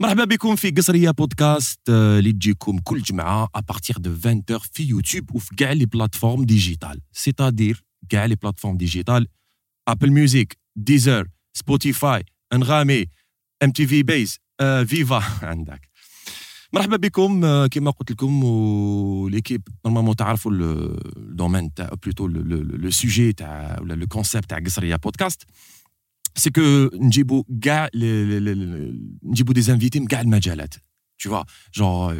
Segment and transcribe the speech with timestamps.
[0.00, 4.82] مرحبا بكم في قصرية بودكاست آه، اللي تجيكم كل جمعة à partir de 20 في
[4.82, 7.00] يوتيوب وفي كاع les plateformes digitales.
[7.12, 9.26] c'est-à-dire كاع les plateformes digitales
[9.88, 13.06] Apple Music Deezer Spotify انغامي
[13.62, 14.38] ام تي في بيز
[14.86, 15.88] فيفا عندك.
[16.72, 22.90] مرحبا بكم آه، كما قلت لكم و l'équipe normalement تعرفوا ال domaine تاع بلوتو le
[22.90, 25.44] sujet تاع ولا le concept تاع قصرية بودكاست.
[26.37, 27.89] سي كو نجيبوا كاع
[29.23, 30.73] نجيبوا دي انفيتي من كاع المجالات
[31.23, 32.11] tu vois genre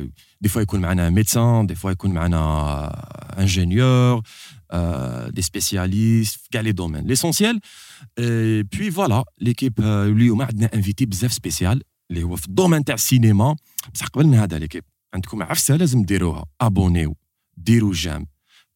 [0.42, 2.92] des fois يكون معنا médecin des fois يكون معنا
[3.38, 4.22] ingénieur
[4.74, 7.60] euh, des spécialistes في كاع لي دومين ليسونسيال
[8.76, 13.56] puis voilà l'équipe اليوم عندنا انفيتي بزاف سبيسيال اللي هو في الدومين تاع السينما
[13.94, 17.16] بصح قبل من هذا ليكيب عندكم عفسه لازم ديروها ابونيو
[17.58, 18.28] ديروا جام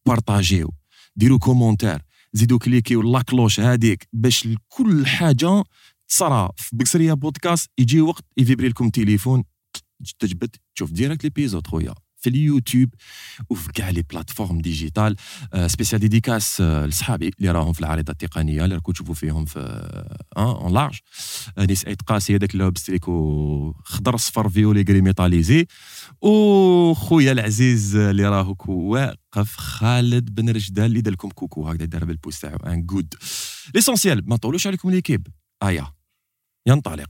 [0.06, 0.70] بارطاجيو
[1.16, 2.02] ديروا كومونتير
[2.33, 5.63] زيدوا كليكيو la cloche هذيك باش كل حاجة
[6.09, 9.43] تصرى في قصرية بودكاست يجي وقت يفيبري لكم تليفون
[10.19, 11.93] تجبد تشوف direct l'épisode خويا.
[12.23, 12.89] في اليوتيوب
[13.49, 15.15] وفي كاع les plateformes digitales.
[15.67, 19.59] spéciale dédicace لصحابي اللي راهم في العريضة التقنية اللي راكم تشوفوا فيهم في
[20.37, 20.99] en large
[21.59, 25.65] انيس سعيد قاسي هذاك لابس تريكو خضر صفر violet gris métallisé
[26.21, 32.41] وخويا العزيز اللي راهو واقف خالد بن رجدال اللي دار لكم كوكو هكذا دار بالبوست
[32.41, 33.13] تاعو ان جود
[33.75, 35.27] ليسونسيال ما نطولوش عليكم ليكيب.
[35.63, 35.93] ايا
[36.67, 37.09] ينطلق.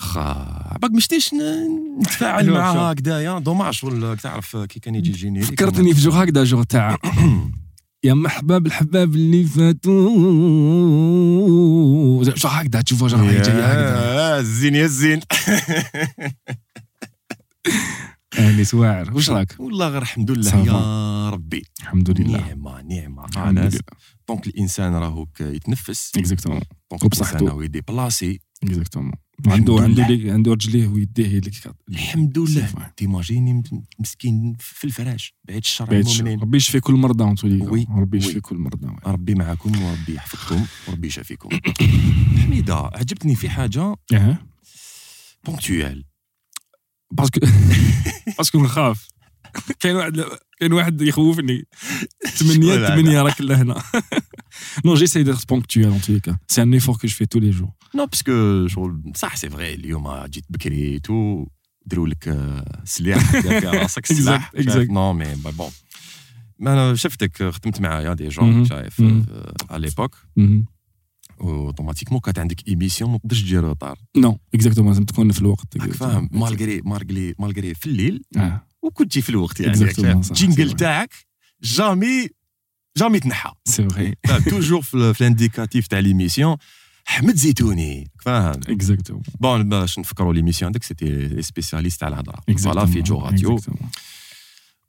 [0.00, 2.56] خا باك مشتيش ن- نتفاعل شوف.
[2.56, 6.96] هكذايا dommage ولا تعرف كي كان يجي ال générique فكرتني في جور هكذا جور تاع
[8.04, 10.08] يا مرحبا بالحباب اللي فاتوا
[12.24, 14.14] جور هكذا تشوفها جور هي جاية هكذا.
[14.14, 15.20] يا الزين يا الزين.
[18.38, 20.56] انيس واعر واش راك؟ والله غير الحمد لله.
[20.66, 21.62] يا ربي.
[21.80, 22.38] الحمد لله.
[22.48, 23.82] نعمة نعمة الحمد ناس لله
[24.28, 26.12] donc الانسان راهوك يتنفس.
[26.16, 27.02] exactement donc.
[27.14, 29.12] الانسان راهو يديبلاسي exactement
[29.46, 31.50] عنده عنده عنده رجليه ويديه اللي
[31.88, 32.90] الحمد لله.
[32.96, 33.62] t'imagines
[33.98, 36.38] مسكين في الفراش بعيد الشر بعيد الشر.
[36.42, 37.34] ربي يشفي كل مرضى.
[37.44, 38.18] oui، ربي.
[38.18, 38.96] يشفي كل مرضى.
[39.06, 41.48] ربي معكم وربي يحفظكم وربي يشافيكم
[42.42, 44.38] حميدة عجبتني في حاجة آه
[45.44, 46.04] ponctuel
[47.12, 47.40] parce que
[48.38, 49.08] parce que نخاف
[49.80, 50.24] كاين واحد
[50.60, 51.64] كاين واحد يخوفني.
[52.34, 52.88] ثمانية.
[52.88, 53.82] ثمانية راك لهنا.
[54.84, 56.34] non j'essaye d'être ponctuel en tous les cas.
[56.48, 59.50] c'est un effort que je fais tous les jours non parce que شغل صح c'est
[59.50, 61.46] vrai اليوم جيت بكري tout
[61.86, 62.54] droit لك
[62.84, 64.90] سلاح راسك سلاح exact.
[64.90, 65.70] non mais bon
[66.58, 68.64] ما أنا شفتك خدمت معايا déjà مهم.
[68.64, 69.00] شايف.
[69.70, 70.16] على l'époque
[71.40, 76.28] automatiquement كانت عندك émission ما تقدرش تجي retard non exactement لازم تكون في الوقت فاهم
[76.32, 78.22] malgré malgré malgré في الليل
[78.81, 80.75] وكنتي في الوقت يعني Exactement, فاهم؟ صح، الجينجل صح.
[80.75, 81.13] تاعك
[81.63, 82.29] جامي
[82.97, 86.57] جامي تنحى سي فري فاهم؟ توجور في في الانديكاتيف تاع ليميسيون
[87.09, 92.85] احمد زيتوني فاهم اكزاكتومون بون باش نفكروا ليميسيون هذاك سيتي لي سبيسياليست تاع الهضره فوالا
[92.85, 93.59] في جو راديو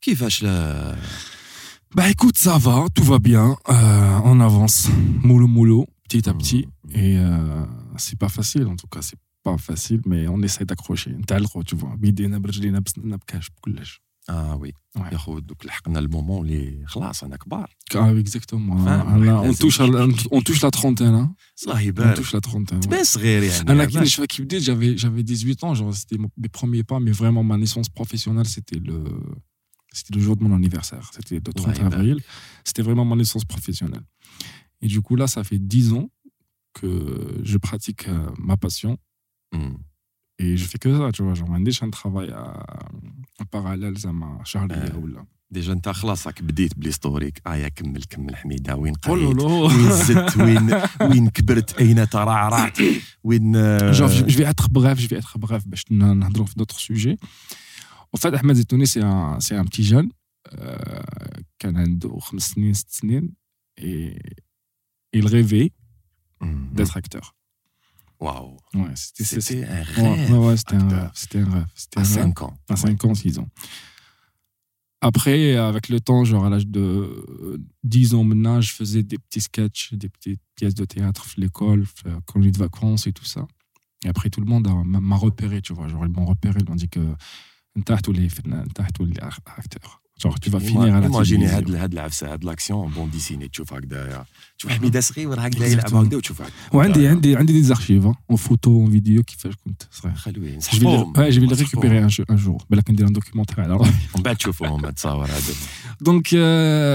[0.01, 0.97] كيفاش لا
[1.97, 3.47] Bah écoute, ça va, tout va bien.
[3.69, 4.79] Euh, on avance,
[5.29, 6.63] moulou moulou, petit à petit.
[7.03, 7.65] Et euh,
[8.05, 11.09] c'est pas facile, en tout cas, c'est pas facile, mais on essaie d'accrocher.
[11.11, 11.95] نتعلقوا, tu vois.
[11.97, 14.01] بيدينا برجلينا بسننا بكاش بكلش.
[14.31, 15.13] اه وي Ouais.
[15.13, 18.73] يا خو دوك لحقنا المومون اللي خلاص انا كبار Ah, exactement.
[18.75, 21.15] Enfin, Là, on, لازم touche à- on touche la trentaine.
[21.15, 21.29] Hein.
[21.65, 22.77] الله On يبارك touche la trentaine.
[22.77, 22.81] ouais.
[22.87, 24.03] تبان صغير يعني انا كي عباك.
[24.03, 27.43] نشفى كي بديت j'avais j'avais 18 ans genre c'était mon- mes premiers pas mais vraiment
[27.45, 28.99] ma naissance professionnelle c'était le
[29.99, 31.97] c'était le jour de mon anniversaire c'était le 30 Ouais, bah.
[31.97, 32.19] avril
[32.69, 34.05] c'était vraiment ma naissance professionnelle
[34.85, 36.09] et du coup là ça fait 10 ans
[36.79, 36.91] que
[37.51, 38.93] je pratique euh, ma passion
[39.54, 39.78] مم.
[40.42, 42.90] et je fais que ça tu vois genre ما عنديش un travail à-
[43.42, 44.98] en parallèle زعما شهرية آه.
[44.98, 49.42] ولا déjà انت خلاص راك بديت ب l'historique ايا كمل كمل حميده وين Oh قريت.
[49.42, 52.78] وين زدت وين وين كبرت اين ترعرعت
[53.24, 57.18] وين آه، je, je vais être bref, je vais être bref, باش نهضروا في.
[58.16, 60.10] En fait, Ahmed Zetouni, c'est un, c'est un petit jeune
[60.48, 63.34] آه، كان عنده خمس سنين ست سنين
[63.82, 64.20] et
[65.18, 65.72] il rêvait
[66.42, 66.74] Mhm.
[66.78, 67.36] d'être acteur
[68.20, 68.58] Waouh.
[68.76, 70.38] ouais c'était un ouais, rêve.
[70.40, 71.12] ouais, c'était un rêve.
[71.14, 71.66] C'était un rêve.
[71.96, 72.12] À un rêve.
[72.14, 72.58] 5 ans.
[72.70, 73.48] À 5 ans, 6 ans.
[75.02, 79.18] Après, avec le temps, genre à l'âge de euh, 10 ans maintenant, je faisais des
[79.18, 83.48] petits sketchs, des petites pièces de théâtre l'école, euh, colonie de vacances et tout ça.
[84.04, 85.88] Et après, tout le monde a- m'a repéré, tu vois.
[85.88, 87.00] Genre, ils m'ont repéré, ils m'ont dit que
[87.86, 88.28] t'as tous les
[89.22, 90.02] acteurs.
[90.20, 91.46] Tu vas finir à la imagine.
[91.46, 94.26] هاد هاد العفسه هاد l'action bande dessinée تشوف هكذا
[94.58, 95.96] تشوف حميده صغير هكذا يلعب.
[95.96, 100.16] هكذا وتشوف هكذا وعندي عندي عندي archives hein, en photo, en vidéo كيفاش كنت صغير.
[100.16, 102.66] vais, نسحبهم récupérer un, jour- un jour.
[102.70, 103.92] بالك ندير un documentaire على روحي.
[104.16, 105.28] ومن بعد تشوفهم من تصاور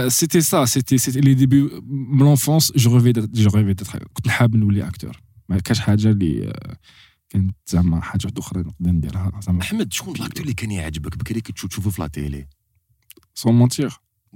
[0.08, 0.66] c'était ça.
[0.66, 1.68] C'était c'était les débuts.
[2.18, 3.30] de L'enfance, je rêvais d'être.
[3.44, 3.96] Je rêvais d'être.
[4.12, 5.16] كنت حاب نولي acteur.
[5.48, 6.52] ما كاش حاجة اللي
[7.30, 11.40] كانت زعما حاجة واحدة أخرى نقدر نديرها زعما احمد شكون الاكتور اللي كان يعجبك بكري
[11.40, 12.46] كنت تشوف- تشوفه في لا تيلي
[13.35, 13.89] sans mentir.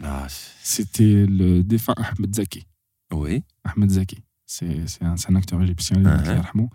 [0.03, 0.27] آه،
[0.63, 2.63] C'était le défunt Ahmed Zaki.
[3.13, 4.17] وي Ahmed Zaki.
[4.47, 5.97] C'est c'est un, c'est un acteur égyptien.
[6.05, 6.37] Ah, الله ah.
[6.37, 6.69] يرحمه.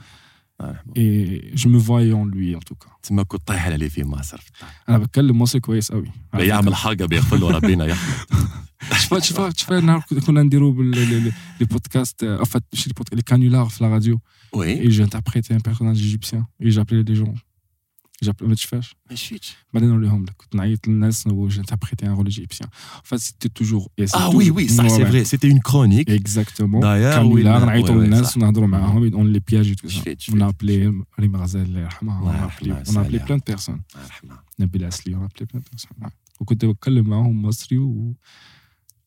[0.61, 0.77] آه.
[0.97, 2.91] Et je me voyais en lui en tout cas.
[3.03, 4.41] تما كنت طايح على اللي في مصر
[4.89, 6.11] أنا بتكلم مصري كويس قوي.
[6.35, 6.75] على يعمل فكرة.
[6.75, 7.97] حاجه بيغفر له ربنا يا
[8.93, 12.89] احمد شفت شفت شفت نهار كنا نديرو بال- لي لي- لي بودكاست en fait ماشي
[12.89, 14.21] لي بودكاست لي كانولار في لا راديو
[14.53, 17.35] وي et j'interprétais un personnage égyptien et j'appelais les gens
[18.25, 22.29] j'appelais ما تشفاش ما شفتش بعدين نوريهم لك كنت نعيط للناس و j'interprétais un rôle
[22.29, 22.67] égyptien
[22.97, 25.07] en fait c'était toujours et c'est اه toujours- وي وي صح Ouais, سي ouais.
[25.07, 29.71] فري سيتي اون كرونيك exactement داير كانولار نعيطوا وي للناس ونهضروا معاهم on les piège
[29.73, 32.43] et tout ça شفت on a شفت appelé ريم غزال الله يرحمها on الله a
[32.43, 33.27] يرحمها، appelé on a appelé سلام.
[33.27, 36.11] plein de personnes الله يرحمه نبيل عسلي on a appelé plein de personnes ouais.
[36.41, 38.15] وكنت بتكلم معاهم مصري ومحمد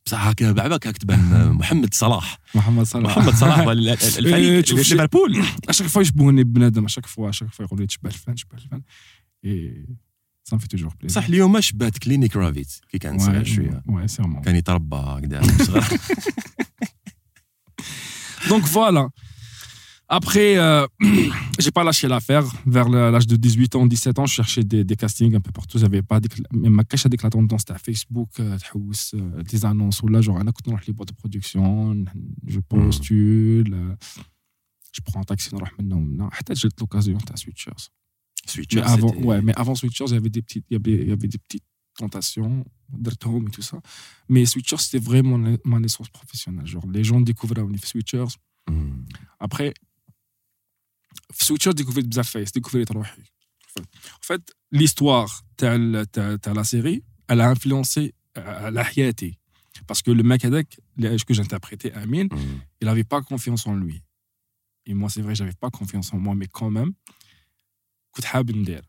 [0.07, 2.39] بصح هكا بعبك هاك تبان محمد صلاح.
[2.87, 3.19] صلاح.
[3.19, 5.43] محمد صلاح ال- إيه، الفريق ليفربول.
[5.69, 8.35] à chaque fois يشبهوني ببنادم à chaque fois à chaque fois يقولوا لي تشبه الفن
[8.35, 8.83] تشبه الفن.
[9.45, 9.87] et
[10.45, 13.83] ça fait toujours plaisir صح اليوم شبات كليني كرافيتس كي كان صغير شوية.
[14.43, 15.85] كان يتربى هكذا صغير.
[18.49, 19.11] Donc voilà.
[20.09, 20.87] Après, euh,
[21.59, 22.45] j'ai pas lâché l'affaire.
[22.65, 25.79] Vers l'âge de 18 ans, 17 ans, je cherchais des, castings un peu partout.
[25.79, 26.21] J'avais pas
[26.53, 28.57] mais ma cache avec la tendance à Facebook, euh,
[29.15, 32.05] euh des annonces ou là genre on les boîtes de production,
[32.47, 32.63] je hmm.
[32.63, 33.95] postule, euh,
[34.93, 36.31] je prends un taxi dans maintenant.
[36.53, 37.73] j'ai l'occasion à Switchers.
[38.47, 38.81] Switchers.
[38.81, 41.09] Mais avant, ouais, mais avant Switchers, il y avait des petites, il y avait, il
[41.09, 41.65] y avait des petites
[41.97, 42.65] tentations,
[43.05, 43.81] et tout ça.
[44.29, 46.67] Mais Switchers, c'était vraiment ma naissance professionnelle.
[46.67, 48.37] Genre les gens découvraient Switchers.
[48.69, 49.05] Hmm.
[49.41, 49.75] Après,
[51.30, 53.22] Après, Switchers découvrait بزاف فايس, découvrait روحي.
[53.80, 59.38] En fait, l'histoire de la série, elle a influencé euh, la حياتي.
[59.88, 60.68] Parce que le mec هذاك,
[60.98, 62.62] le- que j'interprétais, Amin, مم.
[62.82, 64.04] il n'avait pas confiance en lui.
[64.86, 66.94] Et moi, c'est vrai, j'avais pas confiance en moi, mais quand même,
[68.12, 68.82] كنت حابب ندير.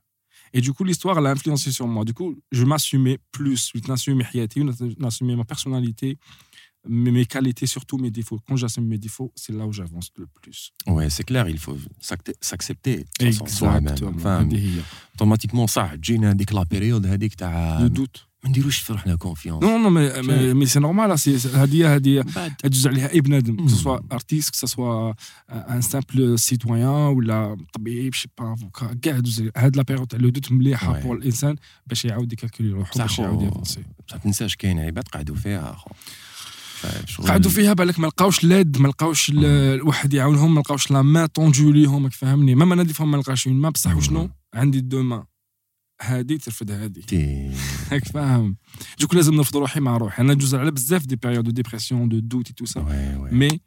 [0.55, 2.05] Et du coup, l'histoire, elle a influencé sur moi.
[2.05, 3.71] Du coup, je m'assumais plus.
[3.75, 6.19] Je n'assumais حياتي, je n'assumais ma personnalité,
[7.03, 8.41] mes, mes qualités, surtout mes défauts.
[8.47, 10.59] Quand j'assume mes défauts, c'est là où j'avance le plus.
[10.95, 11.77] Ouais, c'est clair, il faut
[12.09, 13.95] s'acte- s'accepter de toute façon, soi-même.
[13.95, 14.19] Exactement.
[14.19, 14.83] فاهم هذه هي.
[15.13, 18.21] اوتوماتيكمون صح تجينا هذيك لا بيريود هذيك تاع Le doute.
[18.45, 21.11] ما نديروش في روحنا كونفيونس Non, non, mais, mais, mais c'est normal.
[21.11, 23.83] là, c'est- هذه هذه بعد تجوز عليها اي بنادم que ce Mm.
[23.85, 25.15] soit artiste que ce soit
[25.51, 29.53] un simple citoyen ولا طبيب شي با افوكا كاع دوز عليها.
[29.57, 31.03] هاد لا بيريود تاع لو دوت مليحه Ouais.
[31.05, 31.57] بور الانسان
[31.87, 35.91] باش يعاود يكالكولي روحو بصح باش يعاود يافونسي بصح تنساش كاين عباد قعدوا فيها اخو
[35.91, 36.26] فشغل-
[37.28, 41.72] قعدوا فيها بالك ما لقاوش l'aide ما لقاوش الواحد يعاونهم ما لقاوش لا ما طونجو
[41.72, 43.96] ليهم راك فاهمني؟ même أنا des fois ما نلقاش ما بصح.
[43.96, 45.26] وشنو عندي دو ما
[46.02, 47.06] هادي ترفد هادي.
[47.92, 48.58] راك فاهم؟
[49.00, 50.22] دوك لازم نرفض روحي مع روحي.
[50.22, 52.82] أنا جوز على بزاف des périodes de dépression de doute tout ça
[53.32, 53.60] mais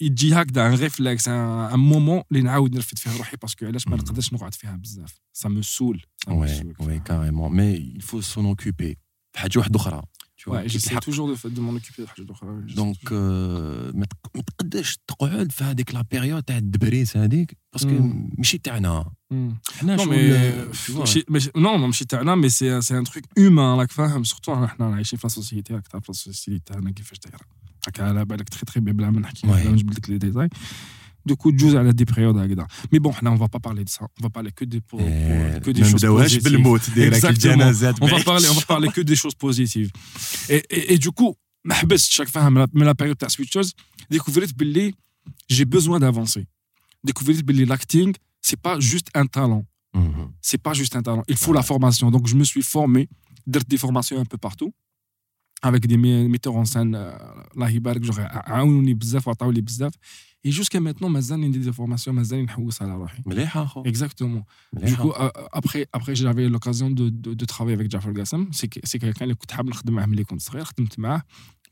[0.00, 3.36] يجي هكذا un réflexe un moment اللي نعاود نرفد فيه روحي.
[3.36, 3.96] parce que علاش ما.
[3.96, 8.94] نقدرش نقعد فيها بزاف؟ ça me saoule oui وي carrément mais il faut s'en occuper.
[9.36, 10.02] حاجة واحدة أخرى.
[10.45, 12.97] tu vois، Ouais, كي j'essaie تحق- toujours de, de m'en occuper de حاجه اخرى دونك
[13.11, 18.29] آه، ما تق- ما تقدرش تقعد في هذيك لا بيريود تاع الدبريس هذيك باسكو مم.
[18.37, 19.11] ماشي تاعنا
[19.79, 20.07] حنا Non, شغل
[20.71, 20.97] mais, tu vois.
[20.99, 24.67] ماشي- ماشي- non, non, ماشي تاعنا مي سي سي ان تروك هيومان راك فاهم سورتو
[24.67, 27.39] حنا عايشين في السوسيتي راك تعرف السوسيتي تاعنا كيفاش دايره
[27.87, 29.49] راك على بالك تخي تخي بلا ما نحكي Ouais.
[29.49, 30.49] بلا ما نجبد لك لي ديتاي
[31.25, 34.01] دوكو تجوز على دي بريود هكذا مي بون حنا اون فا با بارلي دو سا
[34.01, 37.25] اون فا بارلي كو دي إيه، كو دي ما شوز نبداوهاش بالموت ديالك Exactement.
[37.25, 38.23] الجنازات on va بعيد.
[38.25, 39.91] parler on va parler que des choses positives
[40.49, 43.69] et, et, et du coup ما حبست chaque fois من la période تاع switchers
[44.13, 44.93] découvert باللي
[45.53, 46.45] j'ai besoin d'avancer
[47.07, 48.13] découvert باللي l'acting
[48.47, 49.63] c'est pas juste un talent
[49.95, 50.33] مهم.
[50.41, 51.23] c'est pas juste un talent.
[51.33, 52.07] Il faut la formation.
[52.15, 53.09] Donc, je me suis formé,
[53.47, 54.71] درت des formations un peu partout,
[55.67, 58.01] avec des mé- metteurs en scène, euh, الله يبارك,
[60.46, 62.52] et jusqu'à maintenant, mazal il y a des formations, mazal il y a des.
[63.84, 64.46] Exactement.
[64.80, 68.48] Du coup, euh, euh, après, après j'avais l'occasion de, de, travailler avec Jafar Gassam.
[68.52, 70.30] C'est quelqu'un qui a travaillé avec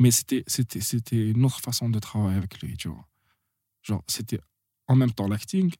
[0.00, 2.76] mais c'était une autre façon de travailler avec lui.
[2.76, 2.88] Tu.
[3.82, 4.40] Genre, c'était
[4.88, 5.72] en même temps l'acting,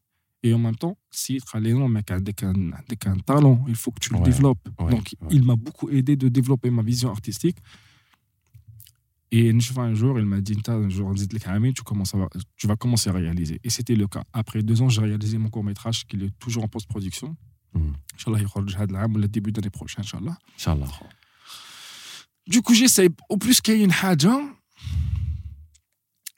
[0.44, 1.40] et en même temps, si
[1.88, 4.68] mec a un talent, il faut que tu le développes.
[4.78, 7.56] Donc, il m'a beaucoup aidé de développer ma vision artistique.
[9.36, 12.18] Et un jour, il m'a dit, un jour, tu, commences à,
[12.54, 13.58] tu vas commencer à réaliser.
[13.64, 14.22] Et c'était le cas.
[14.32, 17.36] Après deux ans, j'ai réalisé mon court-métrage qui est toujours en post-production.
[17.72, 17.94] Hmm.
[18.14, 20.38] Inch'Allah, il le début de l'année prochaine, Inch'Allah.
[20.56, 20.86] Inch'Allah.
[22.46, 23.08] Du coup, j'essaie.
[23.28, 24.38] Au plus, qu'il y a une haja,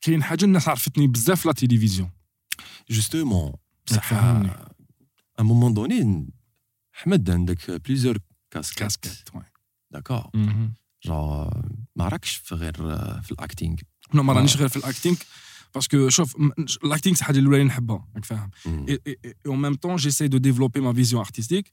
[0.00, 2.10] qu'il y a une haja, on a bzaf la télévision.
[2.88, 3.60] Justement,
[4.08, 4.42] à
[5.36, 6.00] un moment donné,
[7.04, 8.14] Ahmed, a plusieurs
[8.48, 8.78] casquettes.
[8.78, 9.42] Casquettes, ouais.
[9.90, 10.30] D'accord.
[10.32, 11.49] Mm -hmm جون
[11.95, 12.73] ما راكش في غير
[13.21, 13.75] في الاكتينغ
[14.13, 14.35] نو ما آه.
[14.35, 15.15] رانيش غير في الاكتينغ
[15.75, 16.51] باسكو شوف م-
[16.83, 18.49] الاكتينغ حاجة اللي نحبها راك فاهم.
[18.65, 18.85] مم.
[18.89, 21.67] Et, et- et en même temps, j'essaie de développer ma vision artistique.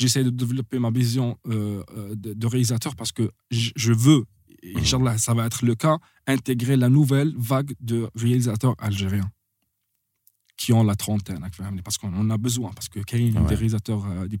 [0.00, 3.24] J'essaie de développer ma vision euh, euh, de, de réalisateur parce que
[3.58, 4.22] je, je veux,
[4.62, 5.96] et Inch'Allah, ça va être le cas,
[6.36, 9.30] intégrer la nouvelle vague de réalisateurs algériens
[10.60, 11.42] qui ont la trentaine.
[11.42, 12.70] راك فاهمني؟ Parce qu'on en a besoin.
[12.72, 13.48] Parce que كاين Ouais.
[13.48, 14.40] des réalisateurs, euh, des,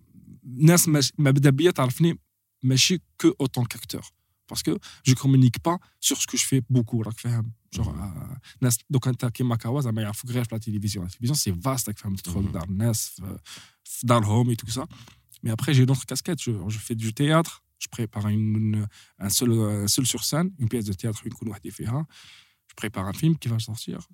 [0.43, 1.71] Nas Mabdabia,
[2.63, 4.09] mais je suis que autant qu'acteur.
[4.47, 7.01] Parce que je ne communique pas sur ce que je fais beaucoup.
[7.03, 7.99] Genre, mm.
[7.99, 11.03] euh, Nas, donc, Taki Makawa, ça m'a greffe la télévision.
[11.03, 11.89] La télévision, c'est vaste,
[12.51, 13.15] dans Nas,
[14.03, 14.85] dans le home et tout ça.
[15.41, 16.41] Mais après, j'ai d'autres casquettes.
[16.41, 18.87] Je, je, fais du théâtre, je prépare une,
[19.19, 23.05] un, seul, euh, un seul sur scène, une pièce de théâtre, une kunouah Je prépare
[23.07, 24.05] un film qui va sortir.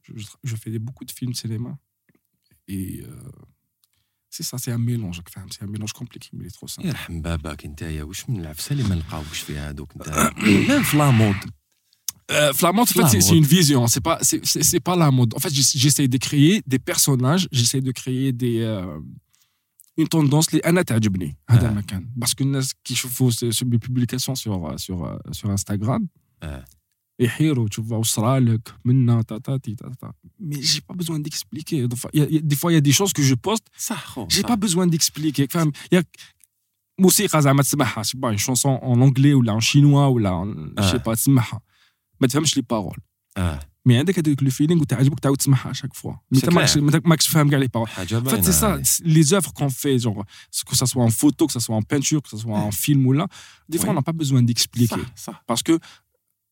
[0.44, 1.78] Je, fais des, beaucoup de films cinéma.
[2.68, 3.02] Et.
[3.02, 3.32] Euh,
[4.31, 6.69] c'est ça c'est un mélange راك فاهم c'est un mélange compliqué mais il est trop
[6.69, 10.97] simple يرحم باباك انت واش من العفسه اللي ما نلقاوش فيها هذوك انت ميم في
[10.97, 11.37] لامود
[12.33, 13.43] Euh, Flamand, en fait, La c'est- c'est mode.
[13.43, 13.83] une vision.
[13.95, 15.31] C'est pas, c'est- c'est c'est pas la mode.
[15.39, 17.45] En fait, j'ess- j'essaie de créer des personnages.
[17.59, 19.01] J'essaie de créer des euh,
[20.01, 21.71] une tendance اللي انا تعجبني هذا آه.
[21.71, 24.99] المكان باسكو الناس كيشوفوا س- sur mes publications sur sur
[25.39, 26.09] sur Instagram
[27.21, 27.25] آه.
[27.25, 31.97] يحيروا تشوفوا وصرالك منا تا تا تي تا تا mais j'ai pas besoin d'expliquer des
[31.97, 33.23] fois il y a- il y a- des fois il y a des choses que
[33.23, 34.49] je poste صح خو j'ai صح.
[34.49, 36.07] pas besoin d'expliquer فاهم ياك
[37.01, 40.31] موسيقى زعما تسمعها سي با شونسون اون انجلي ولا ان شينوا ولا
[40.79, 40.91] آه.
[40.91, 41.61] شي با تسمعها
[42.21, 42.97] ما تفهمش لي بارول
[43.37, 46.75] اه مي عندك هذاك لو فيلينغ وتعجبك تعاود تسمعها شاك فوا مي C'est انت ماكش
[46.75, 46.77] clair.
[46.83, 48.83] ما ماكش فاهم كاع لي بارول حاجه En fait, باينه c'est ça, هذه.
[48.83, 50.25] c'est les œuvres qu'on fait, genre,
[50.71, 53.07] que ça soit en photo, que ça soit en peinture, que ça soit en film
[53.07, 53.27] ou là,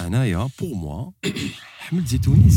[0.00, 1.30] انايا pour moi
[1.88, 2.50] حمد زيتوني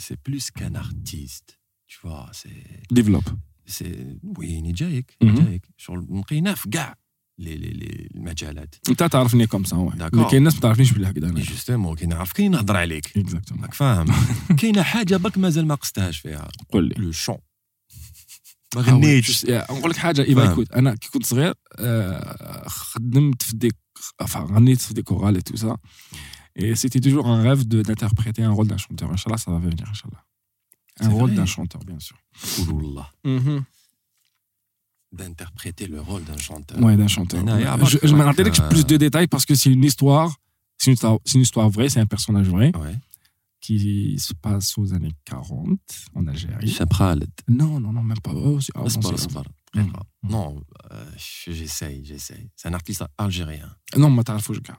[0.00, 1.58] c'est plus qu'un artiste
[1.88, 3.30] tu vois c'est développe.
[3.68, 5.26] c'est oui جايك Mhm.
[5.26, 6.94] جايك شغل نقيناه في كاع
[7.38, 10.16] لي لي لي المجالات انت تعرفني comme ça D'accord.
[10.26, 13.74] mais كاين ناس ما تعرفنيش بلي هكذا justement كي نعرف كي نهضر عليك exactement راك
[13.74, 14.06] فاهم
[14.56, 17.36] كاينة حاجة برك مازال ما قستهاش فيها قول لي le chant
[18.76, 21.54] ما غنيتش نقول لك حاجة ايفا écoute أنا كي كنت صغير
[22.66, 23.76] خدمت في ديك
[24.32, 25.76] غنيت في دي chorales et tout ça.
[26.56, 29.10] Et c'était toujours un rêve d'interpréter un rôle d'un chanteur.
[29.10, 30.24] Inch'Allah, ça va venir, Inch'Allah.
[31.00, 32.16] Un rôle d'un chanteur, bien sûr.
[33.24, 33.58] Mm.
[35.12, 36.80] D'interpréter le rôle d'un chanteur.
[36.80, 37.44] Ouais, d'un chanteur.
[37.44, 37.64] Ouais.
[37.84, 40.36] Je, je m'en rappelle euh, plus de détails parce que c'est une histoire,
[40.76, 42.72] c'est une, histoire vraie, c'est un personnage vrai.
[42.76, 42.96] Ouais.
[43.60, 45.78] Qui se passe aux années 40
[46.14, 46.68] en Algérie.
[46.68, 47.30] Chapraled.
[47.48, 48.32] Non, non, non, même pas.
[48.34, 49.92] Oh, ah, pas mm.
[50.28, 52.50] non, euh, j'essaye, j'essaye.
[52.54, 53.74] C'est un artiste algérien.
[53.96, 54.78] Non, Matarafouchka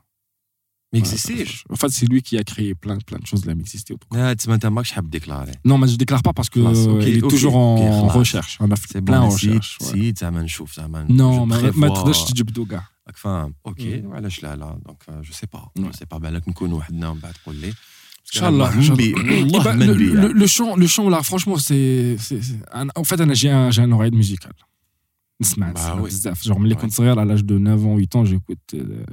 [0.92, 3.54] ما يكزيستيش En fait, c'est lui qui a créé plein, plein de choses de la
[3.54, 3.94] mixité.
[4.12, 7.02] لا تسمى انت ماكش حاب ديكلاري Non, mais je déclare pas parce que Classe, ok,
[7.02, 8.16] euh, il est ok, toujours en ok, classe.
[8.16, 8.58] recherche.
[8.60, 9.78] On a fait سي plein en بون سيد recherche.
[9.82, 9.84] ouais.
[9.84, 12.84] سيد زعما نشوف زعما Non, je ما prévois- ما تقدرش تجبدو كاع.
[13.06, 14.04] راك فاهم اوكي Mm.
[14.04, 15.80] وعلاش لا لا دونك جو سي با Ouais.
[15.82, 17.74] جو سي با بالك نكونوا وحدنا ومن بعد تقول لي ان
[18.32, 20.28] شاء الله من بي- والله Eh ben, من le, بيا.
[20.28, 23.50] le, le chant le chant là franchement c'est c'est- c'est- un- en fait انا j'ai
[23.50, 24.56] un j'ai un oreille musicale
[25.42, 26.06] نسمع Bah نسمع oui.
[26.06, 26.78] بزاف جوغ ملي Ouais.
[26.78, 28.58] كنت صغير على لاج دو 9 ans 8 ans جيكوت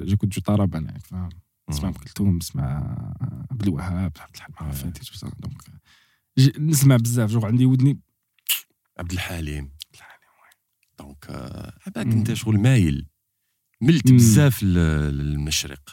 [0.03, 0.93] جيكوت جو طرب انا
[1.72, 1.94] نسمع ام.
[1.94, 2.64] كلثوم نسمع
[3.50, 5.62] عبد الوهاب عبد الحليم tout ça donc
[6.58, 7.30] نسمع بزاف.
[7.30, 8.00] جوغ عندي ودني
[8.98, 9.70] عبد الحليم.
[10.98, 12.06] donc آه، عباك.
[12.06, 13.08] أنت شغل مايل.
[13.80, 14.12] ملت.
[14.12, 15.90] بزاف لل- للمشرق.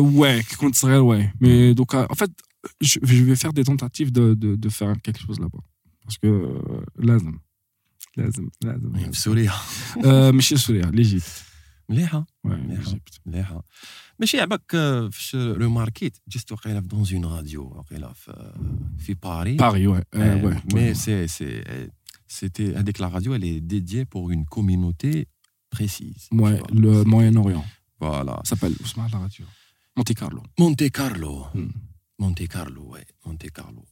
[0.00, 1.32] ouais, quand كنت صغير.
[1.40, 2.30] Mais donc euh, en fait,
[2.80, 5.62] je, je vais faire des tentatives de, de, de faire quelque chose là-bas.
[6.04, 7.38] Parce que euh, لازم
[8.16, 9.52] لازم لازم في سوريا.
[9.98, 11.44] Euh, ماشي سوريا l'Égypte.
[11.88, 12.26] مليحة.
[12.46, 12.50] ouais,
[13.26, 13.62] مليحة.
[14.19, 18.53] ليجيبت مليحه ماشي عباك آه، فاش روماركيت جست وقيله في دون اون راديو وقيله في
[18.99, 20.03] في باري Paris ouais.
[20.15, 20.93] Euh, Euh, ouais, mais ouais.
[21.03, 21.87] c'est c'est euh,
[22.27, 25.27] c'était avec la radio elle est dédiée pour une communauté
[25.75, 26.67] précise tu Ouais, vois.
[26.85, 27.65] le Moyen-Orient.
[28.05, 29.45] voilà Ça s'appelle Ousmane la radio.
[29.97, 30.41] Monte Carlo.
[30.61, 31.71] Monte Carlo Hmm.
[32.21, 33.83] Monte Carlo ouais Monte Carlo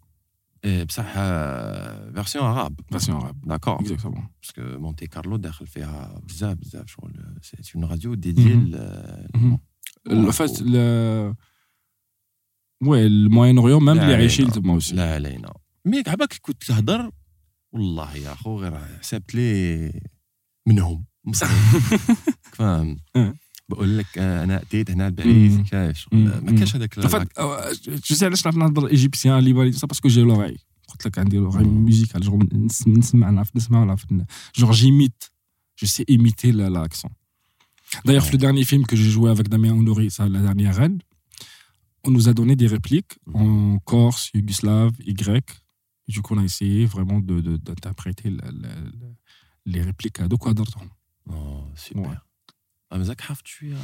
[0.69, 3.39] et بصح euh, version arabe Version arabe.
[3.51, 4.23] d'accord Exactement.
[4.41, 8.71] parce que Monte Carlo داخل فيها بزاف بزاف شغل c'est une radio dédiée Mhm.
[8.71, 9.51] ل- Mhm.
[9.51, 9.59] Bon,
[10.10, 11.32] En fait, le...
[12.80, 14.28] Moyen-Orient, même لا les علينا.
[14.28, 14.94] Aïchil, moi aussi.
[14.94, 15.52] لا علينا
[15.84, 17.10] مي عباك كنت تهضر؟
[17.72, 20.00] والله يا أخو غير حسبت لي
[20.66, 21.04] منهم.
[22.52, 23.34] فاهم؟ أه.
[23.68, 25.64] بقول لك آه، أنا أتيت هنا بعيد مم.
[25.64, 26.08] كاش.
[26.12, 30.58] ما كاش هذاك tu sais علاش نعرف نهضر إيجيبسيان parce que j'ai l'oreille
[30.88, 34.24] قلت لك عندي genre نس- نسمع نعرف نسمع نعرف ن-
[34.60, 35.30] genre j'imite
[35.82, 37.10] je sais imiter la- l'accent.
[38.05, 38.31] d'ailleurs Ouais.
[38.31, 40.99] le dernier film que j'ai joué avec Damien Honoré ça la dernière reine
[42.07, 46.43] on nous a donné des répliques en corse yougoslave y et du coup on a
[46.51, 49.15] essayé vraiment de de- d'interpréter la- la- la-
[49.73, 50.89] les répliques هذوك وهضرتهم
[51.29, 52.17] اوه سوبر Ouais.
[52.91, 53.77] آه، مازالك حافظ شويه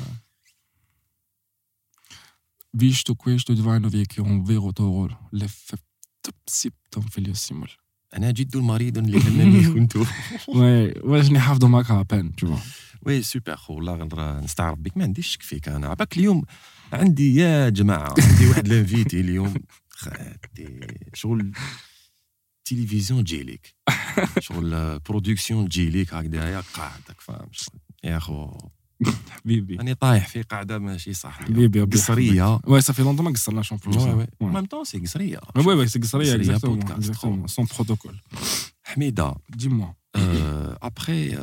[2.77, 7.69] visto questo divino che un vero toro l'effetto siptom filio simul
[8.15, 12.61] انا جد مريض لانني كنت Ouais, ouais, je n'ai حافظه معك à peine, tu vois.
[13.06, 16.42] وي سوبر خو والله غير نستعرف بك ما عنديش شك فيك أنا عباك اليوم
[16.92, 19.54] عندي يا جماعة عندي واحد لانفيتي اليوم
[19.88, 21.52] خاتي شغل
[22.64, 23.74] تلفزيون تجيليك
[24.40, 27.48] شغل برودكسيون تجيليك هكذايا قاعدك فاهم
[28.04, 28.58] يا خو
[29.30, 33.74] حبيبي راني طايح في قاعدة ماشي صح حبيبي قصرية ça fait longtemps ما قصرناش.
[33.74, 34.14] Ouais, ouais.
[34.16, 34.26] Ouais.
[34.40, 35.38] En même temps, c'est قصرية
[36.02, 36.78] قصرية exactement.
[36.78, 37.46] podcast, exactement.
[37.48, 38.16] Sans protocole.
[38.84, 39.94] حميدة Dis-moi.
[40.16, 41.34] euh, après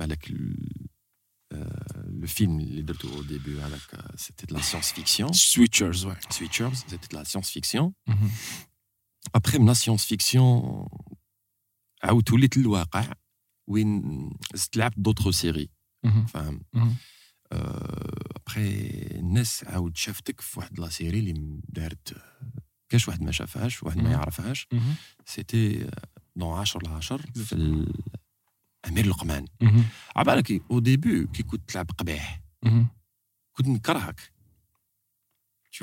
[0.00, 0.56] euh, le, le, le, le, بالك le,
[1.52, 6.18] euh, le film اللي درته au début avec euh, c'était de la science-fiction Switchers, ouais.
[6.30, 8.30] Switchers c'était de la science-fiction Mhm.
[9.38, 10.88] après من la science-fiction
[12.02, 13.12] عاود وليت للواقع
[13.66, 15.68] وين زدت لعبت d'autres séries
[16.06, 16.26] Mhm.
[16.28, 16.92] فاهم Mhm.
[18.36, 18.80] ابخي
[19.18, 22.14] الناس عاود شافتك في واحد لا سيري اللي دارت
[22.88, 24.10] كاش واحد ما شافهاش واحد ما مم.
[24.10, 24.78] يعرفهاش Mhm.
[25.26, 25.90] سيتي
[26.36, 27.92] دون 10 ل 10 في ال-
[28.87, 29.45] أمير لقمان.
[30.15, 32.41] عبالك au début كي كنت تلعب قبيح.
[33.53, 34.21] كنت نكرهك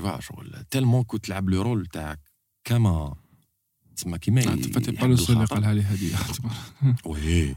[0.01, 2.21] vois شغل tellement كنت تلعب le rôle تاعك
[2.65, 3.15] كما
[3.97, 5.55] تسمى كيما le seul اللي الخطأ.
[5.55, 6.11] قالها لي هذه.
[7.07, 7.57] oui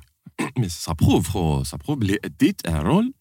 [0.58, 3.14] mais ça prouve خو ça prouve بلي اديت un rôle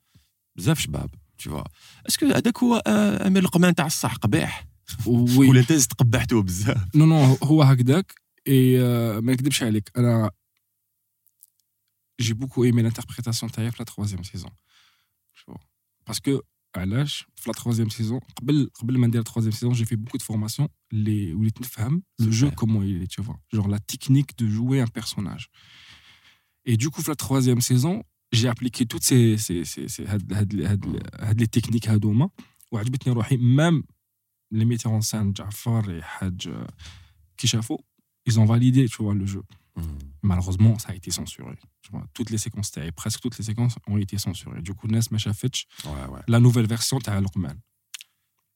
[0.57, 1.11] بزاف شباب
[1.49, 1.65] vois
[2.09, 4.67] est-ce que هذاك هو آه، أمير لقمان تاع الصح قبيح.
[5.37, 8.13] ولا انت زدت قبحته بزاف Non, non, هو هكذاك.
[8.49, 10.31] Et euh, ما نكذبش عليك أنا
[12.19, 14.51] j'ai beaucoup aimé l'interprétation de la troisième saison.
[16.05, 16.43] Parce que,
[16.75, 21.33] à l'âge, la troisième saison, avant la troisième saison, j'ai fait beaucoup de formations les,
[21.33, 23.39] où les femmes, le jeu, comment il est, tu vois.
[23.53, 25.49] Genre la technique de jouer un personnage.
[26.65, 28.03] Et du coup, la troisième saison,
[28.33, 30.05] j'ai appliqué toutes ces, ces, ces, ces
[31.37, 32.29] les techniques à Douma.
[33.41, 33.83] Même
[34.51, 36.65] les metteurs en scène, Jafar et Haj euh,
[37.37, 37.81] Kishafo,
[38.27, 39.43] ils ont validé, tu vois, le jeu.
[39.79, 39.99] Mm.
[40.23, 41.55] Malheureusement, ça a été censuré.
[42.13, 44.63] Toutes les séquences, presque toutes les séquences ont été censurées.
[44.63, 46.21] Du coup, Nes Machafetch, ouais, ouais.
[46.27, 47.55] la nouvelle version, t'as Lokman.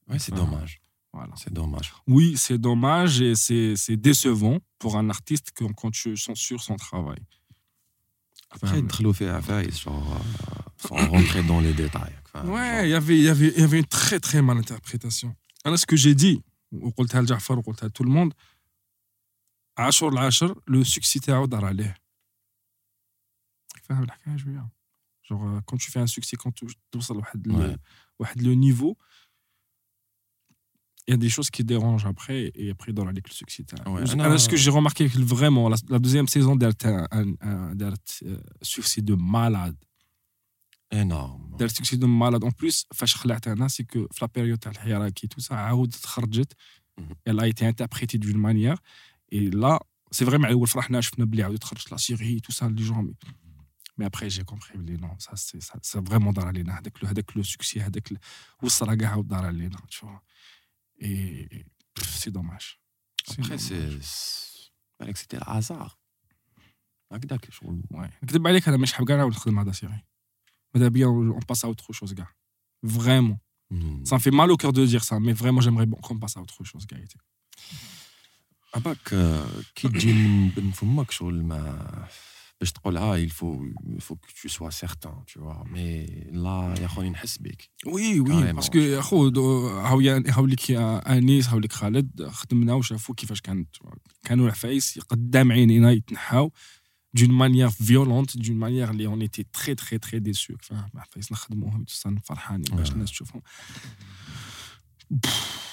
[0.07, 0.79] Ouais, c'est ah, dommage.
[1.13, 1.33] Voilà.
[1.35, 1.93] C'est dommage.
[2.07, 7.19] Oui, c'est dommage et c'est décevant pour un artiste quand, quand tu censures son travail.
[8.49, 9.91] Après, très fait affaire, ils sont,
[10.91, 12.13] euh, rentrés dans les détails.
[12.25, 15.35] Enfin, ouais, y avait, y il y avait une très très mal interprétation.
[15.63, 16.41] Alors, ce que j'ai dit,
[17.89, 18.33] tout le monde,
[19.78, 21.96] عشر العشر le succès تاعو دار عليه.
[23.82, 24.70] فاهم الحكايه شويه؟
[25.30, 27.78] Genre, euh, quand tu fais un succès, quand tu توصل لواحد ال- Ouais.
[28.18, 28.96] واحد le niveau,
[31.08, 33.96] il y a des choses qui dérangent après et après dans la le succès تاعو.
[33.98, 37.06] Ouais, Alors, أنا- ce que j'ai remarqué que vraiment, la, la deuxième saison دارت un,
[37.12, 39.76] un, un دارت euh, succès de malade.
[40.94, 44.58] énorme دار سكسي دو مالاد اون بليس فاش خلعت انا سي كو في لا بيريود
[44.58, 46.52] تاع الحراكي تو سا عاودت خرجت
[46.98, 47.16] مهم.
[47.28, 48.78] elle a été interprétée d'une manière
[49.34, 49.78] et là
[50.12, 53.14] سي فري مع الاول فرحنا شفنا بلي عاود تخرج لا سيري تو سا لي جون
[53.98, 57.42] مي ابخي جي كومبري بلي نو سا سي سا فريمون دار علينا هذاك هذاك لو
[57.42, 58.12] سوكسي هذاك
[58.62, 60.10] وصل كاع عاود دار علينا تشوف
[61.02, 61.66] اي
[62.02, 62.62] سي دوماج
[63.30, 64.08] Après, c'est.
[65.00, 65.98] بالك سيتي الازار
[67.12, 68.24] هكذاك شغل Ouais.
[68.24, 70.04] نكذب عليك انا مش حاب كاع نعاود نخدم مع سيري
[70.74, 72.34] ماذا بيا اون باس ا اوتر شوز كاع
[72.88, 73.38] فريمون
[73.70, 74.04] مم.
[74.06, 76.36] Ça me fait mal au cœur de dire ça, mais vraiment, j'aimerais bon qu'on passe
[76.38, 77.18] à autre chose, Gaëté.
[78.74, 82.08] عباك آه، كي تجي من بن فمك شغل ما
[82.60, 83.62] باش تقولها il faut
[83.96, 88.20] il faut que tu sois certain tu vois mais لا يا خويا نحس بك Oui,
[88.20, 88.60] oui, Carrément.
[88.60, 93.68] parce que أخو دو- هاويا هاوليك يا انيس هاوليك خالد خدمنا وشافوا كيفاش كانت
[94.24, 96.52] كانوا العفايس قدام عينينا يتنحاو
[97.14, 101.84] دون مانيير فيولونت دون مانيير اللي اون ايتي تري تري تري ديسو فاهم العفايس نخدموهم
[101.84, 102.92] توصل فرحانين باش آه.
[102.94, 103.42] الناس تشوفهم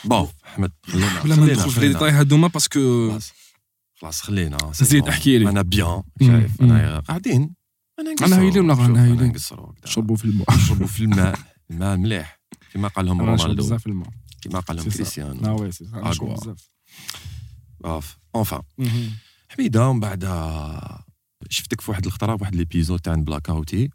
[0.04, 3.18] bon احمد خلينا بلا ما ندخل في les هادوما parce que
[3.94, 5.48] خلاص خلينا زيد احكي لي.
[5.48, 6.02] أنا bien.
[6.22, 6.62] شايف.
[6.62, 7.54] أنا قاعدين
[8.22, 9.32] أنا هايلين ولا أنا هايلين؟
[9.84, 11.38] شربوا في الماء نشربوا في الماء
[11.70, 12.40] الماء مليح
[12.72, 14.08] كما قال لهم أنا رونالدو بزاف الماء
[14.42, 14.90] كما قال لهم.
[14.90, 15.84] كريستيانو آه وي سي.
[15.84, 16.68] بزاف
[17.84, 18.62] اوف اونفان.
[19.48, 20.24] حميدة ومن بعد
[21.48, 23.90] شفتك في واحد الخطرة في واحد ليبيزود تاع بلاك اوتي.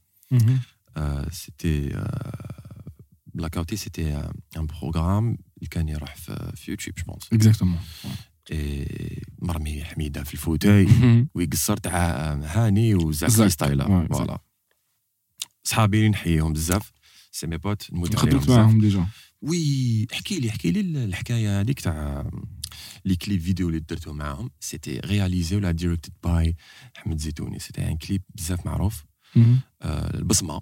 [1.31, 2.03] سيتي
[3.57, 7.79] اوتي سيتي ان بروغرام اللي كان يروح في في يوتيوب جو بونس اكزاكتومون
[9.41, 10.87] مرمي حميده في الفوتاي
[11.35, 13.29] ويقصر تاع هاني وزاك
[13.89, 14.39] واي، فوالا
[15.63, 16.91] صحابي اللي نحييهم بزاف
[17.31, 19.07] c'est mes potes نموت عليهم خدمت معاهم déjà
[19.41, 22.29] oui احكي لي احكي لي الحكاية هذيك تاع
[23.05, 26.55] les clips vidéo اللي درتو معاهم c'était réalisé ولا directed by
[26.97, 29.05] احمد زيتوني c'était un clip بزاف معروف
[29.85, 30.61] البصمه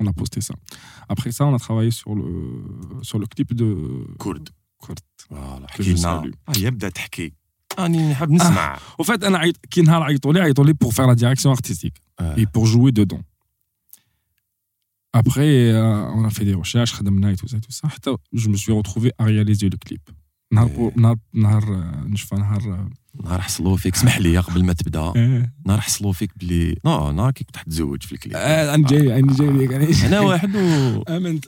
[0.00, 0.54] on a posté ça.
[1.14, 2.28] Après ça, on a travaillé sur le,
[3.02, 3.66] sur le clip de
[4.18, 4.98] كرد كرد.
[5.18, 6.34] فوالا Que حكي je لنا salue.
[6.48, 7.32] آه، يبدا تحكي
[7.78, 11.06] راني نحب نسمع Au fait, انا عيط كي نهار عيطوا لي عيطوا لي pour faire
[11.06, 12.36] la direction artistique آه.
[12.36, 13.22] et pour jouer dedans.
[15.14, 17.88] Après, euh, on a fait des recherches, خدمنا et tout ça, tout ça.
[17.88, 20.10] حتى je me suis retrouvé à réaliser le clip.
[20.51, 20.91] نهار إيه.
[20.95, 22.89] نهار نهار آه، نشفى نهار.
[23.23, 24.99] نهار حصلوا فيك اسمح لي قبل ما تبدأ.
[24.99, 28.35] آه، نهار حصلوا فيك بلي نو نهار كي كنت حتزوج في الكليب.
[28.35, 31.45] آه، أنا جاي أنا جاي ليك أنا واحد و آمنت.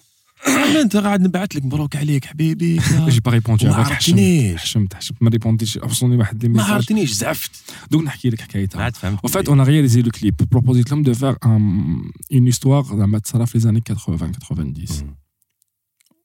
[0.82, 2.80] انت قاعد نبعث لك مبروك عليك حبيبي.
[3.08, 4.62] j'ai pas répondu ما عرفتنيش.
[4.62, 7.52] حشمت حشمت ما ريبونديش اوصلني واحد لي ما عرفتنيش زعفت.
[7.92, 8.84] دوك نحكي لك حكايتها.
[8.84, 9.26] عاد فهمت.
[9.50, 10.36] A réalisé le clip.
[10.56, 12.02] Proposé لهم de faire un-
[12.38, 15.04] une histoire dans Matsaraf les années 80-90.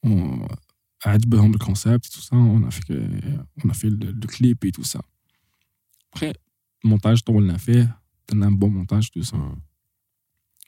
[0.06, 0.54] On a
[1.05, 2.35] عجبهم le concept, tout ça.
[2.35, 3.09] On a fait,
[3.63, 5.01] on a fait le, le clip et tout ça.
[6.11, 6.33] Après,
[6.83, 7.87] montage, on l'a fait.
[8.33, 9.37] On a un bon montage, tout ça.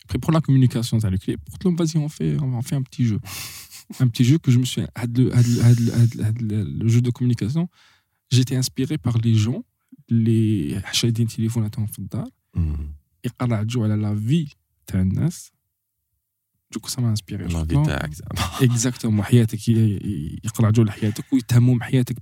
[0.06, 2.84] Après, pour la communication, dans le clip, pour l'homme, vas-y, on fait, on fait un
[2.90, 3.20] petit jeu.
[4.00, 4.84] un petit jeu que je me suis.
[5.02, 7.64] had le- had le- had le- had le- had le le jeu de communication,
[8.34, 9.62] j'étais inspiré par les gens,
[10.10, 12.30] les حشايدين تليفوناتهم في الدار
[13.26, 14.48] يقرا جو على لا في
[14.88, 15.52] تاع الناس
[16.76, 21.34] دوكو سا ما انسبيري لا في تاعك زعما اكزاكتومون حياتك ي- ي- يقرا جو لحياتك
[21.34, 22.16] ويتهموا بحياتك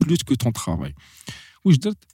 [0.00, 0.94] بلوس كو تون ترافاي
[1.64, 2.04] واش درت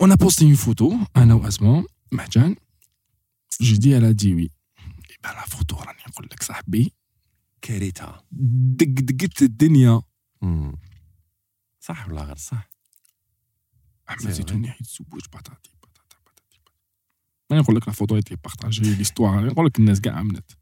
[0.00, 2.56] اون ا بوستي اون فوتو انا واسماء محجان
[3.60, 4.50] جي دي على دي وي
[5.18, 6.92] يبان لا فوتو راني نقول لك صاحبي
[7.62, 10.02] كارثه دق دقت الدنيا
[10.42, 10.72] مم.
[11.80, 12.70] صح ولا غير صح
[14.08, 15.73] احمد C'est زيتوني حيتزوج بطاطي بطاطا بطاطي
[17.50, 20.56] راني نقول لك لا فوتو ايتي بارطاجي ليستوار راني نقول لك الناس كاع عملت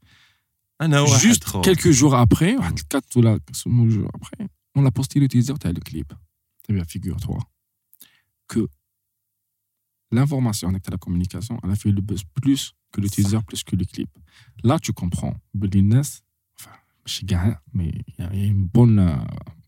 [0.81, 2.55] انا واحد Juste خو quelques jours après,
[2.89, 3.37] 4 ou là,
[3.89, 6.13] jours après, on a posté l'utilisateur le clip.
[6.69, 7.39] Eh bien, figure-toi
[8.47, 8.67] que
[10.11, 13.85] l'information avec la communication, elle a fait le buzz plus que l'utilisateur, plus que le
[13.85, 14.11] clip.
[14.63, 15.35] Là, tu comprends.
[15.53, 16.01] Belines,
[16.57, 19.17] enfin, je sais pas, mais il y a il y a une bonne, euh,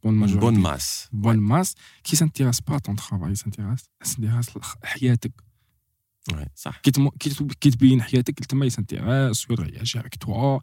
[0.04, 0.40] bonne majorité.
[0.40, 4.50] بون ماس bonne masse qui ne s'intéresse pas à ton travail, elle s'intéresse, elle s'intéresse
[4.82, 5.34] à حياتك.
[6.32, 10.60] Ouais, صح كي تم- كي تب- كي تبين حياتك تما يسانتيغاس ويرياجي افيك توا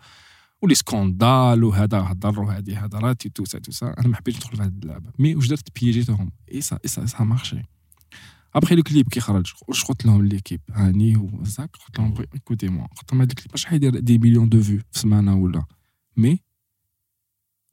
[0.63, 4.63] ولي سكوندال وهذا هضر وهذه هضرات تو سا تو سا انا ما حبيتش ندخل في
[4.63, 7.63] هذه اللعبه مي واش درت بيجيتهم اي سا اي سا سا مارشي
[8.55, 12.87] ابخي لو كليب كي خرج واش قلت لهم ليكيب هاني وزاك قلت لهم ايكوتي موا
[12.87, 15.65] قلت لهم هذا الكليب مش حيدير دي مليون دو فيو في سمانه ولا
[16.17, 16.41] مي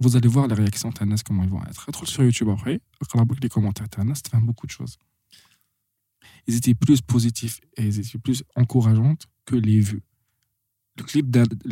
[0.04, 2.80] vous allez voir les réactions تاع الناس comment ils vont être ادخل sur YouTube après
[3.02, 4.96] اقرا بك لي كومونتير تاع الناس تفهم beaucoup de choses
[6.47, 10.03] ils étaient plus positifs et ils étaient plus encourageants que les vues.
[10.99, 11.05] Le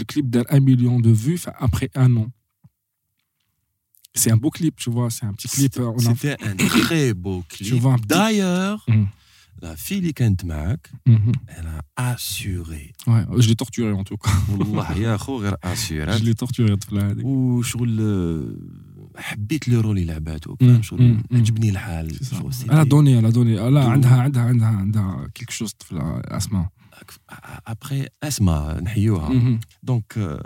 [0.05, 2.31] clip d'un, million de vues après un an.
[4.15, 5.73] C'est un beau clip, tu vois, c'est un petit clip.
[5.75, 6.15] C'était, euh, on a...
[6.15, 7.69] c'était un très beau clip.
[7.69, 8.09] Tu vois, petit...
[8.09, 9.05] D'ailleurs, mmh.
[9.61, 11.33] la fille Kent Mac, mmh.
[11.49, 12.93] elle a assuré.
[13.07, 14.31] Ouais, je l'ai torturé en tout cas.
[16.17, 16.73] je l'ai torturé.
[17.23, 17.63] Ou
[19.18, 21.38] حبيت لو رول اللي لعباتو مم، فاهم شغل مم، مم.
[21.40, 22.30] عجبني الحال C'est ça.
[22.40, 23.54] شغل Elle a c'était- donné, elle a donné.
[23.54, 23.90] Elle a, Tout.
[23.90, 26.70] عندها عندها عندها عندها quelque chose الطفلة اسمها.
[27.70, 29.60] après اسمع نحيوها Mhm.
[29.92, 30.40] donc euh,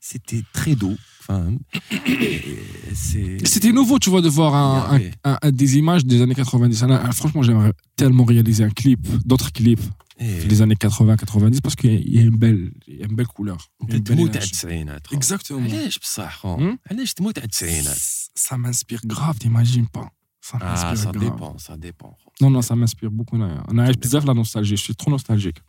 [0.00, 1.58] c'était très doux فاهم
[1.90, 5.10] Et c'est C'était nouveau, tu vois, de voir un, Yeah, un- ouais.
[5.30, 6.82] un- un- des images des années 90.
[6.92, 9.86] Là, euh, franchement, j'aimerais tellement réaliser un clip, d'autres clips
[10.20, 10.48] إيه.
[10.48, 13.58] des années 80-90 parce qu'il y a une belle, il y a une belle couleur.
[13.82, 14.44] Il y a انت une belle تموت على énergie.
[14.44, 15.16] التسعينات خو.
[15.16, 15.52] Exactement.
[15.52, 16.76] علاش بصح خو Hmm?
[16.90, 17.96] علاش تموت على التسعينات
[18.48, 20.08] Ça m'inspire grave, t'imagines pas.
[20.48, 21.24] Ça ah m'inspire ça grave.
[21.24, 22.30] dépend ça dépend خو.
[22.42, 23.36] Non, non, ça m'inspire beaucoup.
[23.70, 24.76] On a بزاف la nostalgie.
[24.76, 25.60] Je suis trop nostalgique.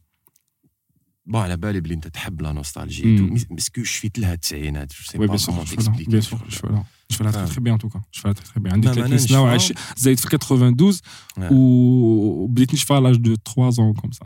[1.25, 3.33] بون على بالي بلي انت تحب لا نوستالجي مم.
[3.51, 5.75] مسكو شفيت لها التسعينات جو سي Oui, با bien sûr, كومون je fais là.
[5.75, 6.83] تكسبليك Bien sûr, je fais là.
[7.11, 7.53] Je fais là très Ah.
[7.53, 8.01] très bien en tout cas.
[8.15, 8.73] Je fais là très très bien.
[8.73, 9.43] عندي ما 30 ماناش سنة فاهم.
[9.43, 10.99] وعايش زايد في 92
[11.39, 11.51] Ouais.
[11.51, 14.25] وبديت نشفى à l'âge de 3 ans comme ça.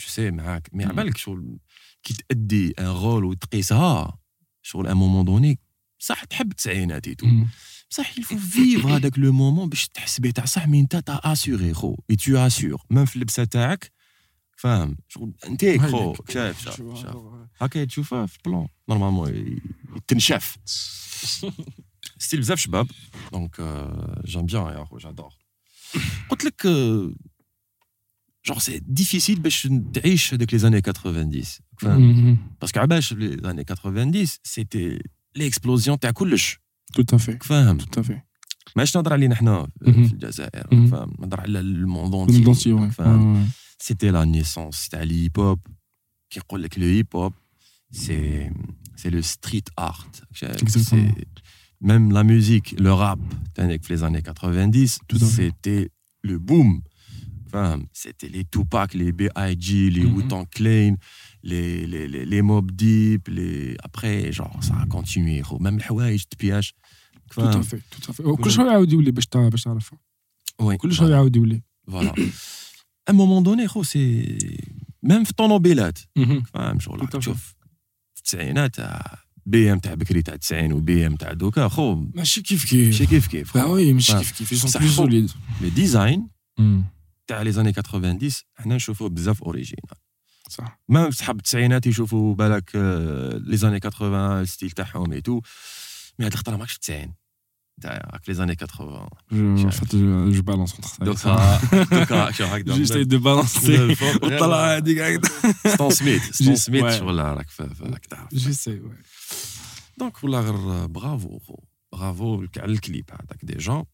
[0.00, 0.90] جو سي معاك مي مم.
[0.90, 1.58] على بالك شغل
[2.02, 4.18] كي تأدي ان رول وتقيسها
[4.62, 5.58] شغل ان مومون دوني
[5.98, 7.46] صح تحب التسعينات اي تو Mhm.
[7.90, 11.74] بصح يلفو فيف هذاك لو مومون باش تحس به تاع صح مي انت تا اسيغي
[11.74, 13.92] خو اي تو اسيغ ميم في اللبسه تاعك
[14.56, 16.30] فاهم شغل انتيك خو هايلك.
[16.30, 19.58] شاف Tu شاف vois, شاف alors, هكا تشوفها في بلون نورمالمون
[19.96, 20.56] يتنشف
[22.18, 22.88] ستيل بزاف شباب
[23.32, 23.60] دونك
[24.24, 25.32] جام بيان يا خو جادور
[26.30, 26.66] قلت لك
[28.46, 31.42] جور سي ديفيسيل باش تعيش هذاك لي زاني 90
[31.78, 32.60] فاهم Mhm.
[32.60, 34.98] باسكو عباش لي زاني 90 سيتي
[35.36, 36.58] ليكسبلوزيون تاع كلش
[36.98, 37.42] Tout à fait.
[37.42, 38.20] فاهم Tout à fait.
[38.76, 40.06] ماش نهضر علينا حنا مهم.
[40.08, 40.86] في الجزائر مهم.
[40.86, 42.92] فاهم نهضر على الموند Tout le monde entier, ouais.
[42.94, 43.52] فاهم Ouais, ouais.
[43.78, 45.58] سيتي لا نيسونس تاع الهيب هوب
[46.30, 47.32] كيقول لك لو هيب هوب
[47.90, 48.50] سي
[48.96, 51.24] سي لو ستريت ارت Exactement.
[51.80, 55.88] ميم لا ميوزيك لو راب تانيك في لي زاني 90 Tout à fait.
[57.50, 60.06] سيتي لو بوم فاهم سيتي لي توباك لي بي اي جي لي Mhm.
[60.14, 60.96] ووتان كلين
[61.44, 66.74] لي لي لي لي موب ديب لي ابري جور سا كونتينيي خو ميم الحوايج تبياش
[67.34, 67.80] Tout à fait.
[67.94, 68.20] Tout à fait.
[68.24, 69.98] وكل شوية يعاود يولي باش تع- باش تعرفها.
[70.60, 71.62] وي كل شوية يعاود يولي.
[71.86, 72.14] فوالا
[73.10, 74.38] ان مومون دوني خو سي
[75.02, 75.98] ميم في الطوموبيلات
[76.54, 77.18] فاهم شغل Tout à fait.
[77.18, 77.54] تشوف
[78.14, 82.42] في التسعينات تاع بي ام تاع بكري تاع 90 وبي ام تاع دوكا خو ماشي
[82.42, 82.86] كيف كيف.
[82.86, 84.16] ماشي كيف كيف Bah oui, ماشي Ouais.
[84.16, 84.54] كيف كيف.
[84.54, 85.34] Ils sont Ça plus faut- solides.
[85.60, 86.28] لي ديزاين
[86.60, 86.62] Mhm.
[87.30, 88.18] تاع لي زاني 90
[88.54, 89.96] حنا نشوفوه بزاف اوريجينال
[90.48, 90.80] صح.
[90.88, 95.40] ما صحاب التسعينات يشوفوا بالك آه، لي زاني 80 الستيل تاعهم اي تو
[96.18, 97.14] مي هاد الخطره ماكش في 90
[97.80, 99.74] تاع راك لي زاني 80 Je, en Check.
[99.78, 100.94] fait, je, je balance entre ça.
[100.94, 101.04] et ça.
[101.04, 101.60] دوكا
[102.00, 104.02] دوكا شو هكذا J'essaie de balancer.
[104.24, 105.52] وطلع هذيك هكذا.
[105.74, 106.90] ستون سميت ستون Juste- سميت ouais.
[106.98, 109.06] شغل راك ف- ف- راك تعرف J'essaie, ouais.
[109.98, 111.56] دونك والله غير برافو خو
[111.92, 113.84] برافو لك على الكليب هذاك ديجا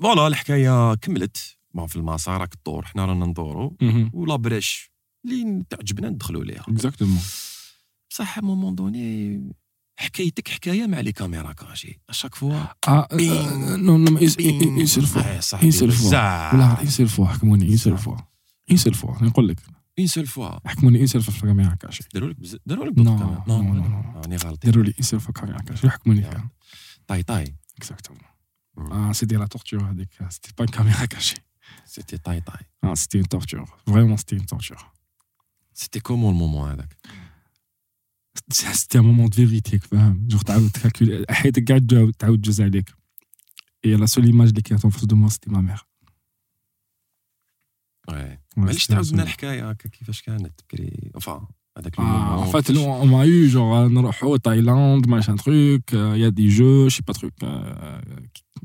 [0.00, 3.77] فوالا الحكايه كملت بون في المسار راك تدور حنا رانا ندورو.
[4.13, 4.91] ولا brèche
[5.25, 7.21] اللي تعجبنا ندخلوا ليها Exactement.
[8.09, 9.41] بصح moment donné
[9.99, 15.17] حكايتك حكاية مع les caméras cachées à chaque fois une seule fois.
[15.25, 16.05] آه، صاحبي une seule fois.
[16.05, 16.53] بزاف.
[16.53, 18.17] والله une seule fois حكموني une seule fois.
[18.71, 19.23] une seule fois.
[19.23, 19.59] نقول لك
[19.99, 22.03] اون سول فوا حكموني une seule fois في الكاميرا كاشي.
[22.13, 23.03] داروا لك داروا لك نو،.
[23.03, 24.21] نو، نو نو، نو نو.
[24.21, 26.49] راني غلطي داروا لي une seule fois كاميرا كاشي حكموني فيها.
[27.07, 27.55] طاي طاي.
[28.77, 28.87] Mm.
[28.91, 30.09] Ah, c'était la torture هذيك.
[30.29, 31.05] C'était pas une caméra
[31.70, 31.86] cachée.
[31.86, 33.66] سيتي طاي طاي Ah, c'était une torture.
[33.86, 34.84] Vraiment, c'était une torture.
[35.74, 36.96] سيتي كومون المومون هذاك
[38.52, 39.78] C'était un moment de vérité.
[39.78, 42.90] فاهم؟ Genre, تعاود تكالكولي حياتك قاعد تجاوب- تعاود تجوز عليك.
[43.86, 45.84] Et la seule image اللي كانت en face de moi, c'était ma mère.
[48.08, 49.12] وي Ouais, معليش c'était la تعاود seule.
[49.12, 51.42] لنا الحكايه هكا كيفاش كانت بكري enfin
[51.78, 56.18] هذاك Ah, المومون en fait, nous, on m'a eu genre نروحوا Thaïlande, machin truc, il
[56.20, 57.34] y a des jeux, je sais pas truc.
[57.42, 58.00] euh,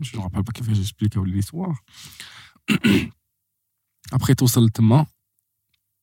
[0.01, 1.75] je me rappelle pas comment j'explique l'histoire.
[4.14, 5.06] Après توصل تما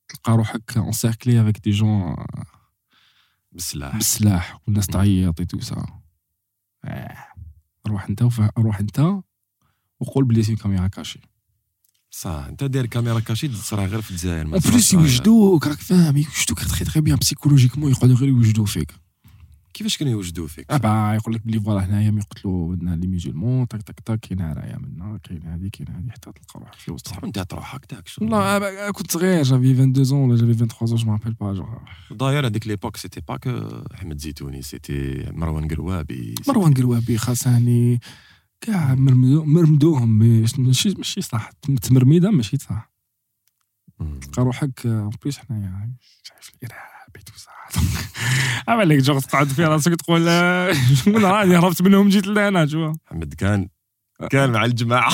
[0.08, 2.44] تلقى روحك avec des gens euh,
[3.52, 5.92] بالسلاح بالسلاح والناس تعيط ça.
[6.86, 7.18] آه.
[7.88, 8.42] روح انت وف...
[8.58, 9.22] روح انت
[10.00, 11.20] وقول بلي c'est caméra cachée.
[12.12, 14.94] صح انت داير caméra cachée تصرا غير في الجزائر plus.
[14.94, 19.03] يوجدوك راك فاهم يوجدوك très très bien psychologiquement يقعدوا غير يوجدوا فيك.
[19.74, 23.82] كيفاش كانوا يوجدوا فيك؟ آه bah يقول لك بلي voilà هنايا يقتلوا les musulmans تاك
[23.82, 27.24] تاك تاك كاين هنايا منا كاين هذه كاين هذه حتى تلقى روحك في وسط صح
[27.24, 31.34] انت تروح هكذاك والله آه، كنت صغير j'avais 22 ولا j'avais 23 je me rappelle
[31.34, 33.50] pas genre داير هذيك l'époque c'était pas que
[33.94, 38.00] أحمد زيتوني c'était مروان قروابي مروان قروابي خاصاني
[38.62, 41.50] كاع مرمدو مرمدوهم ماشي ماشي صح
[41.82, 42.94] تمرميدة ماشي صح.
[44.22, 47.52] تلقى روحك en plus حنايا شايف الإرهاب tout ça
[48.68, 50.74] عمل لك جو تقعد في راسك تقول آه،
[51.08, 53.70] من راني هربت منهم جيت لهنا شو؟ محمد كان
[54.30, 55.12] كان مع الجماعة.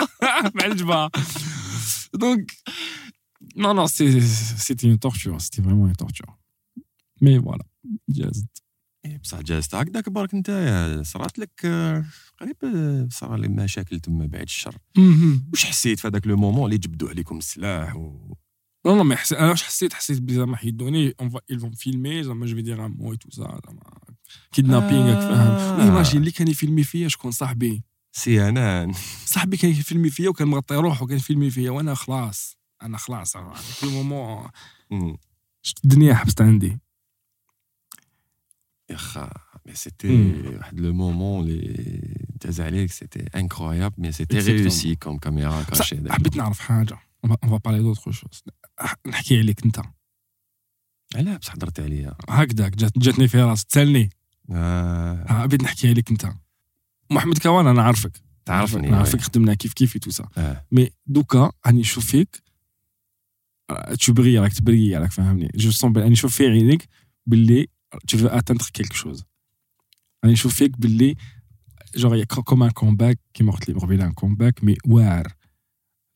[0.54, 1.10] مع الجماعة.
[2.14, 2.52] donc
[3.56, 6.26] non non c'est c'était une torture c'était vraiment torture
[7.22, 7.64] mais voilà
[8.08, 8.62] جازت
[9.22, 10.50] بصح جازت هكذاك برك أنت
[11.04, 12.04] صرات لك آه،
[12.40, 14.76] قريب آه، صرا لي مشاكل تما بعد الشر.
[15.52, 18.34] واش حسيت في هذاك le moment اللي جبدوا عليكم السلاح و...
[18.86, 21.10] Non, non, mais أنا واش حسيت حسيت بلي زعما حيدوني
[21.52, 23.80] ils vont filmer زعما je vais dire un mot tout ça زعما
[24.52, 27.82] kidnapping فاهم imagine اللي كان يفيلمي فيا شكون صاحبي
[28.12, 28.92] c'est un
[29.24, 34.50] صاحبي كان يفيلمي فيا وكان مغطي روحه وكان يفيلمي فيا وأنا خلاص أنا خلاص في.
[35.62, 36.78] شفت الدنيا حبست عندي
[38.90, 39.30] يا خا
[39.66, 40.56] mais c'était même.
[40.56, 44.44] واحد le moment اللي داز عليك c'était incroyable mais c'était Exactement.
[44.44, 45.96] réussi comme caméra بصح cachée
[49.06, 49.82] نحكي عليك انت.
[51.16, 52.14] علاه بصح هضرت عليا.
[52.28, 54.10] هكذاك جات جاتني في راسي تسألني.
[54.50, 55.24] آه.
[55.28, 56.32] حبيت نحكي عليك انت.
[57.10, 60.66] محمد كوان أنا عارفك تعرفني نعرفك خدمنا كيف كيف tout ça آه.
[60.72, 62.42] mais دوكا راني نشوف فيك.
[64.00, 66.88] t'es prêt راك t'es prêt راك فاهمني je sens راني نشوف في عينيك
[67.26, 67.66] باللي
[67.96, 69.24] tu veux atteindre quelque chose.
[70.24, 71.16] راني نشوف فيك باللي
[71.96, 75.39] a comme un comeback كيما قلت لي مقبل un comeback mais واعر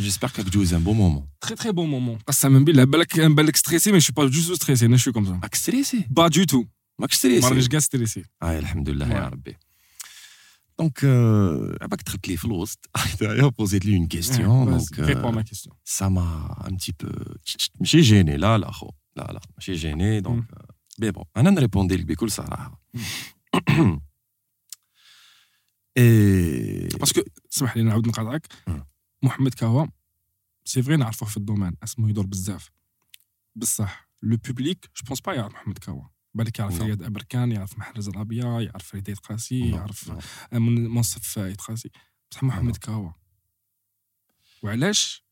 [0.00, 2.22] جيسبر كاك دوز ان بون مومون Très très bon moment.
[2.26, 5.24] قسما بالله بالك بالك ستريسي mais je suis pas du tout stressé انا شو كوم
[5.26, 6.58] سا راك ستريسي با دو تو
[6.98, 9.32] ماك ما ستريسي رانيش كاع ستريسي اه الحمد لله يا Ouais.
[9.32, 9.56] ربي
[10.78, 15.42] دونك euh, عباك دخلت لي في الوسط هكذايا بوزيت لي اون كيستيون دونك ريبون ما
[15.42, 17.34] كيستيون ça m'a un petit peu
[17.80, 20.44] ماشي جيني لا لا خو لا لا ماشي جيني دونك
[20.98, 22.82] مي بون انا نريبوندي لك بكل صراحه
[25.98, 27.20] اي باسكو
[27.52, 28.84] اسمح لي نعاود نقاطعك مم.
[29.24, 29.86] محمد كاوا
[30.64, 32.70] سي فري نعرفوه في الدومين اسمه يدور بزاف
[33.56, 36.02] بصح لو بوبليك جو بونس با يعرف محمد كاوا
[36.34, 36.82] بالك يعرف Non.
[36.82, 40.54] رياض ابركان يعرف محرز الربيع يعرف فريد قاسي Non, يعرف non.
[40.54, 41.90] من- منصف ايد قاسي
[42.30, 43.10] بصح محمد كاوا
[44.62, 45.24] وعلاش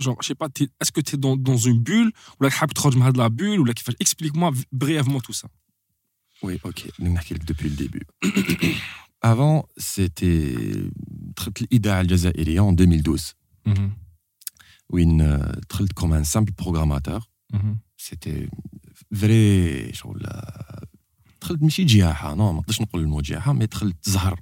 [0.00, 3.16] جونغ شي با تي اسكو تي دون دون اون بول ولا حاب تخرج من هاد
[3.16, 5.48] لا بول ولا كيفاش اكسبليك موا بريفمون تو سا
[6.44, 7.00] Oui, ok.
[7.00, 8.04] نحكي لك depuis le début.
[9.22, 10.56] Avant, c'était
[11.36, 13.34] دخلت الإذاعة الجزائرية en 2012
[14.90, 17.30] وين آه، دخلت comme un simple programmateur.
[17.96, 18.48] C'était
[19.14, 20.84] vrai شغل آه،
[21.42, 24.40] دخلت ماشي جياحة نو ما نقدرش نقول الموت جياحة مي دخلت زهر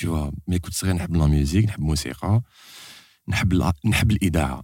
[0.00, 2.42] tu vois مي كنت صغير نحب لا ميوزيك نحب الموسيقى
[3.28, 4.62] نحب الع- نحب الإذاعة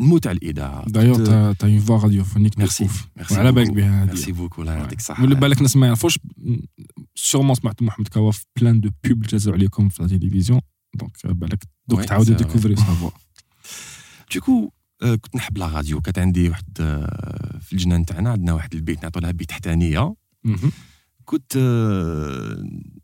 [0.00, 3.70] نموت على الإذاعة دايوغ t'as t'as une voix radiophonique merci merci وعلى بالك.
[3.70, 6.18] بها merci beaucoup الله يعطيك الصحة واللي بالك ناس ما يعرفوش
[7.14, 10.60] sûrement سمعت محمد كاوا في plein de pubs جازو عليكم في التلفزيون
[10.94, 12.20] donc بالك دوك vrai.
[12.20, 13.10] découvrez sa voix
[14.34, 19.02] دوكو كنت نحب la radio كانت عندي واحد آه، في الجنان تاعنا عندنا واحد البيت
[19.02, 20.14] نعطوا لها بيت تحتانيه
[21.24, 23.03] كنت آه، كنت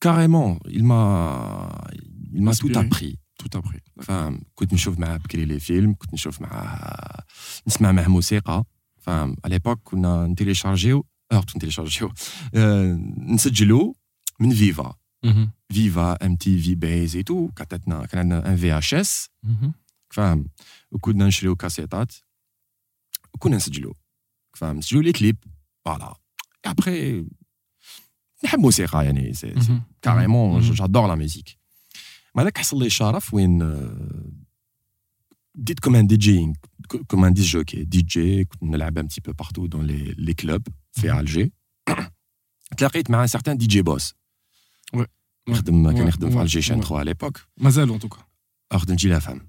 [0.00, 1.88] carrément il m'a
[2.32, 2.86] il m'a tout Inspiré.
[2.86, 7.22] appris tout ابري فاهم كنت نشوف معاه بكري لي فيلم كنت نشوف معاه
[7.66, 8.64] نسمع معاه موسيقى
[8.98, 12.12] فاهم على ليبوك كنا نتيليشارجيو اه كنت نتيليشارجيو
[12.54, 13.92] آه، نسجلوا
[14.40, 14.94] من فيفا
[15.72, 19.28] فيفا ام تي في بيز اي تو كانت عندنا كان عندنا ان في اش اس
[20.10, 20.48] فاهم
[20.90, 22.12] وكنا نشريو كاسيتات
[23.34, 23.94] وكنا نسجلوا
[24.56, 25.36] فاهم نسجلوا لي كليب
[25.84, 26.14] فوالا
[26.64, 27.26] ابخي
[28.44, 31.58] نحب موسيقى يعني سي سي كاريمون جادور لا ميوزيك
[32.34, 34.32] ما داك حصل لي الشرف وين آه،
[35.54, 36.52] بديت كوم ان دي جي
[37.08, 40.34] كوم ان دي جوكي دي جي كنت نلعب ان بتي بو بارتو دون لي لي
[40.34, 41.18] كلوب في مهم.
[41.18, 41.52] الجي
[42.76, 44.14] تلاقيت مع ان سارتان دي جي بوس
[44.96, 45.06] Ouais.
[45.48, 46.08] يخدم كان Ouais.
[46.08, 46.40] يخدم في Ouais.
[46.40, 46.86] الجي شان Ouais.
[46.86, 48.18] 3 على ليبوك مازال ان توكا
[48.72, 49.48] خدم جي لا فام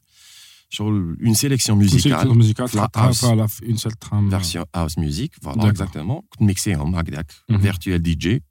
[0.70, 3.16] شغل اون سيليكسيون ميوزيكال ميوزيكال في la تحطها house.
[3.16, 5.66] فوالا في اون سيل ترام فيرسيون هاوس ميوزيك فوالا D'accord.
[5.66, 7.60] اكزاكتومون كنت ميكسيهم هكذاك مهم.
[7.60, 8.42] فيرتوال دي جي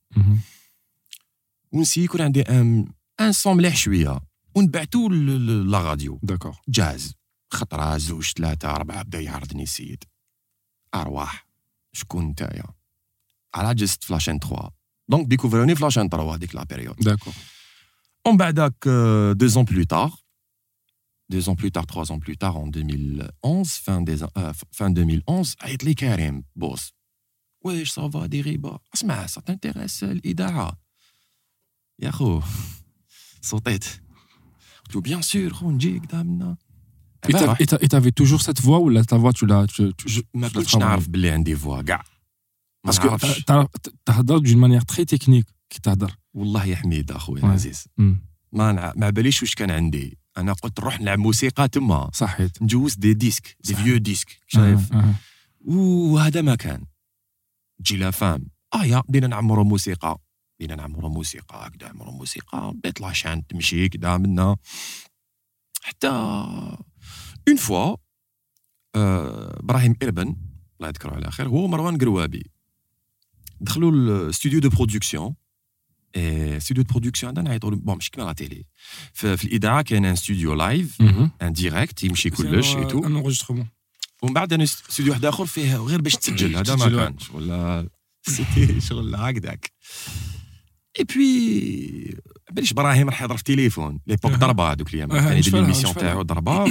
[1.72, 2.88] ونسي يكون عندي ان
[3.20, 4.20] ان صون مليح شويه
[4.56, 7.14] ونبعتو لا راديو داكور جاز
[7.52, 10.04] خطره زوج ثلاثه اربعه بدا يعرضني السيد
[10.96, 11.48] ارواح
[11.94, 12.64] شكون نتايا
[13.56, 14.70] على جست فلاشين 3
[15.10, 17.34] دونك ديكوفروني فلاشين 3 هذيك لا بيريود داكور
[18.28, 18.74] ومن بعدك
[19.42, 20.19] deux ans plus tard
[21.34, 25.56] deux ans plus tard trois ans plus tard en 2011 fin des euh, fin 2011
[25.62, 26.94] عيط لي كريم بوس
[27.62, 30.80] واش صافا دي غيبه اسمع سا تانتيريس الاذاعه
[32.00, 32.42] يا خو
[33.42, 33.86] صوتيت
[34.86, 36.58] قلت له بيان سور خو نجي كدا منا
[37.28, 39.66] Et t'as- et t'as- et t'avais toujours cette voix ou là ta voix tu l'as
[39.76, 42.04] tu- tu- جو- ما tu l'as كنتش travaillé نعرف باللي عندي فوا كاع
[42.86, 46.76] ما Parce que نعرفش t'as- t'as- تهضر d'une manière très technique كي تهضر والله يا
[46.76, 47.46] حميد اخويا Ouais.
[47.46, 48.04] العزيز Mm.
[48.52, 48.94] ما نع...
[48.96, 52.11] ما باليش واش كان عندي أنا قلت نروح نلعب موسيقى تما.
[52.13, 52.63] صحيت.
[52.63, 53.75] نجوز des disques des.
[53.75, 55.15] vieux disques شايف؟ آه،.
[55.65, 56.87] وهذا ما كان.
[57.85, 58.47] Jil FM.
[58.75, 60.19] آه يا بدينا نعمروا موسيقى.
[60.59, 62.73] بدينا نعمروا موسيقى هكذا نعمروا موسيقى.
[62.75, 64.57] بدات la chaîne تمشي كدا منا.
[65.83, 66.09] حتى
[67.49, 67.97] une fois
[68.95, 70.37] آه، إبراهيم إربن
[70.77, 72.51] الله يذكره على خير هو مروان قروابي.
[73.61, 75.35] دخلوا الاستوديو de production
[76.16, 78.66] استوديو دو برودكسيون هذا نعيطوا له- بون مش كيما لا تيلي
[79.14, 81.28] في, في الاذاعه كاين ان ستوديو لايف Mhm.
[81.42, 83.66] ان ديريكت يمشي كلش اي تو un enregistrement
[84.22, 87.00] ومن بعد انا استوديو واحد اخر فيه غير باش تسجل هذا ما تسجل.
[87.06, 87.90] كانش ولا
[88.28, 89.72] سيتي شغل هكذاك
[91.00, 92.16] اي بوي
[92.52, 94.38] باليش ابراهيم راح يضرب في تليفون ليبوك أها.
[94.40, 96.10] ضربه هذوك الايام أها، كان يدير نشفالها، ليميسيون نشفالها.
[96.12, 96.66] تاعو ضربه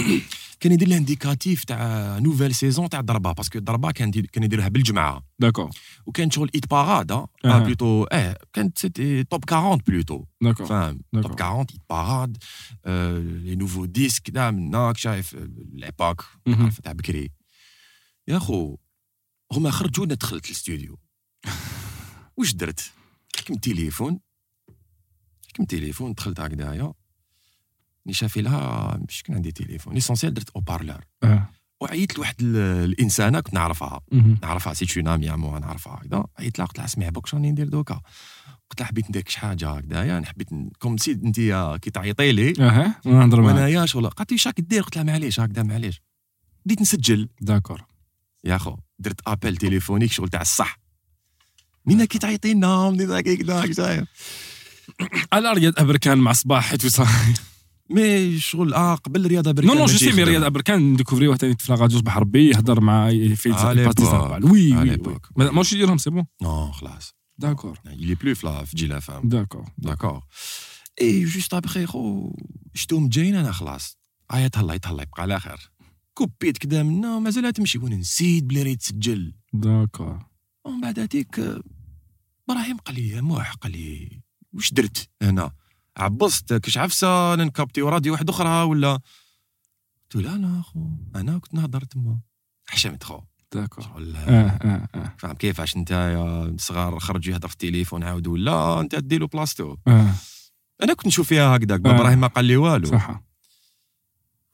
[0.60, 4.68] كان يدير ال indicatif تاع nouvelle saison تاع الضربة parce que الضربة كان كان يديرها
[4.68, 5.24] بالجمعة.
[5.40, 5.70] d'accord
[6.06, 7.60] وكان شغل hit-parade آه أها.
[7.60, 11.02] plutôt آه كانت c'était top 40 plutôt d'accord فاهم.
[11.14, 12.38] top 40 hit-parade
[12.86, 15.50] آه، les nouveaux disques كدا من هناك شايف آه،.
[16.48, 17.32] عارف تاع بكري
[18.28, 18.78] يا خو
[19.52, 21.00] هما خرجوا أنا دخلت الاستوديو
[22.38, 22.92] واش درت
[23.38, 24.20] حكمت تليفون
[25.50, 26.94] حكمت تليفون دخلت هكذايا
[28.10, 31.50] ني شافي لها مش كان عندي تليفون l'essentiel درت haut-parleur آه.
[31.82, 34.16] وعيطت لواحد ال- الانسانه كنت نعرفها Mhm.
[34.42, 38.02] نعرفها سي تشونامي مو نعرفها هكذا عيطت لها قلت لها اسمعي بوك شراني ندير دوكا
[38.70, 40.48] قلت لها حبيت ندير شي حاجة هكذايا حبيت
[40.80, 41.36] كوم سي انت
[41.82, 45.40] كي تعيطي لي أها ونهضر معاك وانايا شغل قالت لي شاك دير قلت لها معليش
[45.40, 46.02] هكذا معليش
[46.66, 47.86] بديت نسجل داكور
[48.44, 50.80] يا خو درت ابل تليفونيك شغل تاع الصح
[51.86, 54.06] منين كي تعيطي لنا منين هكذا
[55.34, 56.86] على رياض ابركان مع صباح حيت
[57.90, 60.24] مي شغل آه قبل رياضه بركان نو نو جو سي مي يخدم.
[60.24, 63.50] رياض ابركان ديكوفريوه ثاني في لا راديو صباح ربي يهضر مع في
[64.44, 64.98] وي
[65.36, 67.14] وي ماشي يديرهم سي بون نو خلاص.
[67.38, 67.78] داكور.
[67.88, 69.66] Il est plus في لا- في جي لا فام داكور.
[69.78, 70.22] داكور.
[71.02, 72.34] اي جوست ابخي خو
[72.74, 73.98] شتهم جايين أنا خلاص.
[74.32, 75.72] عيط هلا عيط هلا يبقى على خير
[76.14, 80.20] كوبيت كدا منا مازال تمشي وأنا نسيت بلي راه تسجل داكور.
[80.66, 81.62] ومن بعد هذيك آه،
[82.50, 84.22] إبراهيم قال لي موح قال لي
[84.54, 85.52] واش درت هنا؟
[85.98, 91.54] عبصت كش عفسة نكابتي راديو واحد أخرى ولا؟ قلت له لا لا خو أنا كنت
[91.54, 92.20] نهضر تما.
[92.68, 93.20] حشمت خو
[93.54, 93.86] داكور.
[93.86, 95.16] آه آه آه.
[95.18, 100.14] فاهم كيفاش أنت يا صغار؟ خرج يهضر في التليفون عاود ولا أنت ديرو بلاصتو آه.
[100.84, 101.96] أنا كنت نشوف فيها هكذاك آه.
[101.96, 102.88] إبراهيم ما قال لي والو.
[102.88, 103.10] صح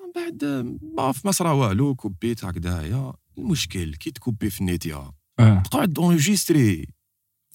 [0.02, 0.44] من بعد
[1.00, 5.64] آه، ما صرا والو كوبيت هكذايا المشكل كي تكوبي في النيتيا آه.
[5.72, 6.88] تقعد enregistrée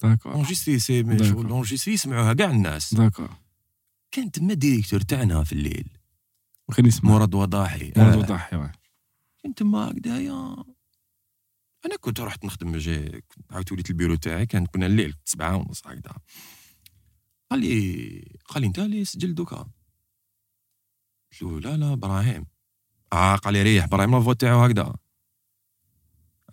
[0.03, 0.33] d'accord.
[0.33, 1.17] enregistrée c'est.
[1.29, 2.93] شغل enregistrée يسمعوها كاع الناس.
[2.93, 3.29] d'accord.
[4.11, 5.97] كان تما directeur تاعنا في الليل.
[6.71, 7.93] خليني نسمع مراد وضاحي.
[7.97, 8.17] مراد آه.
[8.17, 8.71] وضحي واه.
[9.43, 10.55] كان تما هكذايا
[11.85, 16.15] أنا كنت رحت نخدم جي عاودت وليت البيرو تاعي كان كنا الليل سبعة ونص هكذا.
[17.51, 19.57] قال لي قال لي أنت اللي سجل دوكا.
[21.31, 22.45] قلت له لا لا إبراهيم.
[23.13, 24.95] آه قال لي ريح إبراهيم la voix تاعو هكذا.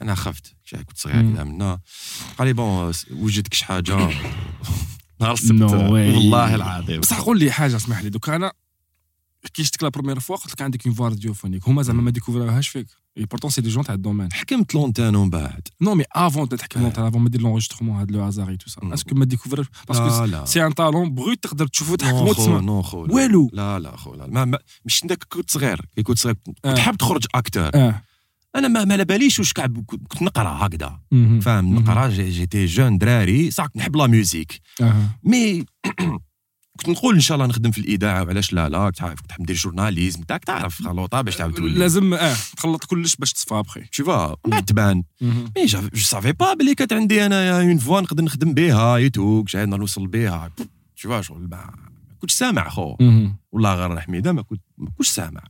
[0.02, 1.32] أنا خفت كنت صغير مم.
[1.32, 1.80] هكذا منا.
[2.38, 3.96] قال لي bon وجدك شي حاجة؟
[5.20, 5.70] نهار السبت.
[5.70, 5.72] Non.
[5.72, 7.00] والله العظيم.
[7.00, 8.10] بصح قول لي حاجة اسمح لي.
[8.10, 8.52] دوك أنا
[9.54, 12.68] كي شفتك la première fois قلت لك عندك une voix radiophonique هما زعما ما ديكوفراوهاش
[12.68, 12.86] فيك.
[13.18, 14.32] et pourtant c'est des gens تاع ال domaine.
[14.32, 15.68] حكمت longtemps ومن بعد.
[15.80, 16.82] non mais avant تحكي آه.
[16.82, 18.80] longtemps avant ما دير l'enregistrement هاد le hasard et tout ça.
[18.94, 20.44] est-ce que ما ديكوفراش parce que لا لا.
[20.44, 23.14] c'est un talent brut تقدر تشوفو نو تحكمو خو تسمع نو خو لا.
[23.14, 23.50] والو.
[23.52, 24.58] لا لا خو لا.
[24.84, 25.80] مش عندك كنت صغير.
[25.96, 26.76] كي كنت صغير كنت آه.
[26.76, 28.02] حاب تخرج أكتر آه.
[28.56, 31.00] أنا ما, ما على باليش واش كعب كنت نقرأ هكذا.
[31.40, 31.74] فاهم.
[31.74, 32.08] نقرأ.
[32.08, 33.50] j'- j'étais jeune دراري.
[33.50, 34.60] صح كنت نحب la musique.
[35.24, 35.64] mais
[36.78, 39.56] كنت نقول إن شاء الله نخدم في الإذاعة وعلاش لا لا تعرف كنت نحب ندير
[39.56, 40.22] journalisme.
[40.22, 41.78] تاعك تعرف خلوطة باش تعاود تولي.
[41.78, 43.62] لازم آه تخلط كلش باش تصفى
[44.02, 44.10] vois
[44.44, 45.02] من بعد تبان.
[45.20, 49.42] mais je savais pas بلي كانت عندي انايا une voix نقدر نخدم بها et tout
[49.44, 50.50] جاي نوصل بها
[51.06, 51.56] vois شغل ما
[52.08, 52.96] ما كنتش سامع خو.
[53.52, 55.40] والله غير حميده ما كنت ما كنتش سامع.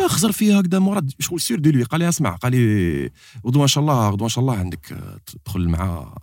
[0.00, 3.10] خزر فيها هكذا مراد شغل sûr de lui قال لي اسمع قال لي
[3.46, 6.14] غدوة إن شاء الله غدوة إن شاء الله عندك آه، تدخل مع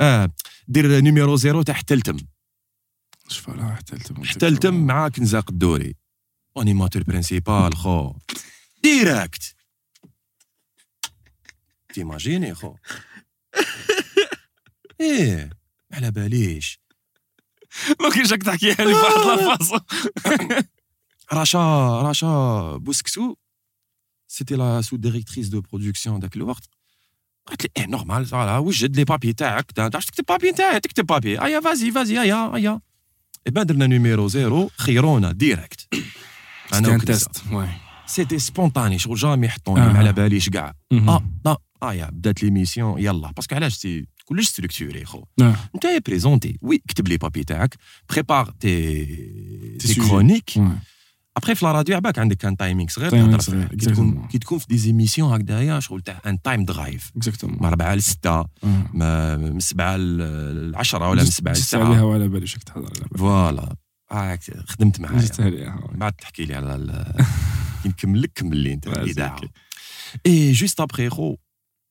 [0.00, 0.30] آه
[0.68, 2.16] دير numéro zéro تاع حتلتم
[3.28, 4.24] شوف لا احتلتم.
[4.24, 5.94] حتلتم مع كنزا قدوري
[6.58, 8.14] animateur principal خو.
[8.82, 9.54] direct
[11.94, 12.74] t'imagines خو.
[15.00, 15.50] إيه
[15.92, 16.80] على باليش.
[18.00, 19.80] ما كاينش راك تحكيها لي بواحد لافاصون.
[21.33, 23.35] رشا رشا بوسكسو
[24.27, 26.69] سيتي لا سو ديريكتريس دو برودكسيون ذاك الوقت
[27.47, 31.05] قالت لي ايه نورمال فوالا وجد لي بابي تاعك تا- تعرف تكتب بابي تاعك تكتب
[31.05, 32.81] بابي ايا فازي فازي ايا ايا
[33.47, 37.05] اي ben درنا نيميرو زيرو خيرونا ديريكت سيتي ان وكنزا.
[37.05, 37.69] تيست واي
[38.07, 39.93] سيتي سبونتاني شغل جامي يحطوني آه.
[39.93, 41.09] ما على باليش كاع مهم.
[41.09, 45.55] اه لا ايا بدات ليميسيون يلا باسكو علاش سي كلش ستركتوري خو آه.
[45.75, 47.75] انت بريزونتي وي كتب لي بابي تاعك
[48.09, 49.05] بريبار تي
[49.79, 50.07] تي sujets.
[50.09, 50.69] كرونيك واي.
[51.36, 53.64] après في la radio عباك عندك كان timing صغير تهضر فيه.
[53.64, 54.26] كي تكون.
[54.28, 58.02] كي تكون في des émissions هكذايا شغل تاع un time drive exactement من 4 ل
[58.02, 58.50] 6 آه.
[58.94, 62.62] ما- من 7 ل 10 ولا من 7 ل juste 9 عليها ولا باليش راك
[62.64, 63.16] تهضر على بالك.
[63.16, 63.76] voilà
[64.66, 65.18] خدمت معايا.
[65.94, 67.12] بعد تحكي لي على
[67.82, 69.40] كي نكمل لك كمل لي انت الاذاعه.
[70.26, 71.36] et juste après خو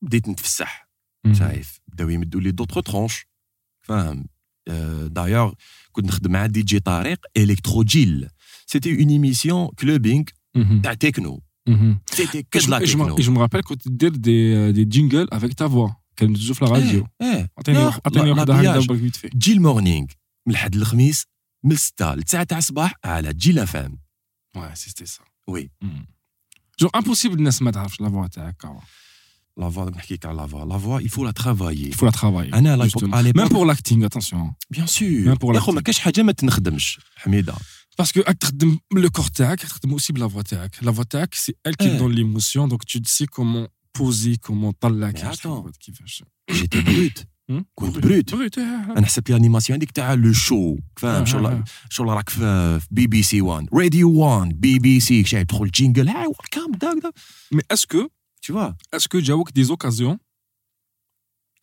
[0.02, 0.90] بديت نتفسح.
[1.32, 3.26] شايف بداو يمدوا لي d'autres tranches
[3.82, 4.26] فاهم
[5.08, 5.54] دايوغ
[5.92, 8.28] كنت نخدم مع دي جي طارق Electro Jil
[8.67, 10.25] سيتي اون ايميسيون كلوبينغ
[10.57, 10.81] مهم.
[10.83, 12.01] تاع تكنو مهم.
[12.11, 13.79] سيتي Et que je, de la et je me- techno et je me rappelle quand
[13.83, 17.07] tu dis des, des jingles avec ta voix, كانوا يدوزوا في الراديو.
[17.23, 18.87] ايه ايه عطيني لا، عطيني لا- واحدة لا هكذا بياج.
[18.87, 19.31] برك فيت في.
[19.35, 20.07] جيل مورنينغ
[20.47, 21.25] من الحد الخميس
[21.65, 23.99] من 6 ل 9 تاع الصباح على جيل اف ام
[24.59, 25.23] Ouais, c'était ça.
[25.49, 25.71] وي
[26.83, 28.65] Genre impossible الناس ما تعرفش لا فوا تاعك.
[29.59, 32.19] لا فوا نحكيك على لا فوا لا فوا il faut la travailler Il faut la
[32.21, 32.55] travailler.
[32.55, 33.15] انا لا justement.
[33.15, 34.55] على Même pour l'acting, attention.
[34.71, 35.83] بيان سور Même pour يا خو l'acting.
[37.99, 39.99] ما كاش حاجه ما تنخدمش حميده Parce que راك تخدم le corps تاعك راك تخدم
[39.99, 40.75] aussi بلا voix تاعك.
[40.77, 41.99] La voix تاعك c'est elle qui Eh.
[41.99, 43.67] donne l'émotion donc tu sais comment
[43.99, 45.43] poser, comment طلع Mais كيفاش attends.
[45.43, 46.25] تعبد، كيفاش.
[46.51, 47.63] جيتي بروت Hmm?
[47.75, 48.59] كنت بروت بريت.
[48.59, 48.63] آه.
[48.97, 51.65] انا حسبت الانيماسيون هذيك تاع لو شو فاهم آه، شغل آه.
[51.91, 55.71] شغل راك في في بي بي سي 1 راديو 1 بي بي سي شايف تدخل
[55.71, 57.15] جينجل هاي ويلكم داك داك
[57.55, 58.09] Mais est-ce que
[58.47, 60.19] tu vois est-ce que جاوك des occasions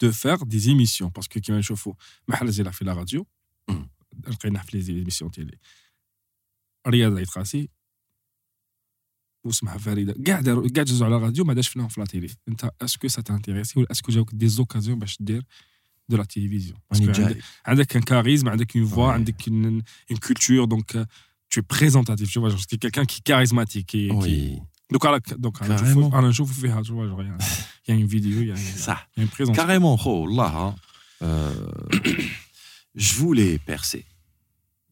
[0.04, 1.94] de faire des émissions parce que كيما نشوفوا
[2.28, 3.28] محل زي في لا راديو
[3.70, 3.90] مم.
[4.28, 5.58] لقيناه في لي ايميسيون تيلي
[6.88, 7.70] رياض عيد قاسي
[9.46, 12.72] واسمها فريده كاع داروا كاع جازوا على راديو ما داش فيهم في لا تيلي انت
[12.82, 15.46] اسكو سا تانتيريسي ولا اسكو جاوك دي زوكازيون باش دير
[16.10, 19.14] دو لا تيليفزيون راني باسكو عندك, جاي عندك ان كاريزم عندك اون فوا Ouais.
[19.14, 19.82] عندك une
[20.14, 21.06] une culture donc euh,
[21.50, 24.12] tu es présentatif tu vois genre c'est quelqu'un qui est charismatique qui, qui...
[24.12, 24.62] وي
[24.94, 25.82] donc على donc انا Carrément.
[25.98, 27.46] نشوف انا نشوف فيها tu vois genre il y a-
[27.88, 29.28] il y a une vidéo il y a, il y a- صح il y a
[29.28, 30.76] une présence كاريمون خو والله
[32.96, 34.04] je voulais percer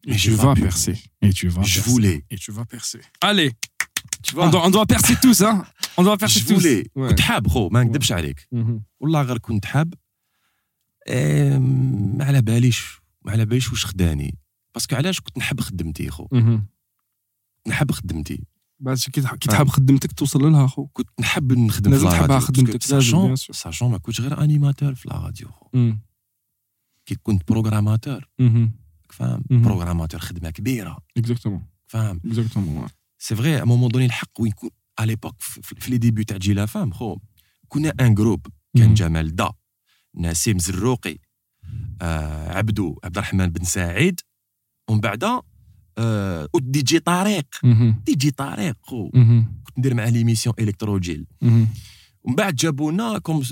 [0.06, 0.96] Et tu vas percer.
[1.22, 1.90] et tu vas je percer.
[1.90, 2.18] voulais.
[2.32, 3.00] Et tu vas percer.
[3.28, 3.50] Allez.
[4.22, 5.56] Tu on vois doit, on doit percer tous hein.
[5.98, 6.54] On doit percer je tous.
[6.58, 6.82] voulais.
[6.96, 7.08] Ouais.
[7.08, 8.48] كنت حاب خو ما نكذبش عليك.
[9.00, 9.94] والله غير كنت حاب
[12.18, 14.38] ما على باليش ما على باليش واش خداني
[14.74, 16.26] parce que علاش كنت نحب خدمتي خو.
[17.68, 18.44] نحب خدمتي
[18.80, 22.82] باش كي تح- كي تحب خدمتك توصل لها خو كنت نحب نخدم لازم تحبها خدمتك،
[22.82, 23.36] sachant.
[23.36, 25.68] sachant ما كنتش غير animateur في la radio خو.
[27.06, 28.28] كي كنت programmateur.
[29.12, 29.42] فاهم.
[29.50, 32.20] programmateur خدمة كبيرة exactement فاهم
[32.86, 32.90] ouais.
[33.18, 34.70] c'est vrai à moment donné الحق وين quand
[35.00, 37.18] à l'époque في les débuts تاع Jil FM خو
[37.68, 38.94] كنا un groupe كان.
[38.94, 39.50] جمال دا
[40.16, 41.18] نسيم زروقي
[42.02, 44.20] آه عبدو عبد الرحمن بن سعيد
[44.90, 45.24] ومن بعد
[45.98, 47.46] آه DJ طارق.
[48.06, 49.10] DJ طارق خو.
[49.64, 51.46] كنت ندير معاه l'émission Electro Jil Mhm.
[52.22, 53.42] ومن بعد جابونا comme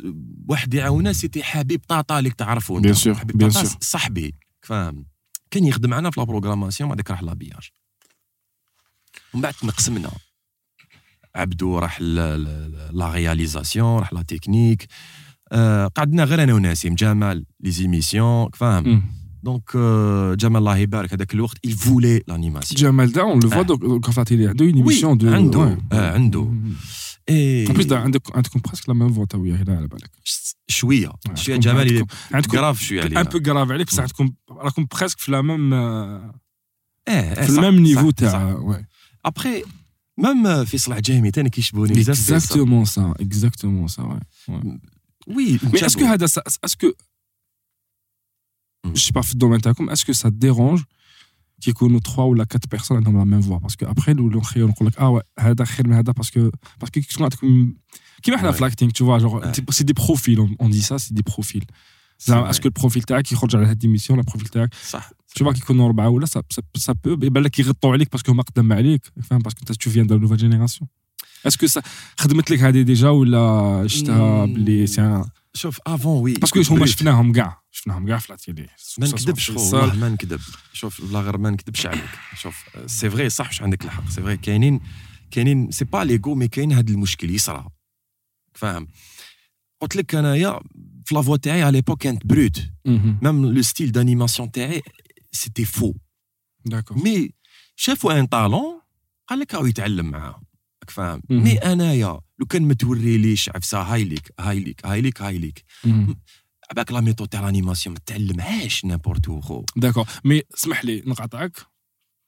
[0.49, 2.31] واحد يعاونا c'était حبيب طاطا اللي
[2.95, 3.77] sûr, حبيب bien طاطا sûr.
[3.81, 5.07] صاحبي فاهم
[5.51, 7.71] كان يخدم معنا في la programmation بعدك راح لابياج
[9.35, 10.11] ومن بعد تنقسمنا
[11.35, 14.87] عبدو راح la réalisation راح la technique.
[15.53, 19.03] آه قعدنا غير أنا وناسيم جمال les émissions فاهم.
[19.43, 22.77] donc آه جمال الله يبارك هذاك الوقت il voulait l'animation.
[22.77, 25.79] Jamal Da on le voit donc donc enfin il une émission de عنده.
[25.93, 26.49] آه عنده.
[27.30, 27.34] Mhm.
[27.34, 30.12] et En plus, دا- عندك عندكم بريسك لا ميم فوا تا وياه هنا على بالك
[30.68, 34.00] شويه Ouais, شويه عندكم- جمال اللي عندكم كراف شويه عليها ان بو كراف عليك بصح
[34.00, 36.34] عندكم راكم بريسك في لا ميم اه
[37.46, 38.84] في الميم نيفو تاع ouais.
[39.26, 39.64] ابخي
[40.18, 42.36] ميم فيصل عجامي ثاني كيشبهوني بزاف في فيصل.
[42.36, 44.80] اكزاكتومون سا اكزاكتومون سا وي
[45.28, 46.26] وي مي اسكو هذا
[46.66, 46.92] اسكو
[48.88, 48.90] Mm.
[48.98, 50.82] je sais pas في الدومين تاعكم اسكو سا ديرونج
[51.62, 54.98] كيكونوا 3 ولا 4 بيرسون عندهم لا ميم فوا باسكو ابخي نولوا نخيروا نقول لك
[55.00, 56.40] اه وي هذا خير من هذا باسكو
[56.82, 57.74] باسكو كي تكون عندكم
[58.24, 58.56] كيما حنا Ouais.
[58.56, 59.72] في لاكتينغ تو فوا جونغ Ouais.
[59.72, 61.66] سي دي بروفيل اون دي سا سي دي بروفيل
[62.20, 65.10] زعما اسكو البروفيل تاعك يخرج على هاد ديميسيون البروفيل تاعك صح
[65.40, 66.42] tu vois كيكونوا اربعه ولا سا
[66.78, 70.08] سا بو يبان لك يغطوا عليك باسكو هما قدام عليك فاهم باسكو انت تو فيان
[70.08, 70.90] دو نوفال جينيراسيون
[71.48, 71.82] اسكو سا
[72.20, 74.50] خدمت لك هذه ديجا ولا شفتها Mm.
[74.50, 75.24] بلي سي
[75.57, 80.09] شوف افون وي باسكو هما شفناهم كاع شفناهم كاع في لاتيلي ما نكذبش والله ما
[80.09, 80.41] نكذب.
[80.73, 82.11] شوف غير ما نكذبش عليك.
[82.37, 84.81] شوف سي فغي صح واش عندك الحق؟ سي فغي كاينين
[85.31, 87.69] كاينين سي با ليغو مي كاين هذا المشكل يصرى.
[88.55, 88.89] فاهم؟
[89.81, 90.61] قلت لك أنايا
[91.05, 94.83] في la voix تاعي على l'époque كانت brute même le style d'animation تاعي
[95.33, 95.95] c'était faux
[96.65, 97.31] d'accord mais
[97.77, 98.81] شافوا un talent
[99.29, 100.46] قال لك راهو يتعلم معاهم
[100.87, 101.23] راك فاهم.
[101.31, 105.65] mais أنايا؟ لو كان ما توريليش عفسه هاي ليك هاي ليك هاي ليك هاي ليك
[106.71, 110.07] عباك la méthode تاع ال animation ما تعلمهاش n'importe où خو d'accord.
[110.25, 111.53] mais اسمح لي نقاطعك.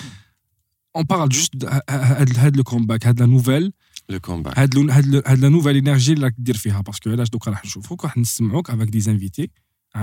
[0.97, 3.73] on parle juste هاد هاد le comeback هاد la nouvelle
[4.09, 7.11] le comeback هاد le- هاد هاد la nouvelle énergie اللي راك دير فيها parce que
[7.11, 9.51] علاش دوكا راح نشوفوك راح نسمعوك avec des invités
[9.97, 10.03] راح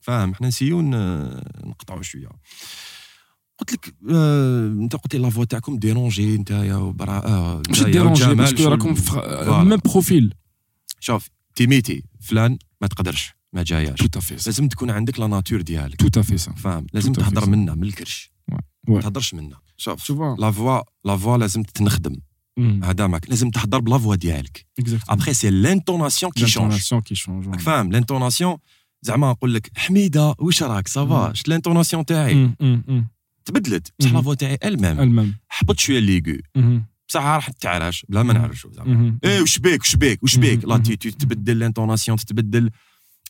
[0.00, 0.82] فاهم حنا نسيو
[1.64, 2.28] نقطعوا شوية.
[3.58, 8.34] قلت لك آه، أنت قلت لي la voix تاعكم dérangée انت يا براء مش dérangé
[8.34, 8.94] parce que راكم.
[9.68, 10.34] même profil.
[11.00, 13.98] شوف t'imites فلان ما تقدرش ما جاياش.
[13.98, 16.10] تو لازم تكون عندك la nature ديالك.
[16.10, 17.48] تو فاهم لازم تهضر.
[17.48, 18.32] منا من الكرش.
[18.88, 19.00] ما.
[19.00, 22.16] تهضرش منا شوف la voix la voix لازم تنخدم
[22.58, 24.66] هذا معك لازم تهضر ب la voix ديالك.
[25.08, 28.56] après c'est l'intonation qui change فاهم l'intonation
[29.02, 31.34] زعما نقول لك حميدة واش راك ça va Mm.
[31.36, 32.50] شت l'intonation تاعي.
[33.44, 34.14] تبدلت بصح Mhm.
[34.14, 36.38] لا فوا تاعي المام المام حبط شوية l'aigu
[37.08, 38.32] بصح راح تعرفش بلا ما.
[38.32, 39.18] نعرفش زعما.
[39.24, 40.64] إيه وش بيك وش بيك وش بيك.
[40.64, 42.70] لا تي- تي- تبدل l'intonation تتبدل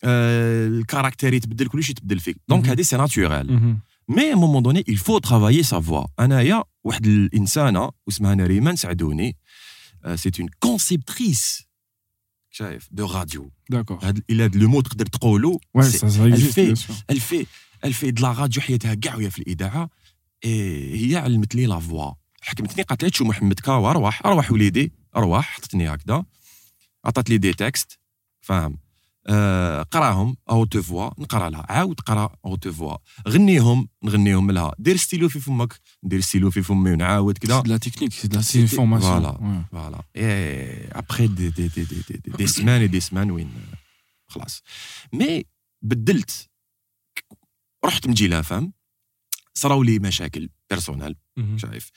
[0.05, 2.68] آه، ال caractère يتبدل كلشي يتبدل فيك donc.
[2.68, 3.91] هذه c'est naturel Mhm.
[4.16, 8.77] mais à un moment donné il faut travailler sa voix أنايا واحد الإنسانة واسمها نريمان
[8.77, 9.37] سعدوني
[10.14, 11.62] c'est une conceptrice
[12.51, 13.51] شايف de radio.
[13.72, 14.05] D'accord.
[14.05, 15.61] هاد إلا هاد le mot تقدر تقولو
[17.86, 19.90] elle fait de la radio حياتها كاع وهي في الإذاعة
[20.44, 22.12] إيه هي علمت لي la voix.
[22.42, 26.24] حكمتني قالت لي شو محمد كاو أرواح أرواح وليدي أرواح حطتني هكذا.
[27.05, 27.99] عطات لي des textes
[28.40, 28.78] فاهم.
[29.91, 31.66] قراهم à haute voix نقرأ لها.
[31.68, 32.97] عاود قرأ à haute voix
[33.29, 34.75] غنيهم نغنيهم لها.
[34.79, 37.79] دير ستيلو في فمك ندير ستيلو في فمي ونعاود كذا de la
[38.43, 39.21] c'est une formation.
[39.21, 39.33] Voilà.
[39.41, 39.71] Ouais.
[39.71, 43.51] فوالا اي ابخي دي دي دي دي دي, دي سمان دي سمان وين
[44.29, 44.62] خلاص.
[45.12, 45.45] mais
[45.83, 46.49] بدلت.
[47.85, 48.72] رحت من Jil FM؟
[49.55, 51.16] صراو لي مشاكل personnels.
[51.57, 51.91] شايف؟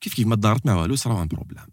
[0.00, 1.66] كيف كيف ما تدارت مع والو صراو un problème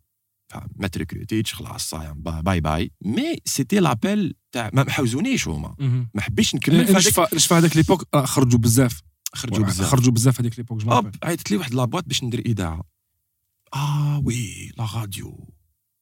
[0.54, 2.92] فهم ما ت recruté تش خلاص صايم bye- bye bye.
[3.02, 5.76] mais c'était لابيل تاع ما حوزونيش هما.
[6.14, 9.02] ما حبيتش نكمل في هذاك نشفى هذاك l'époque آه، خرجوا بزاف.
[9.36, 9.88] خرجوا بزاف.
[9.88, 10.82] خرجوا بزاف هذيك ليبوك
[11.24, 12.84] عيطت لي واحد لابواط باش ندير إذاعة.
[13.74, 15.50] آه وي لا راديو.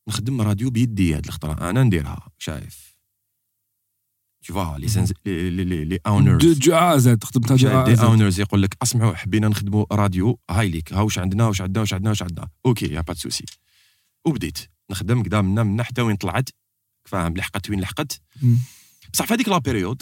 [0.08, 1.70] نخدم راديو بيدي هاد الخطرة.
[1.70, 2.92] أنا نديرها شايف.
[4.48, 5.12] Tu vois les Mhm.
[5.26, 8.40] les les les, les دو owners دو ا زد خدمتها دو ا دي زد اونرز
[8.40, 10.40] يقول لك اسمعوا حبينا نخدموا راديو.
[10.50, 10.94] هاي ليك.
[10.94, 12.48] ها واش عندنا واش عندنا واش عندنا واش عندنا.
[12.66, 13.46] أوكي يا با سوسي
[14.26, 14.58] وبديت
[14.92, 16.50] نخدم كدا منا منا حتى وين طلعت
[17.06, 18.22] فاهم لحقت وين لحقت.
[19.14, 20.02] بصح في هذيك la période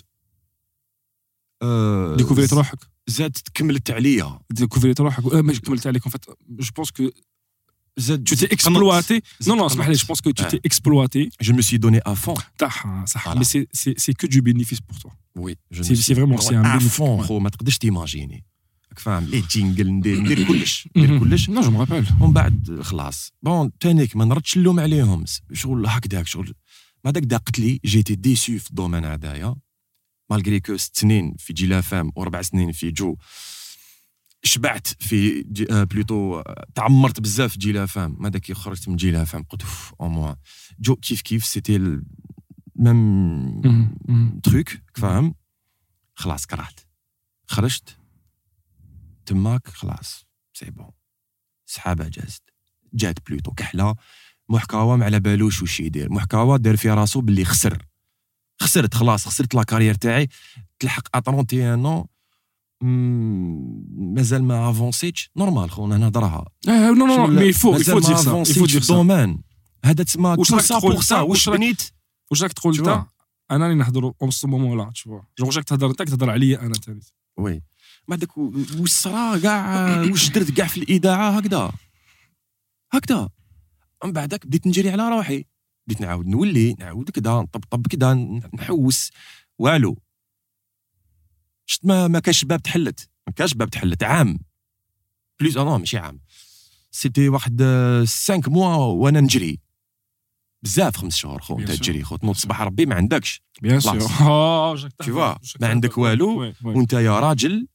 [1.61, 6.33] آه découvri ت روحك زادت كملت عليا découvri ت روحك آه، ماشي كملت عليك fait
[6.49, 7.09] je pense que
[7.97, 10.49] زاد tu t'es exploité non non اسمح لي je pense que tu Ouais.
[10.49, 13.39] t'es exploité je me suis donné à fond صح صح Voilà.
[13.39, 16.65] mais c'est c'est c'est que du bénéfice pour toi oui C'est- c'est vraiment- c'est un
[16.65, 16.87] ا bénéfice.
[16.87, 18.45] bon خو ما تقدرش ت imaginer
[18.89, 21.49] راك فاهم les jingles ندير ندير كلش ندير كلش.
[21.49, 23.31] me rappelle ومن بعد خلاص.
[23.43, 25.25] bon تانيك ما نردش اللوم عليهم.
[25.53, 26.53] شغل هكذاك شغل.
[27.05, 29.55] ما داك داقت لي j'étais déçu في ال domaine هذايا
[30.29, 33.15] malgré que ست سنين في Jil FM واربع سنين في جو.
[34.43, 38.15] شبعت في جي آه plutôt آه، تعمرت بزاف في Jil FM.
[38.19, 40.35] ما داك خرجت من Jil FM قلت أوف أو موا
[40.79, 41.99] جو كيف كيف c'était
[42.75, 43.61] même.
[44.43, 45.35] truc فاهم؟
[46.15, 46.79] خلاص كرهت.
[47.47, 47.98] خرجت.
[49.29, 50.91] تماك خلاص c'est bon.
[51.65, 52.43] سحابة جازت.
[52.93, 53.95] جات بلوتو كحلة.
[54.49, 56.11] محكاوا ما على بالوش واش يدير.
[56.11, 57.85] محكاوا دار في راسو باللي خسر.
[58.61, 60.29] خسرت خلاص خسرت لا كارير تاعي.
[60.79, 62.07] تلحق أ 31 نو
[64.13, 65.31] مازال ما أفونسيتش.
[65.35, 66.45] نورمال خونا نهضرها.
[66.67, 69.43] آه، نو نو شغل مي يفو ما دير سا يفو أفونسيتش دير الدومين
[69.85, 71.81] هذا تسمى واش راك تقول تا؟ واش بنيت.
[72.31, 73.05] واش راك تقول انت
[73.51, 76.73] أنا اللي نهضروا اون سو مومون لا تشوف جو راك تهضر انت تهضر عليا أنا
[76.73, 76.99] ثاني
[77.37, 77.61] oui.
[78.15, 81.71] داك واش صرا؟ كاع واش درت كاع في الاذاعه هكذا.
[82.93, 83.29] هكذا.
[84.03, 85.45] من بعدك بديت نجري على روحي.
[85.87, 88.13] بديت نعاود نولي نعاود كدا نطبطب كدا
[88.53, 89.11] نحوس.
[89.59, 89.97] والو.
[91.65, 93.09] شفت ما ما كاش باب تحلت.
[93.27, 94.03] ما كاش باب تحلت.
[94.03, 94.39] عام.
[95.39, 96.19] بليز آه ماشي عام.
[96.91, 97.61] c'était واحد
[98.05, 99.59] 5 mois وأنا نجري.
[100.63, 101.71] بزاف خمس شهور خو انت.
[101.71, 103.41] تجري خو تنوض صباح ربي ما عندكش.
[103.61, 106.53] bien sûr راك ما عندك؟ والو،.
[106.63, 107.67] وانت يا راجل.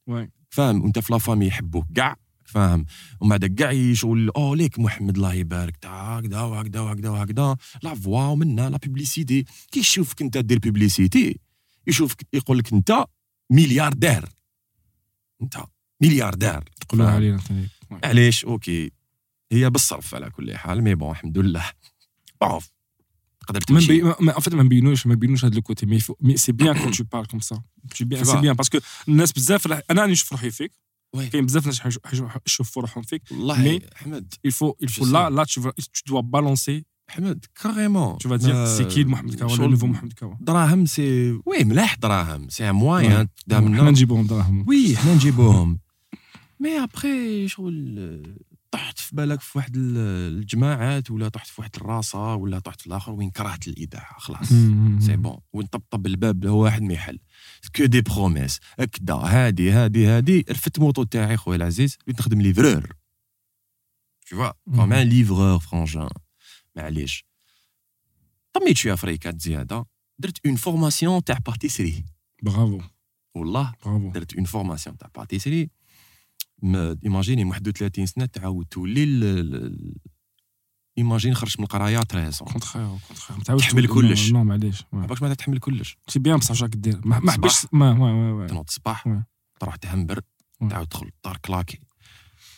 [0.51, 2.87] فاهم وانت في la famille يحبوك كاع فاهم.
[3.21, 7.57] ومن بعد كاع يشغل أو ليك محمد الله يبارك تا هكذا وهكذا وهكذا وهكذا.
[7.83, 11.41] la voix ومنا la publicité كي يشوفك انت دير publicité
[11.87, 13.05] يشوفك يقول لك انت
[13.51, 14.29] ملياردير.
[15.43, 15.57] انت
[16.01, 16.61] ملياردير.
[16.81, 17.41] تقولوها فاهم؟ علينا.
[18.05, 18.91] علاش؟ أوكي.
[19.53, 21.65] هي بالصرف على كل حال mais bon الحمد لله.
[22.41, 22.61] بون
[23.52, 27.04] en fait ما نبينوش ما نبينوش هذا الكوتي مي فو مي سي بيان كون تو
[27.04, 27.62] بارل كوم سا
[27.94, 28.38] سي بيان Tu سي vois.
[28.38, 30.72] بيان باسكو الناس بزاف راح- انا راني نشوف روحي فيك
[31.16, 31.28] وي.
[31.28, 35.06] كاين بزاف ناس حيشو- حيشو- يشوفوا روحهم فيك والله Mais- احمد il faut il faut
[35.06, 35.34] Je là sais.
[35.38, 39.56] là tu vas tu dois balancer احمد كاريمون tu vas dire c'est qui محمد كاوا
[39.56, 44.28] شغل le nouveau محمد كاوا دراهم سي وي ملاح دراهم سي موان حنا قدامنا نجيبوهم
[44.28, 45.80] دراهم وي حنا نجيبوهم
[46.60, 48.24] مي ابخي شغل
[48.75, 49.97] طحت في بالك في واحد ال-
[50.39, 54.49] الجماعات ولا طحت في واحد الراسة ولا طحت في الآخر وين كرهت الاذاعه خلاص.
[55.07, 57.19] c'est bon ونطبطب الباب هو واحد ما يحل.
[57.77, 60.45] que des promesses هكذا هادي هادي هادي.
[60.51, 62.97] رفدت moto تاعي خويا العزيز بغيت نخدم livreur.
[64.27, 66.09] Tu vois comme un livreur franchement
[66.77, 67.25] معليش.
[68.53, 69.87] طميت شوية فريكات زيادة.
[70.19, 72.05] درت une formation تاع pâtisserie
[72.43, 72.81] bravo
[73.35, 75.71] والله برافو درت une formation تاع pâtisserie
[77.05, 79.05] imaginez 31 سنة تعاود تولي
[80.99, 84.33] imagine خرجت من القراية 13 contraire contraire تحمل كلش.
[84.33, 84.85] non معليش.
[84.93, 85.97] عباكش ما تحمل كلش.
[86.09, 87.33] c'est bien بصح واش راك دير ما ما.
[87.33, 89.23] حبش ما تنوض الصباح.
[89.61, 90.21] تروح تهمبر.
[90.71, 91.79] تعاود تدخل للدار claqué.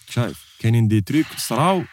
[0.09, 1.84] شايف؟ كاينين des trucs صراو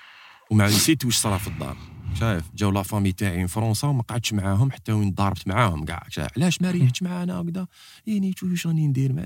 [0.51, 1.78] وما نسيت واش صرا في الدار.
[2.20, 6.08] شايف؟ جاو la famille تاعي من فرنسا وما قعدتش معاهم حتى وين ضاربت معاهم كاع
[6.38, 7.68] علاش ما ريحتش معانا وكذا
[8.08, 9.26] يعني واش راني ندير؟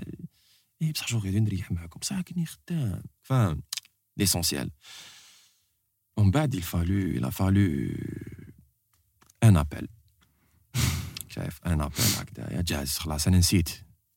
[0.81, 1.99] إيه بصح شو غادي نريح معاكم.
[1.99, 3.03] بصح كني خدام.
[3.23, 3.63] فاهم
[4.17, 4.71] l'essentiel
[6.17, 7.97] ومن بعد il a fallu
[9.43, 9.87] un appel
[11.29, 13.69] شايف un appel هكذا يا جاهز خلاص أنا نسيت.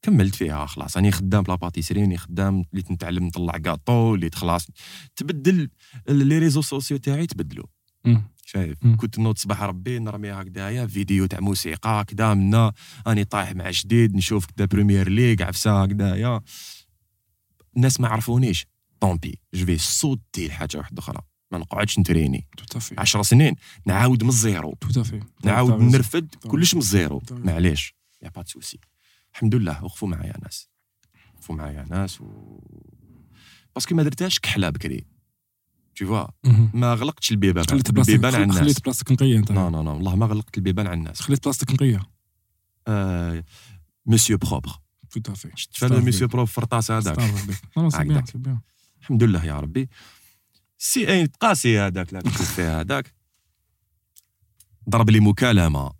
[0.02, 0.96] كملت فيها خلاص.
[0.96, 2.64] راني خدام بلا pâtisserie راني خدام.
[2.72, 4.66] وليت نتعلم نطلع كاطو وليت خلاص
[5.16, 5.70] تبدل
[6.08, 7.66] لي réseaux sociaux تاعي تبدلوا.
[8.51, 8.78] شايف.
[8.84, 8.96] مم.
[8.96, 12.72] كنت نوض صباح ربي نرمي هكذايا فيديو تاع موسيقى هكذا منا
[13.07, 16.40] راني طايح مع جديد نشوف كذا Premier League عفسة هكذايا
[17.76, 18.66] الناس ما عرفونيش.
[19.01, 21.22] tant pis je vais sauter لحاجة واحدة أخرى.
[21.53, 22.48] ما نقعدش نتريني.
[22.57, 24.78] toute ta vie 10 سنين نعاود من ال zéro.
[25.44, 26.34] نعاود نرفد.
[26.34, 27.22] كلش من ال zéro.
[27.30, 27.94] معليش.
[28.22, 28.78] y a pas souci
[29.34, 29.84] الحمد لله.
[29.84, 30.68] وقفوا معايا ناس.
[31.34, 32.26] وقفوا معايا ناس و
[33.74, 35.05] parce que ما درتهاش كحلة بكري.
[36.01, 36.30] Tu vois
[36.74, 37.64] ما غلقتش البيبان.
[37.64, 38.59] خليت بلاصتك البيبان على الناس.
[38.59, 39.53] خليت بلاصتك نقية أنت.
[39.53, 41.20] non non non والله ما غلقت البيبان على الناس.
[41.20, 42.03] خليت بلاصتك نقية.
[42.88, 43.44] آه،
[44.07, 44.70] مسيو بروبر
[45.11, 47.18] تو تافي شفت فهذا مسيو بروبر فرطاس هذاك
[49.01, 49.88] الحمد لله يا ربي.
[50.78, 53.14] سي اين قاسي هذاك لا فيه هذاك.
[54.90, 55.92] ضرب لي مكالمة.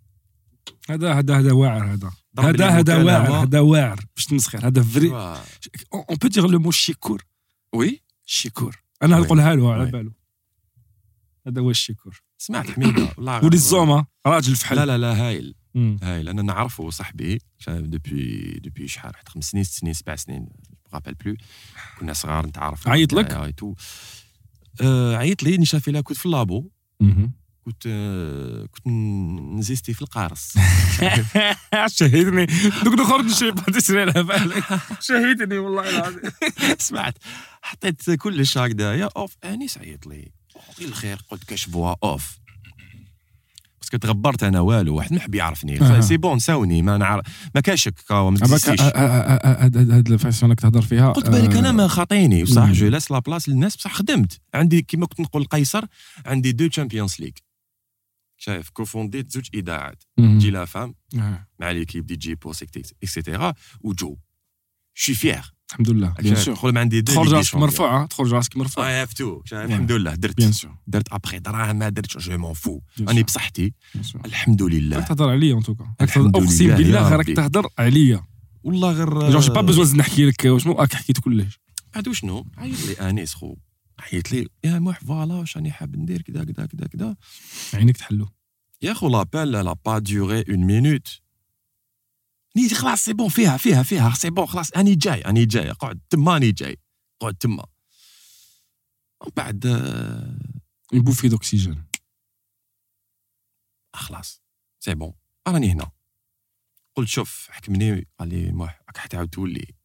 [0.89, 2.11] هذا هذا هذا واعر هذا.
[2.39, 3.03] هذا هذا.
[3.03, 4.05] واعر هذا واعر.
[4.15, 5.09] باش تمسخر هذا فري
[5.93, 7.25] اون بو دير لو مو شيكور
[7.73, 9.19] وي شيكور أنا.
[9.19, 9.91] نقولها له على وي.
[9.91, 10.13] بالو
[11.47, 13.57] هذا هو الشيكور سمعت حميده والله ولي
[14.25, 15.55] راجل فحل لا لا لا هايل.
[15.75, 20.49] هايل أنا نعرفه صاحبي depuis depuis شحال واحد خمس سنين ست سنين سبع سنين
[20.93, 21.35] rappelle بلو
[21.99, 23.53] كنا صغار نتعرف عيط لك؟ آه،.
[24.81, 26.69] آه، عيط لي نشافي لها كنت في ال labo.
[27.65, 28.87] كنت آه، كنت
[29.57, 30.53] نزيستي في القارص.
[31.97, 32.45] شهدني
[32.83, 34.63] دوك نخرج نشري pâtisserie على بالك.
[35.07, 36.21] شهدني والله العظيم.
[36.79, 37.17] سمعت.
[37.61, 39.09] حطيت كلش هكذايا.
[39.17, 40.31] أوف انيس عيط لي.
[40.79, 42.37] غير الخير قلت كاش فوا أوف.
[43.81, 46.01] باسكو تغبرت أنا والو واحد ما حب يعرفني.
[46.01, 46.81] سي بون ساوني.
[46.81, 51.87] ما نعرف ما كاشك كاو ما هاد الفاسيون راك تهضر فيها قلت بالك أنا ما
[51.87, 52.43] خاطيني.
[52.43, 52.71] بصح.
[52.71, 53.75] جو لاس لا بلاص للناس.
[53.75, 54.39] بصح خدمت.
[54.53, 55.85] عندي كيما كنت نقول قيصر
[56.25, 57.31] عندي دو تشامبيونز ليغ
[58.43, 60.95] شايف كوفونديت زوج اذاعات جي لا فام.
[61.59, 62.63] مع ليكيب دي جي بوس
[63.03, 64.17] اكسيتيرا وجو
[64.93, 67.55] شي فيير الحمد لله بيان سور مع عندي تخرج راسك.
[67.55, 68.89] مرفوع تخرج راسك مرفوع.
[68.89, 70.15] آه عرفتو الحمد لله.
[70.15, 73.73] درت bien sûr درت ابخي دراهم ما درتش je m'en fous راني بصحتي.
[74.25, 77.27] الحمد راك لله تهضر عليا en tout cas أقسم لله بالله راك.
[77.27, 78.25] تهضر عليا.
[78.63, 81.59] والله غير j'ai pas besoin نحكي لك وشنو راك حكيت كلش؟
[81.93, 83.55] بعد شنو؟ عيط لي انيس خو
[84.01, 87.15] عيط لي يا موح voilà واش راني حاب ندير كذا كذا كذا كذا
[87.73, 88.29] عينيك تحلو.
[88.81, 91.21] يا خو l'appel l'a pas duré une minute
[92.55, 95.99] نيت خلاص c'est bon فيها فيها فيها c'est bon خلاص أني جاي أني جاي قعد
[96.09, 96.77] تما أني جاي
[97.21, 97.65] قعد تما.
[99.21, 100.39] ومن بعد آه،
[100.93, 101.85] une bouffée d'oxygène
[103.93, 104.41] خلاص
[104.79, 105.13] c'est bon
[105.47, 105.91] راني هنا.
[106.95, 109.75] قلت شوف حكمني قال لي موح راك حتعاود تولي.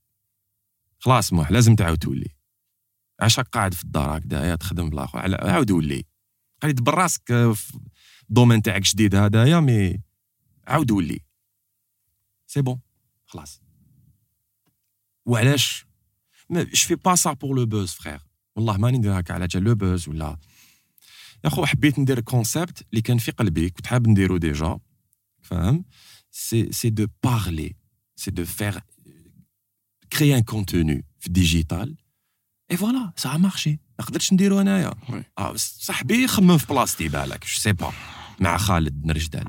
[0.99, 2.36] خلاص موح لازم تعاود تولي.
[3.21, 6.05] عاش راك قاعد في الدار هكذايا تخدم على- عاود ولي
[6.63, 7.23] قال لي دبر راسك
[7.55, 7.79] في
[8.31, 10.03] ال domaine تاعك جديد هذايا mais
[10.67, 11.21] عاود ولي
[12.47, 12.81] c'est bon
[13.27, 13.61] خلاص.
[15.27, 15.87] وعلاش؟
[16.51, 18.21] je fais pas ça pour le buzz frère
[18.57, 20.39] والله ماني ندير هكا على جال le buzz ولا.
[21.45, 24.79] يا خو حبيت ندير concept اللي كان في قلبي كنت حاب نديرو déjà
[25.43, 25.85] فاهم
[26.31, 27.77] c'est c'est de parler
[28.17, 28.81] c'est de faire
[30.13, 31.97] créer un contenu في ال digital
[32.72, 35.24] اي فوالا سا مارشي ما قدرتش نديرو انايا وي.
[35.38, 37.92] آه، صاحبي خمم في بلاصتي بالك جو سي با
[38.40, 39.48] مع خالد نرجدال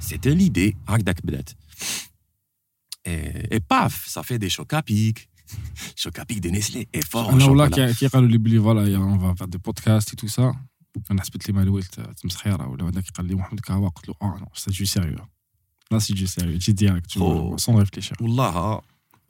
[0.00, 1.50] سيتي ليدي هكذاك بدات
[3.06, 5.28] اي اي باف صافي دي شوك ا بيك
[5.96, 8.92] شوك ا بيك دي نيسلي اي فور انا ولا كي كي قالوا لي بلي فوالا
[8.92, 10.54] يا اون فا دي بودكاست اي تو سا
[11.10, 14.38] انا حسبت لي مال ولت تمسخيره ولا هذاك قال لي محمد كهوا قلت له اه
[14.40, 15.26] نو سي جو سيريو
[15.90, 17.56] لا سي جو سيريو جي ديريكت أوه.
[17.56, 18.80] سون ريفليشير والله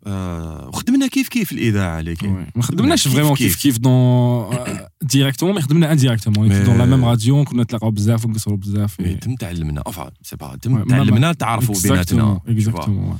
[0.05, 3.61] آه وخدمنا كيف كيف الإذاعة لكن ما خدمناش فريمون كيف.
[3.61, 4.57] كيف؟ دون
[5.01, 8.99] directement mais خدمنا indirectement dans la même radio كنا نتلاقاو بزاف ونقصروا بزاف.
[8.99, 9.83] mais تم تعلمنا.
[9.89, 13.17] enfin c'est pas تم تعلمنا تعرفوا بيناتنا exactement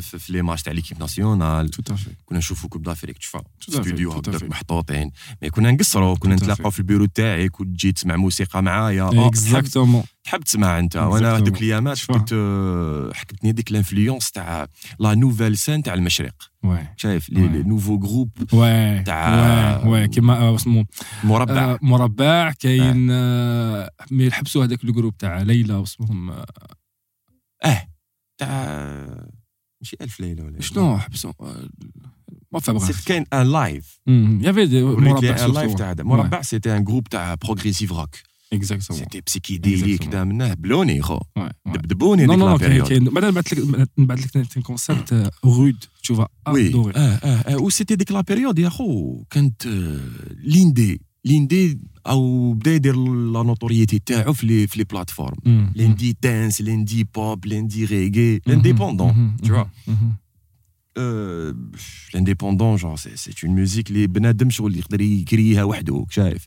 [0.00, 1.70] في, les matchs تاع l'équipe nationale
[2.24, 4.42] كنا نشوفوا Coupe d'Afrique fait, ستوديو fait.
[4.42, 5.10] محطوطين.
[5.42, 6.70] mais كنا نقصروا كنا نتلاقاو.
[6.70, 10.96] في البيرو تاعي كنت تجي تسمع موسيقى معايا آه، تحب exactement تحب تسمع أنت.
[10.96, 11.36] وأنا.
[11.36, 11.98] هذوك الأيامات.
[12.08, 14.66] كنت آه، حكتني ديك ال influence تاع
[14.98, 16.34] la nouvelle scène تاع المشرق.
[16.96, 18.30] شايف les nouveaux groupes
[19.06, 20.84] تاع- كيما آه، اسمه
[21.24, 21.78] مربع.
[21.82, 23.06] مربع كاين
[24.10, 27.86] mais حبسوا هذاك ال groupe تاع ليلى واسمهم آه
[28.38, 29.30] تاع
[29.81, 31.69] ماشي الف ليله ولا شنو حبسوا آه،
[32.51, 33.99] ما فا سيت بغاف كاين ان لايف
[34.41, 35.77] يافي دي مربع ان لايف surtout.
[35.77, 38.15] تاع هذا مربع سيتي ان جروب تاع بروغريسيف روك
[38.53, 40.07] اكزاكتومون سيتي بسيكيديليك Exactement.
[40.09, 41.51] دا منه بلوني خو وي وي.
[41.73, 44.61] دبدبوني نو ديك نو لا نو كاين بيريود كاين بعد نبعث لك نبعث لك un
[44.61, 49.23] كونسيبت رود tu vas وي adorer اه اه اه وسيتي ديك لا بيريود يا خو
[49.29, 49.99] كانت آه،
[50.43, 55.73] ليندي ليندي او بدا يدير لا نوتوريتي تاعو في لي في لي بلاتفورم مم.
[55.75, 58.41] ليندي دانس ليندي بوب ليندي ريغي Mhm.
[58.47, 59.45] لانديبوندون Mhm.
[59.45, 59.67] tu vois.
[59.87, 60.25] Mhm.
[60.97, 61.53] Euh,
[62.13, 66.45] L'indépendant, genre, c'est, c'est une musique اللي بنادم شغل يقدر يكريها وحده شايف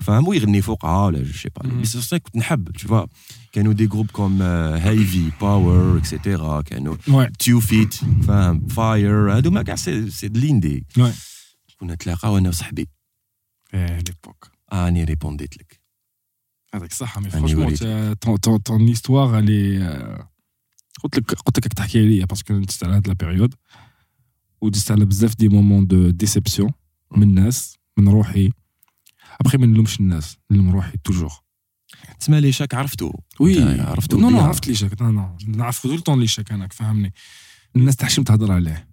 [0.00, 1.82] فاهم ويغني فوقها ولا جو سي با مم.
[1.82, 3.06] بس صح كنت نحب tu vois
[3.52, 7.30] كانوا دي جروب كوم هايفي باور اكسيتيرا كانوا Ouais.
[7.38, 7.94] تيوفيت
[8.26, 11.02] فاهم فاير هادو ما كاع سي سي د ليندي Ouais.
[11.80, 12.88] كنا نتلاقاو انا وصاحبي
[13.73, 14.51] Eh, l'époque.
[14.73, 15.81] اني ريبونديت لك
[16.73, 17.75] هذاك صح مي فرونشمون
[18.95, 20.23] histoire elle est euh,
[21.03, 23.55] قلت لك قلت لك تحكي عليا باسكو دزت على هاد لا بيريود
[24.61, 26.71] ودزت على بزاف دي مومون دو ديسيبسيون
[27.11, 28.51] من الناس من روحي.
[29.41, 31.31] ابخي ما نلومش الناس نلوم روحي toujours
[32.19, 34.39] تسمى l'échec عرفتو؟ oui عرفتو non non.
[34.39, 35.01] عرفت l'échec.
[35.01, 37.13] non non نعرف طول طون l'échec أنا فهمني.
[37.75, 38.92] الناس تحشم تهضر عليه.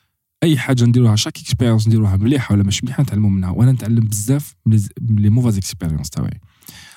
[0.43, 3.49] أي حاجة نديروها chaque expérience نديروها مليحه ولا مش مليحة نتعلموا منها.
[3.49, 6.39] وأنا نتعلم بزاف من les mauvaises expériences تاعي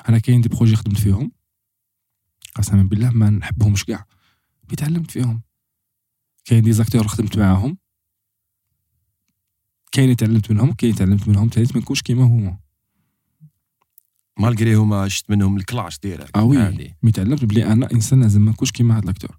[0.09, 1.33] أنا كاين des projets خدمت فيهم.
[2.55, 4.07] قسما بالله ما نحبهمش كاع
[4.71, 5.43] mais تعلمت فيهم.
[6.45, 7.79] كاين des acteurs خدمت معاهم.
[9.93, 12.59] كاين تعلمت منهم كاين تعلمت منهم تالت ما نكونش كيما هما.
[14.39, 16.95] malgré هما شفت منهم ال clash direct آه oui.
[17.03, 19.39] mais تعلمت بلي أنا إنسان لازم ما نكونش كيما هاد l'acteur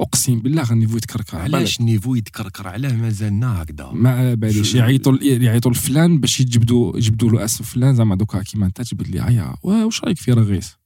[0.00, 1.38] أقسم بالله niveau يتكركر.
[1.38, 3.90] علاش ال niveau يتكركر علاه؟ مازالنا هكذا.
[3.92, 7.94] ما على باليش يعيطوا يعيطوا لفلان باش يجبدوا يجبدوا له اسم فلان.
[7.94, 10.76] زعما دوكا كيما انت تجبد لي وا- واش رأيك في رغيس؟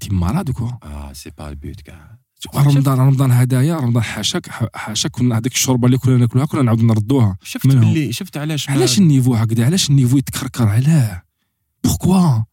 [0.00, 2.18] t'es malade quoi آه c'est pas le but كاع.
[2.56, 5.10] رمضان رمضان هدايا رمضان حاشاك حاشاك.
[5.10, 7.36] كنا هذيك الشوربة اللي كنا ناكلوها كنا نعاودوا نردوها.
[7.42, 7.66] شفت.
[7.66, 11.22] باللي شفت علاش علاش ال niveau هكذا؟ علاش ال niveau يتكركر علاه؟
[11.84, 12.44] pourquoi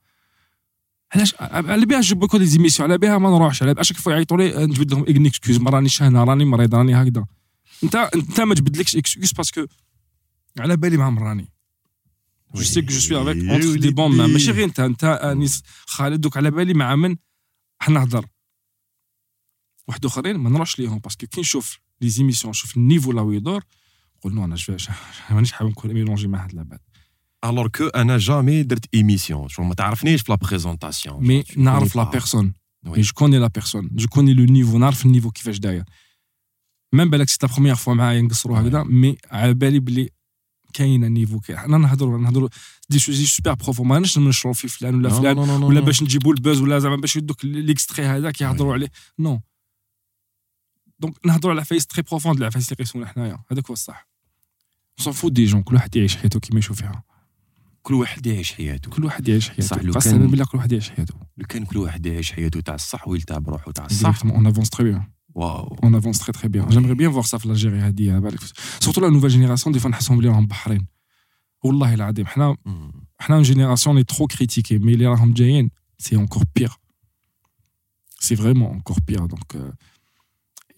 [1.16, 3.64] علاش؟ على بها جيب لكم des émissions على بها ما نروحش.
[3.64, 6.46] على بها à chaque fois يعيطوا لي نجبد لهم une excuse ما راني شهنا راني
[6.46, 7.26] مريض راني هكذا.
[7.84, 9.66] انت أنت ما تجبدلكش excuse parce que
[10.60, 11.50] على بالي مع مراني
[12.56, 14.34] je sais que je suis avec entre des bons وليدي.
[14.34, 14.80] ماشي غير أنت.
[14.80, 17.16] أنت انيس خالد دوك على بالي مع من؟
[17.80, 18.26] حنهضر
[19.88, 23.22] واحد آخرين ما نروحش ليهم parce que كي نشوف les émissions نشوف ال niveau لا
[23.22, 23.64] ويدور
[24.18, 24.78] نقول non أنا je
[25.30, 26.80] مانيش حاب نكون mélangé مع هاد العباد.
[27.45, 32.05] الوغ كو انا جامي درت ايميسيون شو ما تعرفنيش في لا بريزونطاسيون مي نعرف لا
[32.05, 32.53] بيرسون
[32.87, 33.01] Oui.
[33.01, 35.85] Et je connais la personne, je connais le niveau, نعرف النيفو كيفاش داير.
[36.93, 40.11] ميم بالك سي لا بروميير فوا معايا نقصروا هكذا مي على بالي بلي
[40.73, 42.49] كاين نيفو كاين حنا نهضروا نهضروا
[42.91, 46.61] دي سوجي سوبر بروفون ما نش نشروا في فلان ولا فلان ولا باش نجيبوا البوز
[46.61, 49.41] ولا زعما باش يدوك ليكستري هذاك يهضروا عليه نو
[50.99, 54.09] دونك نهضروا على عفايس تري بروفوند العفايس اللي قيسونا حنايا هذاك هو الصح
[54.99, 57.03] سون فوت دي جون كل واحد يعيش حياته كيما يشوف فيها
[57.85, 60.73] كل واحد يعيش حياته كل واحد يعيش حياته صح، لو قسما كان- بالله كل واحد
[60.73, 64.33] يعيش حياته لو كان كل واحد يعيش حياته تاع الصح ويلتعب بروحه تاع الصح Exactement,
[64.33, 65.01] on avance très bien.
[65.35, 66.67] واو on avance très très bien.
[66.71, 68.41] J'aimerais bien voir ça في l'Algérie هذه على بالك
[68.85, 70.87] surtout la nouvelle génération des fois نحسهم بلي راهم بحرين
[71.63, 72.93] والله العظيم حنا مم.
[73.19, 75.71] حنا une génération on est trop critiqué mais اللي راهم جايين
[76.03, 76.77] c'est encore pire
[78.21, 79.73] c'est vraiment encore pire donc euh,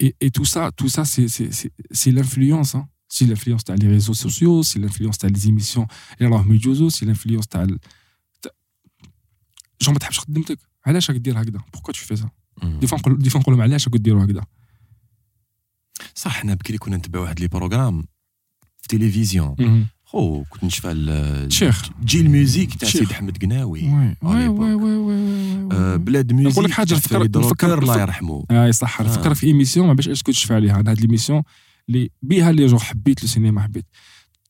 [0.05, 2.85] et, et tout ça tout ça c'est c'est c'est c'est l'influence hein.
[3.14, 5.86] C'est l'influence تاع les réseaux sociaux c'est l'influence تاع les émissions
[6.20, 7.78] اللي راهم يجوزوا c'est l'influence تاع ال-
[8.42, 8.52] تاع-
[9.82, 11.60] je ما تحبش خدمتك علاش راك دير هكذا
[11.92, 12.26] tu fais ça
[12.62, 12.78] مم.
[12.80, 14.44] des fois نقول des fois نقول لهم علاش راكم ديروا هكذا
[16.14, 18.02] صح حنا بكري كنا نتبعوا واحد les programmes
[18.76, 22.88] في التلفزيون خو كنت نشفى ال- شيخ جي ال musique تاع.
[22.88, 24.48] سيد احمد قناوي وي وي.
[24.48, 29.04] وي وي آه، بلاد نقول ميوزيك لك حاجة، تاع نفكر- الله يرحمه اي صح آه.
[29.04, 31.42] نفكر في ايميسيون ما باش اسكت تشفى عليها هاد ليميسيون
[31.89, 33.85] اللي بها اللي جو حبيت السينما حبيت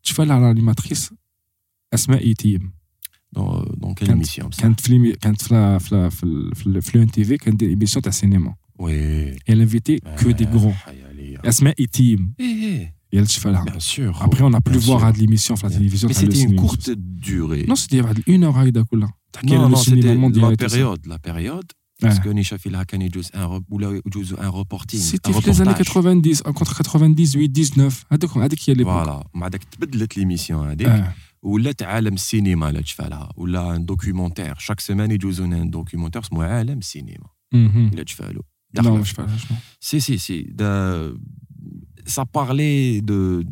[0.03, 1.13] تشفى لها لانيماتريس
[1.93, 2.73] اسماء يتيم
[3.31, 6.23] دون دون كال كانت- ايميسيون بصح كانت في ليمي- كانت في لا- في لا- في
[6.23, 8.93] ال- في ال- في لون تي في كانت دير ايميسيون تاع السينما وي
[9.31, 13.79] اي انفيتي كو دي غرون حي عليا اسماء يتيم ايه هي اللي تشفى لها بيان
[13.79, 15.03] سور ابخي اون بلو Bien فوار sûr.
[15.03, 16.89] هاد ليميسيون في لا تلفزيون مي تاع لو سيتي اون سينما كورت
[17.29, 20.05] دوري نو سيتي واحد اون اور هكذا كلها تحكي على Non, لو non, سينما c'était
[20.15, 21.67] la مونديال période, la période.
[22.00, 25.00] Parce que Nishafil Hakan est un reporting.
[25.00, 28.04] C'était les années 90, entre 98, 19.
[28.10, 28.92] C'est l'époque.
[28.92, 29.22] Voilà.
[29.34, 30.64] Madak tbedlet l'émission.
[31.42, 33.28] Ou là, Alam Cinéma, là, tchfala.
[33.36, 34.60] Ou là, un documentaire.
[34.60, 36.22] Chaque semaine, il y a un documentaire.
[36.24, 37.26] C'est moi, Alam Cinéma.
[37.52, 37.90] Mhm.
[37.96, 38.40] Là, tchfala.
[38.82, 39.30] Non, je parle.
[39.80, 40.46] Si, si, si.
[42.06, 43.44] Ça parlait de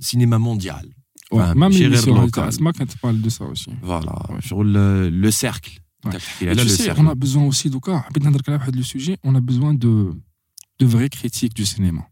[0.00, 0.86] cinéma mondial.
[1.30, 3.70] Ouais, enfin, même l'émission, tu parles de ça aussi.
[3.82, 4.14] Voilà.
[4.40, 5.80] Sur le, le cercle.
[6.98, 10.12] On a besoin aussi, donc, ah, le sujet, on a besoin de,
[10.78, 12.08] de vraies critiques du cinéma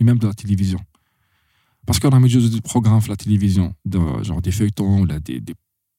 [0.00, 0.80] et même de la télévision.
[1.86, 3.74] Parce qu'on a mis des programmes de la télévision,
[4.22, 5.54] genre des feuilletons, là, des, des,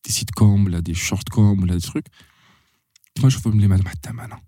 [0.07, 2.07] sitcoms, là, des shortcoms, là, des trucs.
[3.19, 3.83] Moi, je veux me les mettre
[4.13, 4.39] maintenant.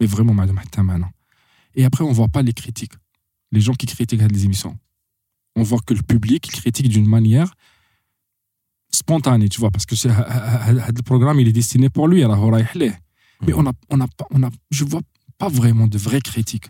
[0.00, 1.10] Mais vraiment, maintenant.
[1.74, 2.92] Et après, on ne voit pas les critiques.
[3.52, 4.76] Les gens qui critiquent les émissions.
[5.54, 7.54] On voit que le public critique d'une manière
[8.91, 12.75] spontanée, tu vois, parce que c'est, le programme, il est destiné pour lui, alors رايح
[12.77, 12.99] ليه.
[13.45, 15.01] Mais on a, on a pas, on a, je vois
[15.37, 16.69] pas vraiment de vraies critiques.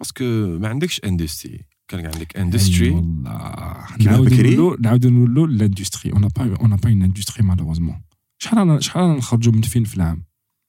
[0.00, 0.24] باسكو
[0.58, 6.18] ما عندكش اندستري كان عندك اندستري والله كيما نعاود بكري؟ نقولوا نعاود نقولوا لاندستري on
[6.18, 8.00] n'a pas on n'a pas une industrie malheureusement
[8.38, 10.24] شحال أنا- شحال نخرجوا من فيلم في العام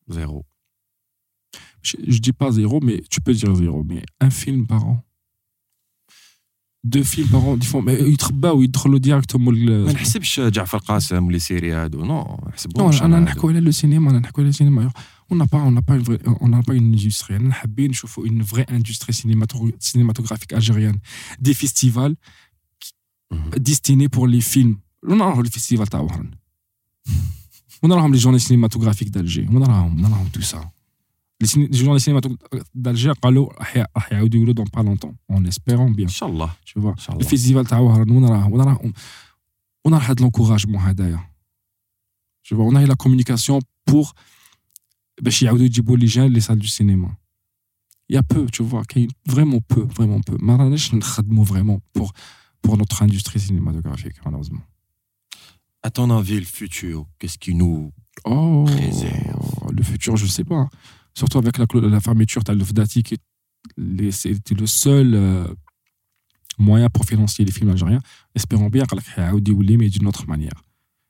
[0.08, 0.46] زيرو
[1.88, 4.98] je, je dis pas zéro mais tu peux dire zéro mais un film par an
[6.84, 9.46] deux films par an ils font mais يتخباو يدخلوا ديريكتوم
[9.86, 13.60] ما نحسبش جعفر قاسم ولي سيري هادو نو ما Non, نحسبهمش انا أنا نحكوا على
[13.60, 14.92] لو سينما انا نحكوا على السينما
[15.34, 17.90] on n'a pas on n'a pas une vraie on n'a pas une industrie انا حابين
[17.90, 21.00] نشوفوا une vraie industrie cinémato- cinématographique algérienne
[21.42, 22.16] des festivals
[23.34, 23.60] Mhm.
[23.70, 26.32] destinés pour les films وين راهم لي فيستيفال تاع وهران
[27.84, 30.14] وين راهم لي جورني سينيماتوغرافيك دالجي وين راهم وين
[31.44, 34.82] راهم تو سا لي جورني سينيماتوغرافيك دالجي قالوا راح ي- راح يعاودوا يقولوا دون با
[34.82, 38.12] لونتون اون اسبيرون بيان ان شاء الله tu vois ان شاء الله الفيستيفال تاع وهران
[38.12, 38.82] وين راه وين راه
[39.86, 41.30] وين راه هاد لونكوراجمون هدايا
[42.46, 44.12] جو فوا هي لا كومونيكاسيون بور
[45.22, 47.16] باش يعاودوا يجيبوا لي جان لي سال دو سينما
[48.10, 52.12] يا بو تو فوا كاين فريمون بو فريمون بو ما راناش نخدموا فريمون بور
[52.68, 54.66] pour notre industrie cinématographique, malheureusement.
[55.88, 57.78] À ton avis, le futur, qu'est-ce qui nous
[58.26, 59.50] Oh, Préserve.
[59.78, 60.64] le futur, je sais pas.
[61.15, 65.47] surtout avec la, fermeture, tu as l'OFDATI qui était le seul euh,
[66.59, 68.01] moyen pour financer les films algériens.
[68.35, 70.62] Espérons bien qu'il y mais d'une autre manière.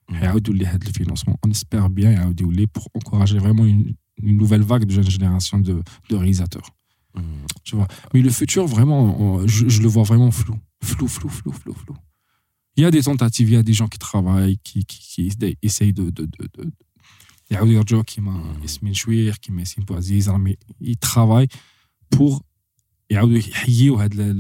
[0.09, 0.14] Mm.
[0.14, 0.22] Il
[0.62, 1.36] y a le financement.
[1.44, 5.82] On espère bien qu'il y pour encourager vraiment une, nouvelle vague de jeune génération de,
[6.11, 6.68] réalisateurs.
[7.14, 7.20] Mm.
[7.64, 7.88] Tu vois.
[8.12, 10.57] Mais le futur, vraiment, je, le vois vraiment flou.
[10.82, 11.96] Flou, flou, flou, flou, flou.
[12.76, 14.84] Il y a des tentatives, il y a des gens qui travaillent, qui,
[15.62, 16.12] essayent de,
[17.51, 21.47] يعاودوا يرجعوا كيما ياسمين شوير كيما ياسين بوعزيز راهم يترافاي
[22.15, 22.41] pour
[23.09, 24.34] يعاودوا يحيوا هذا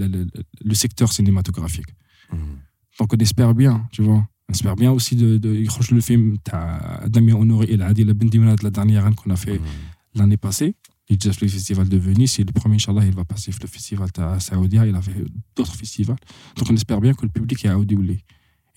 [0.65, 1.91] le secteur cinématographique.
[2.31, 2.57] Hmm.
[2.99, 4.27] Donc on espère bien, tu vois.
[4.49, 8.55] On espère bien aussi de, de يخرج le film تاع Damien Honoré et Adila Bendimrat
[8.61, 10.19] la dernière année qu'on a fait Hmm.
[10.19, 10.75] l'année passée.
[11.11, 12.39] Il déjà fait le festival de Venise.
[12.39, 14.85] Et le premier, Inch'Allah, il va passer le festival à Saoudia.
[14.85, 15.25] Il a fait
[15.55, 16.21] d'autres festivals.
[16.55, 18.15] Donc on espère bien que le public est audible.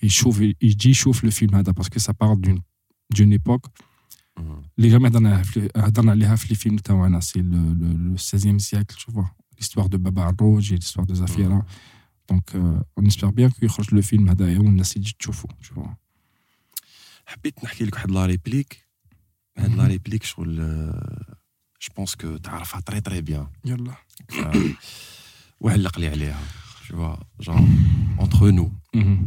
[0.01, 2.59] Et chauffe, il dit chauffe le film هذا parce que ça part d'une
[3.15, 3.65] d'une époque
[4.39, 4.41] Hmm.
[4.77, 9.11] اللي جامي هضرنا في- هضرنا عليها في لي فيلم تاعنا سي le 16e siècle tu
[9.11, 11.65] vois l'histoire de Baba Arrouj et l'histoire de Zafira
[12.31, 15.97] donc euh, on espère bien qu'il le film هذايا والناس يجي تشوفه tu vois
[17.25, 18.85] حبيت نحكي لك واحد لا ريبليك
[19.57, 20.55] هاد لا ريبليك شغل
[21.81, 23.93] جو بونس كو تعرفها تري تري بيان يلا
[25.59, 26.39] وعلق لي عليها
[26.87, 27.63] tu vois genre
[28.23, 29.17] entre nous Mhm.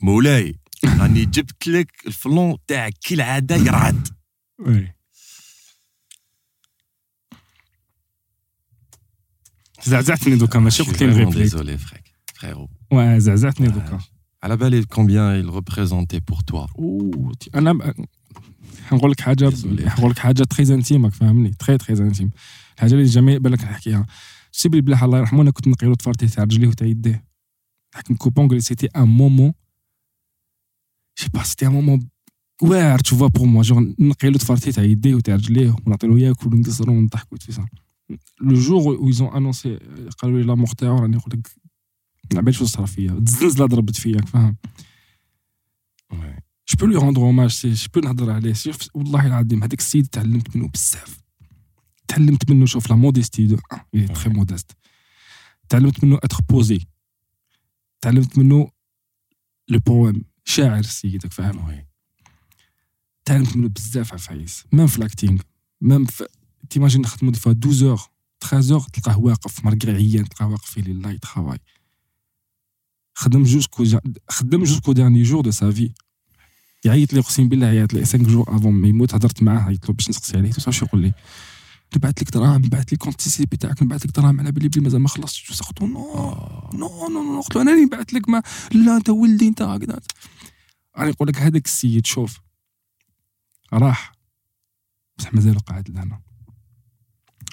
[0.00, 0.54] مولاي
[0.84, 4.08] راني جبت لك الفلون تاعك كالعاده يرعد
[4.60, 4.92] Oui.
[9.84, 12.02] زعزعتني دوكا ماشي قلت لي نغيب ليك désolé frère
[12.38, 13.98] frérot Ouais, زعزعتني دوكا
[14.42, 18.06] على بالي combien il représentait pour toi اوه تي- انا ب-
[18.86, 19.88] حنقول لك حاجه Désolé.
[19.88, 22.30] حنقول لك حاجه تري انتيم فاهمني تري تري انتيم
[22.76, 24.06] الحاجه اللي جميع بالك نحكيها
[24.52, 27.24] سي بلي بلاح الله يرحمه انا كنت نقيلو تفارتي تاع رجليه وتاع يديه
[27.94, 29.52] حكم كوبون قال سيتي ان مومون
[31.20, 32.08] جي با سيتي ان مومون
[32.61, 36.93] واعر تو فوا بور موا جون نقيلو تفارتي تاع يديه وتاع رجليه ونعطيلو ياكل ونقصرو
[36.93, 37.65] ونضحكو في صح
[38.41, 39.75] le jour où ils ont annoncé
[40.17, 41.47] قالوا لي la mort تاعو راني نقول لك
[42.33, 44.57] ما عباليش واش صرا فيا الزنزله ضربت فيا فاهم.
[46.69, 50.07] je peux lui rendre hommage si je peux نهضر عليه شوف والله العظيم هذاك السيد
[50.07, 51.19] تعلمت منه بزاف
[52.07, 54.75] تعلمت منه شوف la modestie d'un est très modeste.
[55.69, 56.79] تعلمت منه être posé
[58.01, 58.71] تعلمت منه
[59.69, 61.86] le poème شاعر السيد فاهم.
[63.27, 65.41] تعلمت منه بزاف عفايس même في ال acting
[65.81, 66.27] même في
[66.69, 67.99] t'imagines نخدمو des fois 12 heures
[68.41, 71.59] 13 heures تلقاه واقف malgré عيان تلقاه واقف في il travaille
[73.15, 73.85] خدم jusqu'au
[74.29, 75.91] خدم jusqu'au dernier jour de sa vie
[76.85, 79.93] يعيط لي أقسم بالله عيط لي 5 jours avant ما يموت هضرت معاه عيط له
[79.95, 81.13] باش نسقسي عليه واش يقول لي
[81.95, 85.01] نبعث لك دراهم نبعث لك compte CCP تاعك نبعث لك دراهم على بالي بلي مازال
[85.01, 85.51] ما خلصتش.
[85.51, 85.99] surtout non.
[86.73, 87.41] non non non.
[87.41, 89.99] قلت له أنا اللي نبعث لك ما لا أنت ولدي أنت هكذا.
[90.97, 92.39] راني نقول لك هذاك السيد شوف
[93.73, 94.11] راح.
[95.17, 96.21] بصح مازال قاعد لهنا.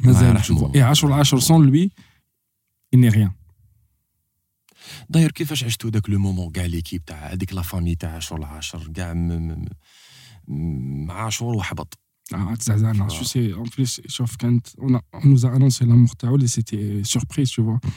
[0.04, 0.36] مازال
[0.74, 1.90] اي 10 10 سون لوي
[2.94, 3.32] اني ريان
[5.08, 8.92] داير كيفاش عشتوا داك لو مومون كاع ليكيب تاع هذيك لا فامي تاع عاشور العاشر
[8.92, 9.12] كاع
[10.48, 11.98] مع عاشور وحبط.
[12.58, 17.04] تزعزعنا شو سي اون بليس شوف كانت اون نوزا انونسي لا مور تاعو اللي سيتي
[17.04, 17.90] سوربريز تو فوا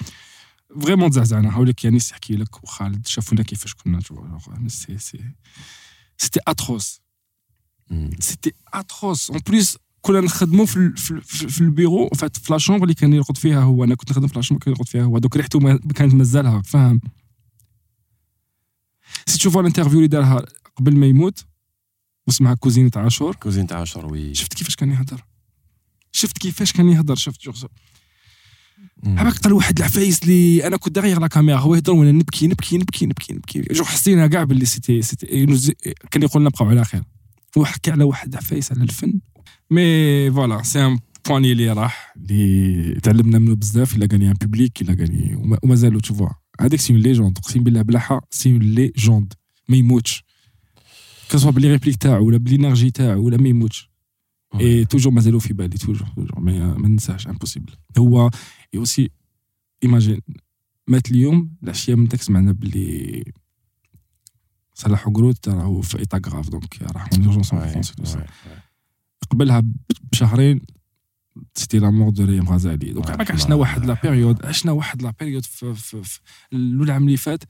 [0.81, 5.33] vraiment تزعزعنا هاوليك يانيس يحكي لك وخالد شافونا كيفاش كنا tout c'est c'est
[6.17, 7.01] c'était atroce.
[8.19, 12.93] c'était atroce en plus كنا نخدموا في في, في, البيرو فات في la chambre اللي
[12.93, 15.37] كان يرقد فيها هو أنا كنت نخدم في la chambre كان يرقد فيها هو دوك
[15.37, 17.01] ريحته ما كانت مازالها فاهم
[19.25, 20.45] si تشوفوا ال interview اللي دارها
[20.75, 21.45] قبل ما يموت
[22.27, 25.25] واسمها كوزينة عاشور cuisine تاع عاشور oui شفت كيفاش كان يهضر
[26.11, 27.65] شفت كيفاش كان يهضر شفت جوغ
[29.03, 29.19] مم.
[29.19, 32.77] هباك قال واحد العفايس اللي أنا كنت derrière la caméra هو يهضر وأنا نبكي نبكي
[32.77, 35.45] نبكي نبكي نبكي je حسينا كاع باللي c'était c'était
[36.11, 37.03] كان يقول لنا بقاو على خير
[37.57, 39.19] هو حكى على واحد العفايس على الفن.
[39.71, 44.33] mais voilà c'est un pionnier اللي راح اللي تعلمنا منه بزاف il a gagné un
[44.33, 46.29] public il a gagné وما- ومازالو تشوفوا
[46.61, 49.33] هذاك c'est une légende اقسم بالله بلاحة c'est une légende
[49.69, 50.23] ما يموتش.
[51.29, 53.89] que ce soit ب les répliques تاعو ولا ب l'énergie تاعو ولا ما يموتش.
[54.59, 58.29] et toujours مازالو في بالي toujours toujours ما ما ننساش impossible هو
[58.73, 59.09] et aussi
[59.83, 60.21] imagine
[60.87, 63.23] مات اليوم العشيه من داك سمعنا باللي
[64.77, 68.25] صلاح قروت راهو في état grave donc راح من urgence Ouais, France et tout ça.
[69.31, 69.61] قبلها
[70.11, 70.61] بشهرين
[71.55, 73.93] c'était la mort de ريم غازالي donc الله عشنا واحد la.
[74.03, 76.19] période عشنا واحد la période في, في, في
[76.53, 77.43] العام اللي فات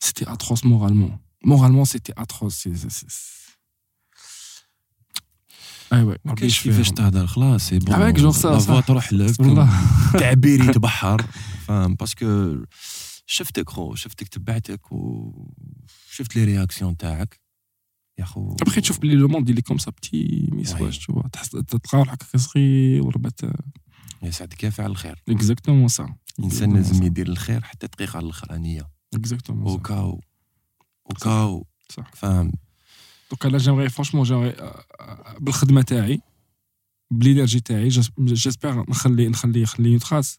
[0.00, 3.06] c'était atroce moralement moralement c'était atroce c'est c'est c'est
[5.92, 8.30] ايوا ما كاينش كيفاش تهضر خلاص c'est bon la.
[8.58, 9.70] fois تروح لك والله
[10.12, 11.22] تعبير يتبحر
[11.66, 12.56] فاهم parce que
[13.26, 17.40] شفتك خو شفتك تبعتك وشفت les réactions تاعك.
[18.18, 18.56] يا خو.
[18.62, 20.88] ابخي تشوف بلي le monde il est comme ça petit Ouais.
[20.88, 23.40] تشوف تحس تلقى روحك صغير وربات.
[24.22, 30.20] يا فعل الخير؟ exactement ça الانسان لازم يدير الخير حتى الدقيقة الاخرانيه exactement ça وكاو
[31.04, 32.52] وكاو صح فاهم.
[33.30, 34.56] donc أنا j'aimerais franchement j'aimerais
[35.40, 36.20] بالخدمة تاعي
[37.10, 37.88] ب l'énergie تاعي
[38.18, 40.38] j'espère نخلي نخلي نخلي trace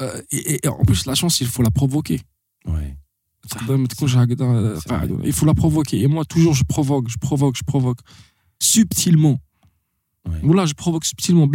[0.00, 2.20] Euh, et, en plus, la chance, il faut la provoquer.
[2.66, 2.96] Ouais.
[5.24, 6.02] Il faut la provoquer.
[6.02, 8.00] Et moi, toujours, je provoque, je provoque, je provoque.
[8.58, 9.38] Subtilement.
[10.28, 10.40] Ouais.
[10.42, 11.48] Voilà, je provoque subtilement.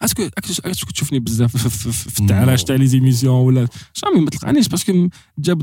[0.00, 4.68] Est-ce que, est-ce que tu fais bizarre dans les émissions ou là Jamais, mais c'est
[4.68, 5.62] parce que Jab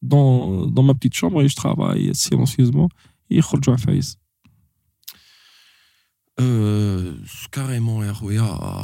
[0.00, 2.88] dans, ma petite chambre, et je travaille silencieusement,
[3.30, 4.16] et je rejoins Faïs.
[7.50, 8.02] Carrément,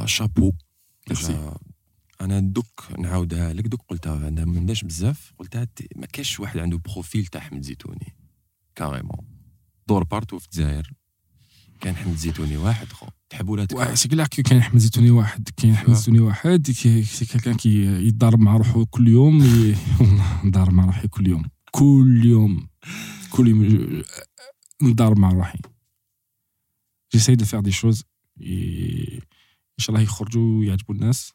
[0.06, 0.52] chapeau.
[2.20, 3.66] أنا دوك نعاودها لك.
[3.66, 5.32] دوك قلتها أنا ما بزاف.
[5.38, 8.16] قلتها ما كاش واحد عنده profil تاع حمد زيتوني.
[8.74, 9.26] carrément
[9.88, 10.92] d'or partout في الجزائر.
[11.80, 13.06] كان حمد زيتوني واحد خو.
[13.30, 15.48] تحب ولا تكره؟ c'est clair كي كاين احمد زيتوني واحد.
[15.56, 16.72] كاين احمد زيتوني واحد.
[17.44, 19.42] كان كي يتضارب مع روحو كل يوم
[20.44, 21.44] نضارب مع روحي كل يوم.
[21.70, 22.68] كل يوم.
[23.30, 24.02] كل يوم.
[24.82, 25.58] نضارب مع روحي.
[27.12, 28.04] j'essaie de faire des choses
[29.78, 31.32] إن شاء الله يخرجوا ويعجبوا الناس.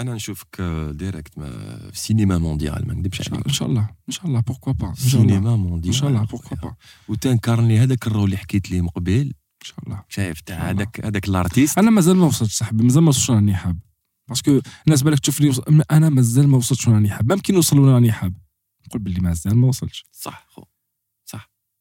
[0.00, 0.60] أنا نشوفك
[0.94, 1.50] direct ما
[1.92, 3.34] في cinéma mondial ما نكذبش إن عليك.
[3.34, 6.24] الله إن شاء الله إن شاء الله pourquoi pas un cinéma mondial إن شاء الله
[6.24, 6.74] pourquoi pas un
[7.08, 9.32] وتنكرني هذاك rôle اللي حكيت ليه مقبل
[9.62, 10.04] شاء الله.
[10.08, 10.70] شايف تاع.
[10.70, 11.78] هذاك هذاك ال artiste.
[11.78, 13.78] أنا مازال ما وصلتش صاحبي مازال ما وصلتش راني حاب.
[14.28, 15.60] parce que الناس بالك تشوفني وص-
[15.90, 17.28] أنا مازال ما وصلتش راني حاب.
[17.28, 18.34] ما يمكن نوصل راني حاب.
[18.86, 20.04] نقول باللي مازال ما وصلتش.
[20.12, 20.62] صح خو.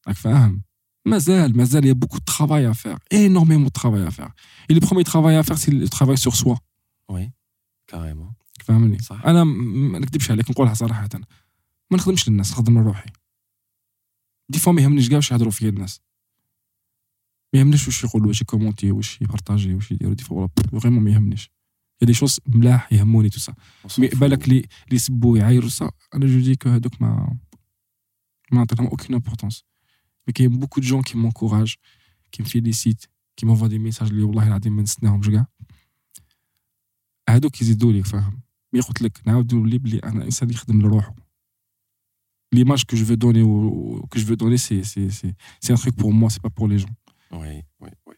[0.07, 0.63] راك فاهم؟
[1.06, 4.30] مازال مازال يا بوكو de travail à faire énormément de travail à faire
[4.70, 6.59] et le premier travail à faire c'est le travail sur soi
[7.10, 7.32] وي
[7.86, 8.34] كاريمون
[8.64, 11.09] فاهمني صح انا م- ما نكذبش عليك نقولها صراحه
[11.90, 13.10] ما نخدمش للناس نخدم لروحي
[14.48, 16.00] دي فوا ما يهمنيش كاع واش يهضروا فيا الناس
[17.55, 20.46] ما يهمنيش واش يقولوا واش يكومونتي واش يبارطاجي واش يديروا دي فوا
[20.80, 21.50] فريمون ما يهمنيش
[22.02, 23.55] يا دي شوز ملاح يهموني تو سا
[23.98, 27.36] مي بالك لي لي يسبوا يعايروا سا انا جو دي كو هذوك ما
[28.52, 29.64] ما نعطيلهم اوكين امبورطونس
[30.26, 31.74] مي كاين بوكو دو جون كي مونكوراج
[32.32, 33.05] كي مفيليسيت
[33.36, 35.46] كي مونفوا دي ميساج اللي والله العظيم ما نستناهمش كاع
[37.28, 38.40] هذوك يزيدوا لي فاهم
[38.72, 41.14] مي قلت لك نعاودوا لي بلي انا انسان يخدم لروحه
[42.56, 43.55] l'image que je veux donner ou
[44.02, 45.32] ou que je veux donner c'est c'est c'est
[45.64, 46.94] c'est un truc pour moi c'est pas pour les gens
[47.32, 48.14] وي وي وي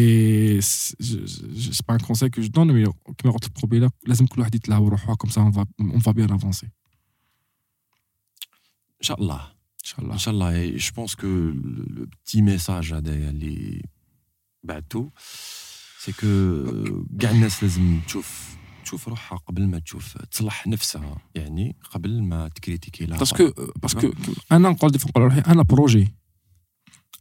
[0.00, 1.26] et c'est je-
[1.62, 4.40] je- c'est pas un conseil que je donne mais كما قلت لك قبيله لازم كل
[4.40, 6.68] واحد يتلاها روحه comme ça on va on va bien avancer
[9.00, 9.52] ان شاء الله
[9.83, 13.81] ان شاء الله ان شاء الله je pense que le petit message هذايا اللي
[14.63, 15.09] بعثو
[15.99, 16.27] c'est que
[17.19, 22.53] كاع الناس لازم تشوف تشوف روحها قبل ما تشوف تصلح نفسها يعني قبل ما ت
[22.53, 24.13] critiquer لا parce que parce que
[24.51, 26.15] أنا نقول دي نقول روحي أنا projet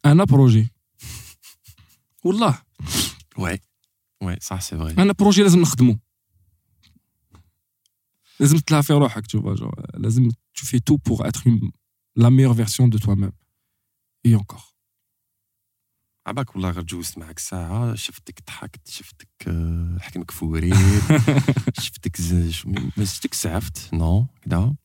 [0.05, 0.71] أنا projet
[2.25, 2.63] والله
[3.39, 3.59] oui
[4.23, 5.99] oui صح c'est vrai أنا projet لازم نخدمه
[8.41, 9.63] لازم تلها في روحك تشوف
[9.95, 10.31] لازم
[10.91, 11.71] tout pour être une,
[12.17, 13.33] la meilleure version de toi-même.
[14.25, 14.69] Et encore.
[16.27, 20.75] عباك والله غير جوزت معك ساعة شفتك ضحكت شفتك آه، حكمك فورير
[21.81, 22.17] شفتك
[22.97, 24.77] ما شفتك زعفت نو كدا.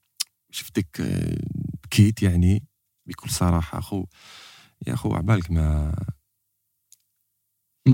[0.51, 1.37] شفتك آه،
[1.83, 2.63] بكيت يعني
[3.05, 3.79] بكل صراحة.
[3.79, 4.05] أخو
[4.87, 5.95] يا أخو عبالك ما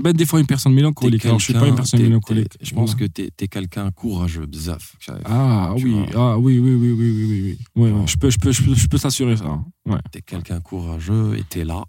[0.03, 1.25] Ben, des fois, une personne mélancolique.
[1.25, 2.55] Alors, je suis pas une personne mélancolique.
[2.61, 4.95] Je pense que t'es es quelqu'un courageux, bzaf.
[5.25, 6.33] Ah Tu oui, vois.
[6.33, 7.57] ah oui, oui, oui, oui, oui, oui, oui.
[7.81, 8.07] Ouais, ouais, Ouais.
[8.07, 9.45] je peux, je peux, je peux, je peux t'assurer ça.
[9.45, 9.65] hein.
[9.91, 9.99] Ouais.
[10.11, 11.83] T'es quelqu'un courageux et t'es là.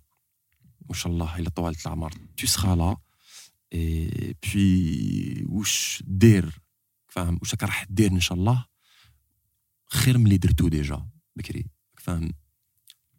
[0.91, 2.11] Inch'Allah, il a طولت العمر.
[2.37, 2.97] Tu seras là.
[3.73, 6.61] Et puis, وش دير
[7.09, 8.65] فاهم وش راك راح دير إن شاء الله
[9.93, 11.07] خير من اللي درتو ديجا
[11.37, 11.67] بكري
[11.99, 12.31] فاهم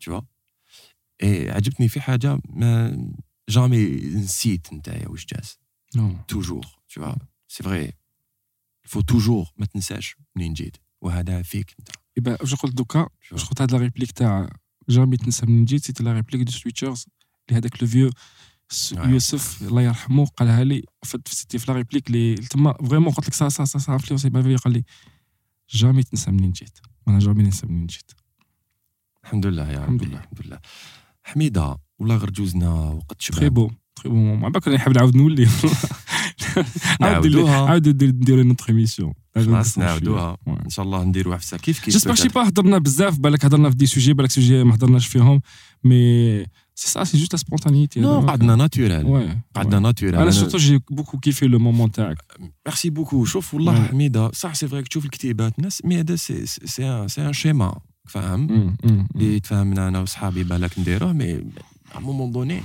[0.04, 0.24] tu vois
[1.24, 2.98] et عجبتني في حاجة ما
[3.49, 5.59] جامي نسيت نتايا واش جاز
[6.33, 7.17] toujours tu vois.
[7.63, 7.91] Vrai.
[8.85, 11.75] Il faut toujours ما تنساش منين جيت وهذا فيك
[12.19, 13.37] انت je crois que دوكا vois.
[13.37, 14.57] جو crois la réplique تاع
[14.89, 17.07] جامي تنسى من جيت سيتي لا ريبليك دو سويتشرز
[17.49, 18.11] اللي هذاك لو فيو.
[18.93, 20.85] يوسف الله يرحمه قالها لي
[21.27, 24.43] سيتي في لا ريبليك اللي تما فريمون قلت لك سا سا سا سا انفلونسي ما
[24.43, 24.85] في قال لي
[25.71, 28.11] جامي تنسى منين جيت وأنا جامي ننسى منين جيت
[29.25, 30.19] الحمد لله يا الحمد لله.
[30.19, 30.61] الحمد لله
[31.25, 35.16] حميده والله غير جوزنا وقت تخي شباب بو تخي بو مع بالك راني حاب نعاود
[35.16, 35.48] نولي
[37.02, 40.64] عاود ندير- نعاودوها عاود ندير ندير نوتخ ايميسيون خلاص نعاودوها Ouais.
[40.66, 42.34] ان شاء الله نديروها في ساعه كيف كيف جيسبر شي peut-être.
[42.34, 45.42] با هضرنا بزاف بالك هضرنا في دي سوجي بالك سوجي ما هضرناش فيهم
[45.84, 46.40] مي
[46.76, 50.80] سي سا سي جوست لا سبونتانيتي نو قعدنا ناتورال وي قعدنا ناتورال انا سورتو جي
[50.92, 52.18] بوكو كيفي لو مومون تاعك
[52.68, 53.90] ميرسي بوكو شوف والله Ouais.
[53.90, 58.40] حميده صح سي فري تشوف الكتيبات الناس مي هذا سي سي سي ان شيما فاهم
[58.40, 61.42] مم، مم، اللي تفاهمنا انا وصحابي بالك نديروه مي
[62.01, 62.63] مومون دوني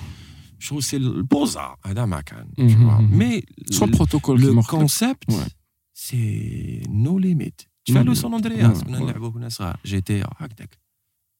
[0.59, 3.01] شو سي البوزا هذا ما كان tu Mhm, vois.
[3.01, 3.73] mhm.
[3.73, 5.49] سوا البروتوكول لو كيما قلت كونسيبت Ouais.
[5.93, 8.17] سي نو ليميت No تفعلوا limit.
[8.17, 9.01] سون اندرياس Ouais, كنا ouais.
[9.01, 10.77] نلعبوا كنا صغار تي هكذاك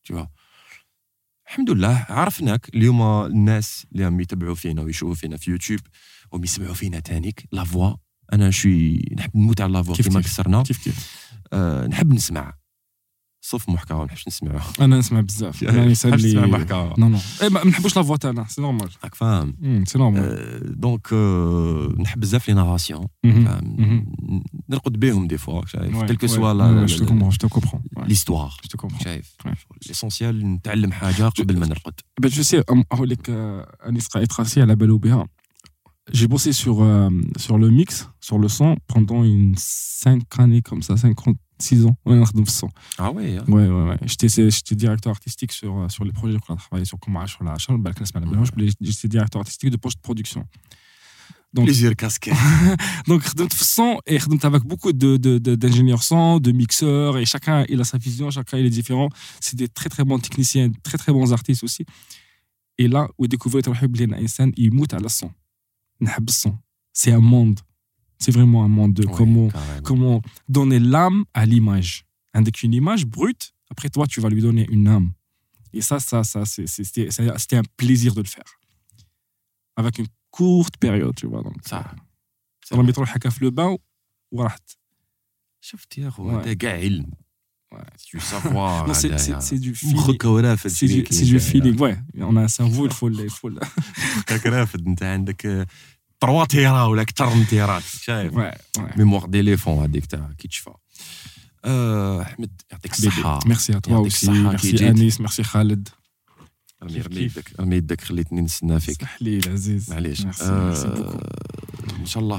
[0.10, 0.28] tu vois.
[1.48, 5.80] الحمد لله عرفناك اليوم الناس اللي راهم يتبعوا فينا ويشوفوا فينا في يوتيوب
[6.32, 7.94] وهم يسمعوا فينا تانيك لا فوا
[8.34, 10.22] أنا شوي نحب نموت على لا فوا كيف كيما.
[10.22, 11.18] كسرنا كيف كيف
[11.54, 12.54] آه نحب نسمع
[13.41, 17.09] صف محكى ما نحبش نسمعه انا نسمع بزاف Yeah, انا نحب نسمع لي محكى نو
[17.09, 20.59] نو اي ما نحبوش لا فوا تاعنا سي نورمال راك فاهم مم، سي نورمال آه،
[20.63, 23.45] دونك آه، نحب بزاف لي ناراسيون مهم.
[23.45, 24.07] فاهم مهم.
[24.69, 26.31] نرقد بهم دي فوا شايف Ouais, كيل كو ouais.
[26.31, 26.53] سوا
[26.87, 27.81] Ouais, je te comprends, je te comprends.
[27.99, 29.03] Ouais, ليستوار je te comprends.
[29.05, 29.55] شايف Ouais.
[29.89, 31.95] ليسونسيال نتعلم حاجه قبل ما نرقد
[32.25, 35.27] Ben, je sais, euh, أقول لك آه، أنيس قاعد تراسي على بالو بها.
[36.19, 37.11] J'ai bossé sur, euh,
[37.45, 37.91] sur le mix,
[38.29, 40.95] sur le son, pendant une 5 années comme ça,
[41.62, 41.96] 6 ans.
[42.06, 42.22] Ouais,
[42.98, 43.44] ah ouais, hein.
[43.48, 43.98] ouais, ouais, ouais.
[44.06, 47.82] J'étais directeur artistique euh, sur, les projets qu'on a travaillé sur Kouma, sur la Charles,
[48.82, 50.46] j'étais directeur artistique de post-production.
[51.54, 52.34] Donc, Plaisir casquette.
[53.08, 57.84] donc, de son et avec beaucoup d'ingénieurs de, son, de mixeurs, et chacun il a
[57.84, 59.10] sa vision, chacun il est différent.
[59.42, 61.86] C'est des très très bons techniciens, très très bons artistes aussi.
[62.78, 63.98] Et là, où découvrir le Hub
[64.56, 65.32] il moute à la son.
[66.94, 67.60] C'est un monde
[68.21, 69.49] C'est vraiment un monde de comment,
[69.89, 71.93] comment donner l'âme à l'image.
[72.33, 75.09] Avec une image brute, après toi, tu vas lui donner une âme.
[75.73, 78.51] Et ça, ça, ça c'est- c'est- c'était c'est- c'était un plaisir de le faire.
[79.77, 81.43] Avec une courte période, tu vois.
[81.43, 81.95] Donc, صح
[82.73, 83.79] رميت روحي هكا في لو بان
[84.33, 84.71] ورحت.
[85.61, 86.35] شفت يا خو Ouais.
[86.35, 87.11] هذا كاع علم
[87.75, 87.79] Ouais.
[88.15, 89.95] دو سافوار Non, c'est- c'est c'est du feeling.
[89.95, 91.97] مخك هو رافد C'est du, c'est du feeling, ouais.
[92.19, 93.25] On a un cerveau, il faut le.
[93.25, 93.61] Il faut le...
[94.31, 95.67] مخك رافد انت عندك
[96.22, 98.34] تروا تيرا ولا أكثر من تيرات شايف.
[98.98, 100.72] ميموار ديليفون هذيك تاع كي تشفى
[101.66, 104.06] احمد يعطيك الصحه aussi.
[104.06, 104.98] الصحة Merci كي جيت.
[104.98, 105.90] Anis, merci Khaled.
[106.84, 107.22] رمي.
[107.22, 109.90] يدك رمي يدك خليتني نستنى فيك اسمح لي العزيز.
[109.90, 110.22] معليش.
[110.22, 112.38] ان شاء الله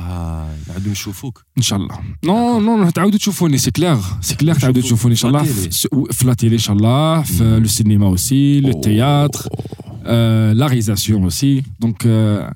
[0.68, 5.12] نعاودو نشوفوك ان شاء الله non non تعاودوا تشوفوني c'est clair c'est clair تعاودوا تشوفوني
[5.12, 5.44] ان شاء الله
[6.10, 7.58] في la télé ان شاء الله في.
[7.58, 9.48] le cinéma aussi le théâtre
[10.06, 11.62] Euh, la réalisation aussi.
[11.80, 12.48] Donc, euh,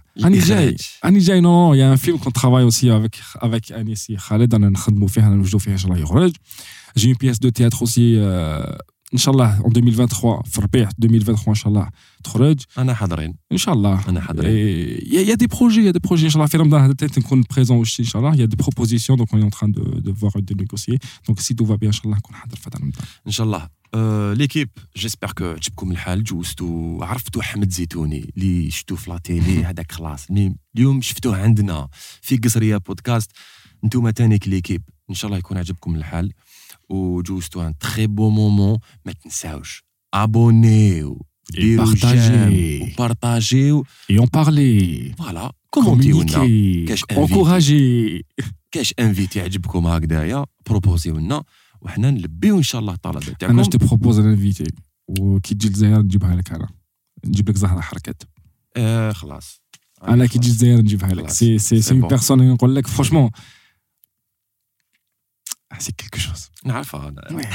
[1.03, 4.55] Anijay, non, il y a un film qu'on travaille aussi avec, avec Anis et Khaled.
[6.97, 8.15] J'ai une pièce de théâtre aussi.
[8.17, 8.65] Euh,
[9.13, 11.89] Inch'Allah, en 2023, Farbeah 2023, Inch'Allah,
[12.25, 12.57] Trorej.
[12.75, 12.93] Anna
[13.53, 14.01] Inch'Allah.
[14.43, 16.49] Il y, a des projets, il y a des projets, Inch'Allah.
[16.49, 18.33] Fait qu'on est présent aussi, Inch'Allah.
[18.35, 20.99] Il y a des propositions, donc on est en train de, de voir, de négocier.
[21.29, 22.35] Donc si tout va bien, Inch'Allah, qu'on
[23.27, 23.69] Inch'Allah.
[23.97, 24.69] آه، ليكيب.
[24.97, 30.27] جيسبر كو عجبكم الحال جوزتوا عرفتوا حمد زيتوني اللي شفتوه في لا تيلي هذاك خلاص.
[30.77, 31.89] اليوم شفتوه عندنا
[32.23, 33.31] في قصرية بودكاست.
[33.85, 34.83] انتوما تانيك ليكيب.
[35.11, 36.33] إن شاء الله يكون عجبكم الحال.
[36.89, 39.85] وجوزتوا ان تري بو مومون ما تنساوش.
[40.15, 41.27] ابونيو
[41.59, 42.49] بارطاجي.
[42.49, 42.89] جيم.
[42.93, 43.85] وبارطاجيو.
[44.13, 45.17] Et en parler.
[45.19, 46.89] فوالا كومونتيو لنا Communiquer.
[46.89, 48.23] كاش Encourager.
[48.73, 51.45] كاش انفيتي عجبكم هكذايا بروبوزيو لنا
[51.87, 54.73] وحنا نلبيو إن شاء الله الطلبات أنا تاعكم je te propose un invité.
[55.09, 56.69] وكي تجي للجزائر نجيبها لك أنا.
[57.25, 58.23] نجيب لك زهرة حركات.
[58.77, 59.61] آه خلاص
[60.03, 61.31] أنا كي تجي للجزائر نجيبها لك.
[61.31, 62.09] سي سي سي اون.
[62.09, 63.31] بيرسون نقول لك فرانشمون
[65.79, 67.15] c'est quelque chose نعرفها.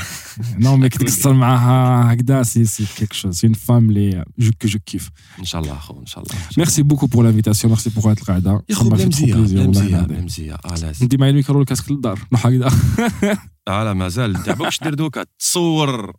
[0.59, 4.51] non mais كي تقصر معاها هكذا c'est c'est quelque chose c'est une femme لي je
[4.63, 6.35] je kiffe إن شاء الله أخو إن شاء الله.
[6.57, 9.07] merci beaucoup pour l'invitation merci pour هاد القعده يا خو Ça m'a بلا fait trop
[9.07, 10.07] مزية plaisir، بلا والله مزية العظيم.
[10.07, 10.53] بلا مزية.
[10.53, 12.19] آه لازم انت معايا ال micro وال casque للدار.
[12.35, 12.69] هكذا.
[13.67, 16.13] آه لا مازال انت عباكش دير دوكا تصور.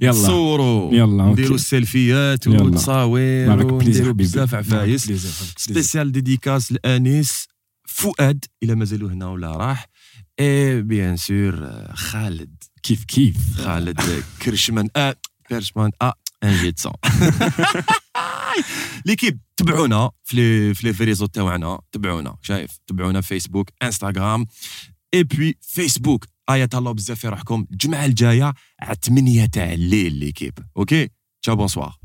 [0.00, 0.12] يلا.
[0.12, 1.24] تصوروا يلا.
[1.24, 2.48] نديروا السيلفيات.
[2.48, 5.12] والتصاوير ونديروا بزاف عفايس.
[5.56, 7.48] spéciale dédicace لأنيس
[7.88, 9.86] فؤاد إلى مازالوا هنا ولا راح.
[10.40, 12.64] اي بيان سور خالد.
[12.82, 14.00] كيف كيف؟ خالد
[14.42, 14.88] كرشمان.
[14.96, 15.16] آه
[15.48, 15.90] كرشمان.
[16.02, 16.14] آه
[16.44, 16.74] ان جي
[19.06, 24.46] ليكيب تبعونا في في لي في ريزو تاعنا تبعونا شايف؟ تبعونا فيسبوك انستغرام
[25.14, 30.58] اي بوي فيسبوك ايا تهلاو بزاف في روحكم الجمعة الجاية على 8 تاع الليل ليكيب
[30.76, 31.08] أوكي
[31.42, 31.96] تشاو بونسوار